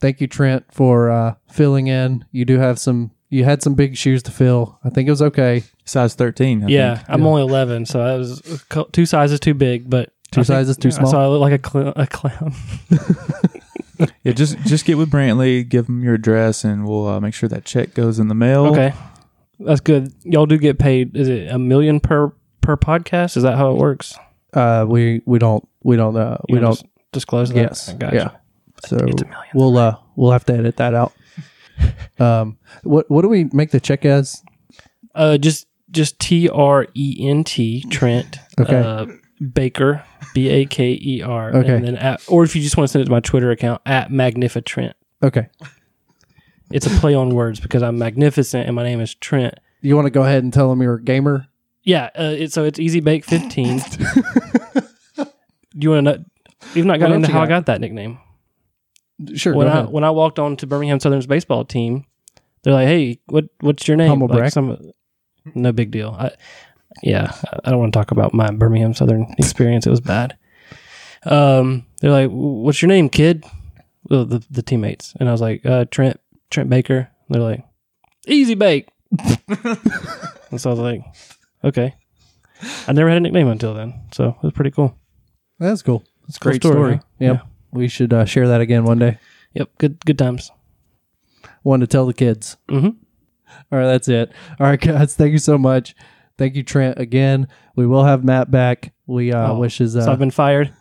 thank 0.00 0.20
you, 0.20 0.26
Trent, 0.26 0.64
for 0.72 1.10
uh, 1.10 1.34
filling 1.50 1.86
in. 1.88 2.24
You 2.32 2.44
do 2.44 2.58
have 2.58 2.78
some. 2.78 3.10
You 3.28 3.42
had 3.44 3.60
some 3.62 3.74
big 3.74 3.96
shoes 3.96 4.22
to 4.24 4.30
fill. 4.30 4.78
I 4.84 4.90
think 4.90 5.08
it 5.08 5.10
was 5.10 5.20
okay. 5.22 5.64
Size 5.84 6.14
13. 6.14 6.62
I 6.64 6.66
yeah, 6.68 6.94
think. 6.96 7.10
I'm 7.10 7.20
Yeah. 7.22 7.26
only 7.26 7.42
11, 7.42 7.86
so 7.86 7.98
that 8.04 8.16
was 8.16 8.64
two 8.92 9.04
sizes 9.04 9.40
too 9.40 9.52
big, 9.54 9.90
but 9.90 10.12
Two 10.30 10.40
I 10.42 10.44
think- 10.44 10.46
sizes 10.46 10.76
too 10.76 10.92
small? 10.92 11.10
So 11.10 11.18
I 11.20 11.26
look 11.26 11.40
like 11.40 11.60
a, 11.64 11.68
cl- 11.68 11.92
a 11.96 12.06
clown. 12.06 12.54
Yeah, 14.22 14.32
just 14.32 14.58
just 14.66 14.84
get 14.84 14.98
with 14.98 15.10
Brantley, 15.10 15.66
give 15.66 15.88
him 15.88 16.04
your 16.04 16.14
address, 16.14 16.64
and 16.64 16.86
we'll 16.86 17.06
uh, 17.08 17.18
make 17.18 17.32
sure 17.32 17.48
that 17.48 17.64
check 17.64 17.94
goes 17.94 18.18
in 18.18 18.28
the 18.28 18.34
mail. 18.34 18.66
Okay, 18.66 18.92
that's 19.58 19.80
good. 19.80 20.12
Y'all 20.22 20.44
do 20.44 20.58
get 20.58 20.78
paid. 20.78 21.16
Is 21.16 21.28
it 21.30 21.50
a 21.50 21.58
million 21.58 21.98
per 22.00 22.30
per 22.60 22.76
podcast? 22.76 23.38
Is 23.38 23.42
that 23.44 23.56
how 23.56 23.70
it 23.70 23.78
works? 23.78 24.14
Uh, 24.52 24.84
we 24.86 25.22
we 25.24 25.38
don't 25.38 25.66
we 25.82 25.96
don't 25.96 26.14
uh, 26.14 26.36
You 26.46 26.56
we 26.56 26.60
don't. 26.60 26.72
dis- 26.78 26.84
disclose 27.12 27.48
that. 27.50 27.56
Yes. 27.56 27.90
Gotcha. 27.94 28.14
Yeah. 28.16 28.30
So 28.84 28.96
It's 28.96 29.22
a 29.22 29.26
million. 29.26 29.50
we'll 29.54 29.78
uh 29.78 29.96
we'll 30.16 30.32
have 30.32 30.44
to 30.46 30.54
edit 30.54 30.76
that 30.76 30.94
out. 30.94 31.12
um, 32.18 32.58
what 32.82 33.10
what 33.10 33.22
do 33.22 33.28
we 33.28 33.44
make 33.52 33.70
the 33.70 33.80
check 33.80 34.04
as? 34.04 34.42
Uh, 35.14 35.38
just 35.38 35.66
just 35.90 36.18
T 36.18 36.48
R 36.48 36.86
E 36.94 37.16
N 37.28 37.44
T 37.44 37.82
Trent. 37.90 38.38
Okay. 38.60 38.76
Uh, 38.76 39.06
Baker 39.52 40.04
B 40.34 40.48
A 40.48 40.64
K 40.66 40.98
E 41.00 41.22
R. 41.22 41.54
Okay. 41.54 41.74
And 41.76 41.86
then 41.86 41.96
at, 41.96 42.22
or 42.28 42.44
if 42.44 42.56
you 42.56 42.62
just 42.62 42.76
want 42.76 42.88
to 42.88 42.92
send 42.92 43.02
it 43.02 43.06
to 43.06 43.10
my 43.10 43.20
Twitter 43.20 43.50
account 43.50 43.82
at 43.86 44.10
Magnifitrent. 44.10 44.92
Okay. 45.22 45.48
It's 46.70 46.86
a 46.86 46.90
play 47.00 47.14
on 47.14 47.30
words 47.30 47.60
because 47.60 47.82
I'm 47.82 47.96
magnificent 47.98 48.66
and 48.66 48.74
my 48.74 48.82
name 48.82 49.00
is 49.00 49.14
Trent. 49.14 49.54
You 49.82 49.94
want 49.94 50.06
to 50.06 50.10
go 50.10 50.22
ahead 50.22 50.42
and 50.42 50.52
tell 50.52 50.68
them 50.68 50.82
you're 50.82 50.94
a 50.96 51.02
gamer? 51.02 51.46
Yeah. 51.84 52.10
Uh, 52.18 52.34
it, 52.36 52.52
so 52.52 52.64
it's 52.64 52.78
Easy 52.80 52.98
Bake 53.00 53.24
15. 53.24 53.78
Do 55.16 55.24
you 55.74 55.90
want 55.90 56.06
to? 56.06 56.24
You've 56.74 56.86
not 56.86 56.98
gotten 56.98 57.16
into 57.16 57.30
how 57.30 57.40
I 57.42 57.44
got? 57.44 57.48
got 57.48 57.66
that 57.66 57.80
nickname. 57.80 58.18
Sure. 59.34 59.54
when 59.54 59.66
go 59.66 59.72
I 59.72 59.76
ahead. 59.78 59.90
when 59.90 60.04
I 60.04 60.10
walked 60.10 60.38
on 60.38 60.56
to 60.58 60.66
Birmingham 60.66 61.00
Southern's 61.00 61.26
baseball 61.26 61.64
team, 61.64 62.04
they're 62.62 62.74
like, 62.74 62.86
"Hey, 62.88 63.18
what 63.26 63.44
what's 63.60 63.88
your 63.88 63.96
name?" 63.96 64.08
Humble 64.08 64.28
like 64.28 64.38
brag. 64.38 64.52
some, 64.52 64.92
no 65.54 65.72
big 65.72 65.90
deal. 65.90 66.14
I, 66.18 66.32
yeah, 67.02 67.32
I 67.64 67.70
don't 67.70 67.78
want 67.80 67.92
to 67.92 67.98
talk 67.98 68.10
about 68.10 68.34
my 68.34 68.50
Birmingham 68.50 68.94
Southern 68.94 69.34
experience. 69.38 69.86
It 69.86 69.90
was 69.90 70.00
bad. 70.00 70.36
Um, 71.24 71.86
they're 72.00 72.10
like, 72.10 72.30
"What's 72.30 72.80
your 72.82 72.88
name, 72.88 73.08
kid?" 73.08 73.44
Well, 74.08 74.24
the 74.24 74.44
the 74.50 74.62
teammates, 74.62 75.14
and 75.18 75.28
I 75.28 75.32
was 75.32 75.40
like, 75.40 75.64
uh, 75.66 75.86
"Trent 75.90 76.20
Trent 76.50 76.68
Baker." 76.70 77.08
They're 77.28 77.42
like, 77.42 77.64
"Easy 78.26 78.54
Bake," 78.54 78.88
and 80.50 80.60
so 80.60 80.70
I 80.70 80.74
was 80.74 80.78
like, 80.78 81.02
"Okay." 81.64 81.94
I 82.88 82.92
never 82.92 83.08
had 83.08 83.18
a 83.18 83.20
nickname 83.20 83.48
until 83.48 83.74
then, 83.74 83.94
so 84.12 84.28
it 84.28 84.42
was 84.42 84.52
pretty 84.52 84.70
cool. 84.70 84.96
That's 85.58 85.82
cool. 85.82 86.02
That's 86.22 86.36
a 86.36 86.40
Cool 86.40 86.50
great 86.52 86.62
story, 86.62 86.74
story. 86.74 87.00
Yep. 87.18 87.34
Yeah. 87.34 87.40
We 87.72 87.88
should 87.88 88.12
uh, 88.12 88.24
share 88.24 88.48
that 88.48 88.60
again 88.60 88.84
one 88.84 88.98
day. 88.98 89.18
Yep, 89.54 89.70
good 89.78 90.04
good 90.04 90.18
times. 90.18 90.50
One 91.62 91.80
to 91.80 91.86
tell 91.86 92.06
the 92.06 92.14
kids. 92.14 92.56
hmm 92.68 92.86
All 93.72 93.78
right, 93.78 93.86
that's 93.86 94.08
it. 94.08 94.32
All 94.60 94.66
right, 94.66 94.80
guys. 94.80 95.14
Thank 95.14 95.32
you 95.32 95.38
so 95.38 95.58
much. 95.58 95.94
Thank 96.38 96.54
you, 96.54 96.62
Trent. 96.62 96.98
Again, 96.98 97.48
we 97.74 97.86
will 97.86 98.04
have 98.04 98.22
Matt 98.24 98.50
back. 98.50 98.92
We 99.06 99.32
uh, 99.32 99.52
Oh, 99.52 99.58
wishes. 99.58 99.96
Uh, 99.96 100.04
so 100.04 100.12
I've 100.12 100.18
been 100.18 100.30
fired. 100.30 100.72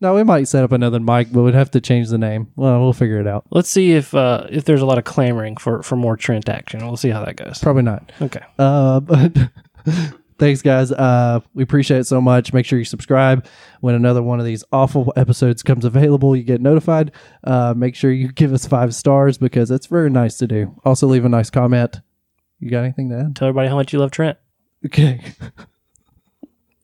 no, 0.00 0.14
we 0.14 0.22
might 0.24 0.48
set 0.48 0.64
up 0.64 0.72
another 0.72 0.98
mic, 1.00 1.30
but 1.32 1.42
we'd 1.42 1.54
have 1.54 1.70
to 1.72 1.80
change 1.80 2.08
the 2.08 2.16
name. 2.18 2.48
Well, 2.56 2.80
we'll 2.80 2.92
figure 2.94 3.20
it 3.20 3.26
out. 3.26 3.44
Let's 3.50 3.68
see 3.68 3.92
if 3.92 4.14
uh, 4.14 4.46
if 4.50 4.64
there's 4.64 4.80
a 4.80 4.86
lot 4.86 4.96
of 4.98 5.04
clamoring 5.04 5.58
for, 5.58 5.82
for 5.82 5.96
more 5.96 6.16
Trent 6.16 6.48
action. 6.48 6.80
We'll 6.86 6.96
see 6.96 7.10
how 7.10 7.24
that 7.24 7.36
goes. 7.36 7.58
Probably 7.58 7.82
not. 7.82 8.10
Okay. 8.22 8.40
Uh, 8.58 9.00
but 9.00 9.36
thanks, 10.40 10.62
guys. 10.62 10.90
Uh, 10.90 11.40
we 11.54 11.62
appreciate 11.62 12.00
it 12.00 12.06
so 12.06 12.20
much. 12.20 12.52
Make 12.52 12.66
sure 12.66 12.78
you 12.78 12.84
subscribe 12.84 13.46
when 13.80 13.94
another 13.94 14.22
one 14.22 14.40
of 14.40 14.46
these 14.46 14.64
awful 14.72 15.12
episodes 15.14 15.62
comes 15.62 15.84
available. 15.84 16.34
You 16.34 16.42
get 16.42 16.60
notified. 16.60 17.12
Uh, 17.44 17.74
make 17.76 17.94
sure 17.94 18.10
you 18.10 18.32
give 18.32 18.52
us 18.52 18.66
five 18.66 18.94
stars 18.94 19.38
because 19.38 19.68
that's 19.68 19.86
very 19.86 20.10
nice 20.10 20.36
to 20.38 20.48
do. 20.48 20.74
Also, 20.84 21.06
leave 21.06 21.24
a 21.24 21.28
nice 21.28 21.50
comment. 21.50 22.00
You 22.58 22.70
got 22.70 22.82
anything 22.82 23.10
to 23.10 23.18
add? 23.20 23.36
Tell 23.36 23.48
everybody 23.48 23.68
how 23.68 23.76
much 23.76 23.92
you 23.92 24.00
love 24.00 24.10
Trent. 24.10 24.38
Okay. 24.84 25.20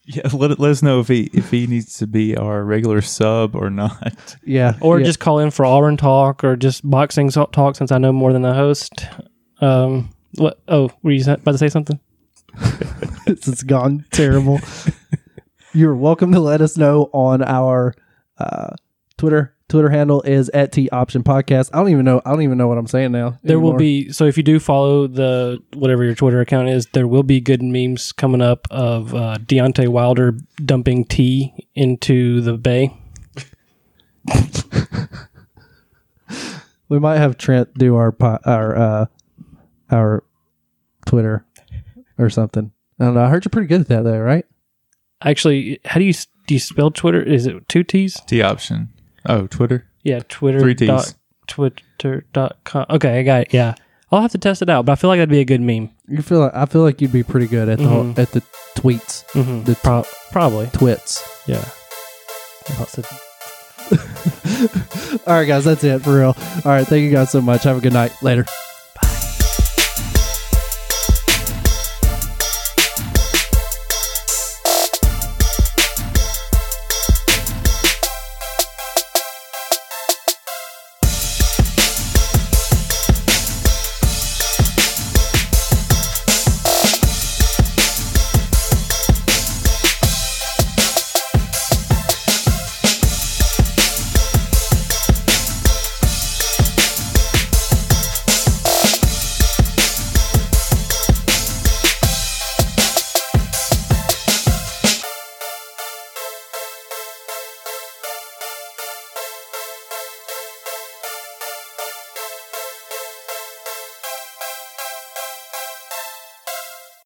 Yeah, 0.09 0.29
let, 0.33 0.57
let 0.61 0.71
us 0.71 0.85
know 0.85 1.01
if 1.01 1.09
he 1.09 1.29
if 1.33 1.51
he 1.51 1.67
needs 1.67 1.99
to 1.99 2.07
be 2.07 2.37
our 2.37 2.63
regular 2.63 3.01
sub 3.01 3.57
or 3.57 3.71
not. 3.71 4.37
Yeah. 4.45 4.75
Or 4.81 5.01
yeah. 5.01 5.05
just 5.05 5.19
call 5.19 5.41
in 5.41 5.51
for 5.51 5.67
Auburn 5.67 5.97
talk 5.97 6.45
or 6.45 6.55
just 6.55 6.89
boxing 6.89 7.29
talk 7.29 7.75
since 7.75 7.91
I 7.91 7.99
know 7.99 8.13
more 8.13 8.33
than 8.33 8.43
the 8.43 8.55
host. 8.55 8.93
Um, 9.61 10.11
what? 10.37 10.61
Oh, 10.69 10.93
were 11.03 11.11
you 11.11 11.25
about 11.25 11.51
to 11.51 11.59
say 11.59 11.69
something? 11.69 11.99
this 13.27 13.47
has 13.47 13.63
gone 13.63 14.05
terrible. 14.11 14.61
You're 15.73 15.95
welcome 15.95 16.33
to 16.33 16.41
let 16.41 16.61
us 16.61 16.77
know 16.77 17.11
on 17.13 17.43
our 17.43 17.95
uh, 18.39 18.75
Twitter. 19.17 19.55
Twitter 19.69 19.91
handle 19.91 20.23
is 20.23 20.49
at 20.51 20.71
T 20.71 20.89
Option 20.91 21.25
Podcast. 21.25 21.71
I 21.73 21.79
don't 21.79 21.89
even 21.89 22.05
know. 22.05 22.23
I 22.25 22.31
don't 22.31 22.43
even 22.43 22.57
know 22.57 22.69
what 22.69 22.79
I'm 22.79 22.87
saying 22.87 23.11
now. 23.13 23.39
There 23.43 23.59
will 23.59 23.75
be 23.75 24.13
so 24.13 24.25
if 24.25 24.37
you 24.37 24.45
do 24.45 24.61
follow 24.61 25.09
the 25.09 25.59
whatever 25.75 26.05
your 26.05 26.15
Twitter 26.15 26.41
account 26.41 26.69
is, 26.69 26.87
there 26.93 27.09
will 27.09 27.25
be 27.25 27.41
good 27.41 27.63
memes 27.63 28.13
coming 28.13 28.41
up 28.41 28.69
of 28.71 29.13
uh, 29.15 29.39
Deontay 29.39 29.89
Wilder 29.89 30.39
dumping 30.65 31.05
tea 31.05 31.69
into 31.75 32.41
the 32.43 32.57
bay. 32.57 32.97
We 36.89 36.99
might 36.99 37.19
have 37.19 37.37
Trent 37.37 37.75
do 37.75 37.97
our 37.97 38.13
po- 38.13 38.39
our 38.45 38.77
uh, 38.77 39.07
our 39.91 40.25
Twitter 41.05 41.45
or 42.19 42.31
something. 42.31 42.73
I. 42.99 43.09
I 43.09 43.29
heard 43.29 43.45
you're 43.45 43.51
pretty 43.51 43.69
good 43.69 43.83
at 43.83 43.89
that, 43.89 44.05
though, 44.05 44.19
right? 44.19 44.45
Actually, 45.23 45.81
how 45.85 45.99
do 45.99 46.05
you 46.05 46.15
do 46.47 46.55
you 46.55 46.61
spell 46.61 46.91
Twitter? 46.91 47.23
Is 47.23 47.47
it 47.47 47.69
two 47.69 47.85
T's? 47.85 48.21
T 48.27 48.43
option. 48.43 48.89
Oh, 49.27 49.47
Twitter. 49.47 49.87
Yeah, 50.03 50.21
Twitter. 50.29 50.61
Three 50.61 50.75
Ts. 50.75 50.89
Dot, 50.89 51.15
Twitter.com. 51.49 52.87
Okay, 52.91 53.19
I 53.19 53.23
got 53.23 53.43
it. 53.43 53.55
Yeah. 53.55 53.75
I'll 54.13 54.23
have 54.23 54.31
to 54.33 54.39
test 54.39 54.63
it 54.63 54.71
out, 54.71 54.87
but 54.87 54.93
I 54.93 54.95
feel 54.95 55.11
like 55.11 55.19
that'd 55.19 55.29
be 55.31 55.41
a 55.41 55.45
good 55.45 55.61
meme. 55.61 55.91
You 56.07 56.23
feel 56.23 56.39
like 56.39 56.55
I 56.55 56.65
feel 56.67 56.83
like 56.83 57.01
you'd 57.01 57.11
be 57.13 57.25
pretty 57.25 57.49
good 57.49 57.69
at 57.69 57.79
the 57.79 57.89
whole, 57.89 58.05
Mhm. 58.05 58.19
at 58.21 58.31
the 58.31 58.41
tweets, 58.77 59.25
Mm-hmm. 59.33 59.65
the 59.65 59.75
Pro- 59.75 60.05
probably. 60.31 60.69
twits. 60.73 61.25
Yeah. 61.49 61.65
All 65.27 65.35
right, 65.35 65.45
guys, 65.47 65.65
that's 65.65 65.83
it 65.85 66.03
for 66.03 66.17
real. 66.19 66.37
All 66.65 66.73
right, 66.73 66.87
thank 66.87 67.03
you 67.03 67.11
guys 67.11 67.31
so 67.33 67.41
much. 67.41 67.65
Have 67.65 67.79
a 67.79 67.81
good 67.81 67.93
night. 67.93 68.13
Later. 68.23 68.45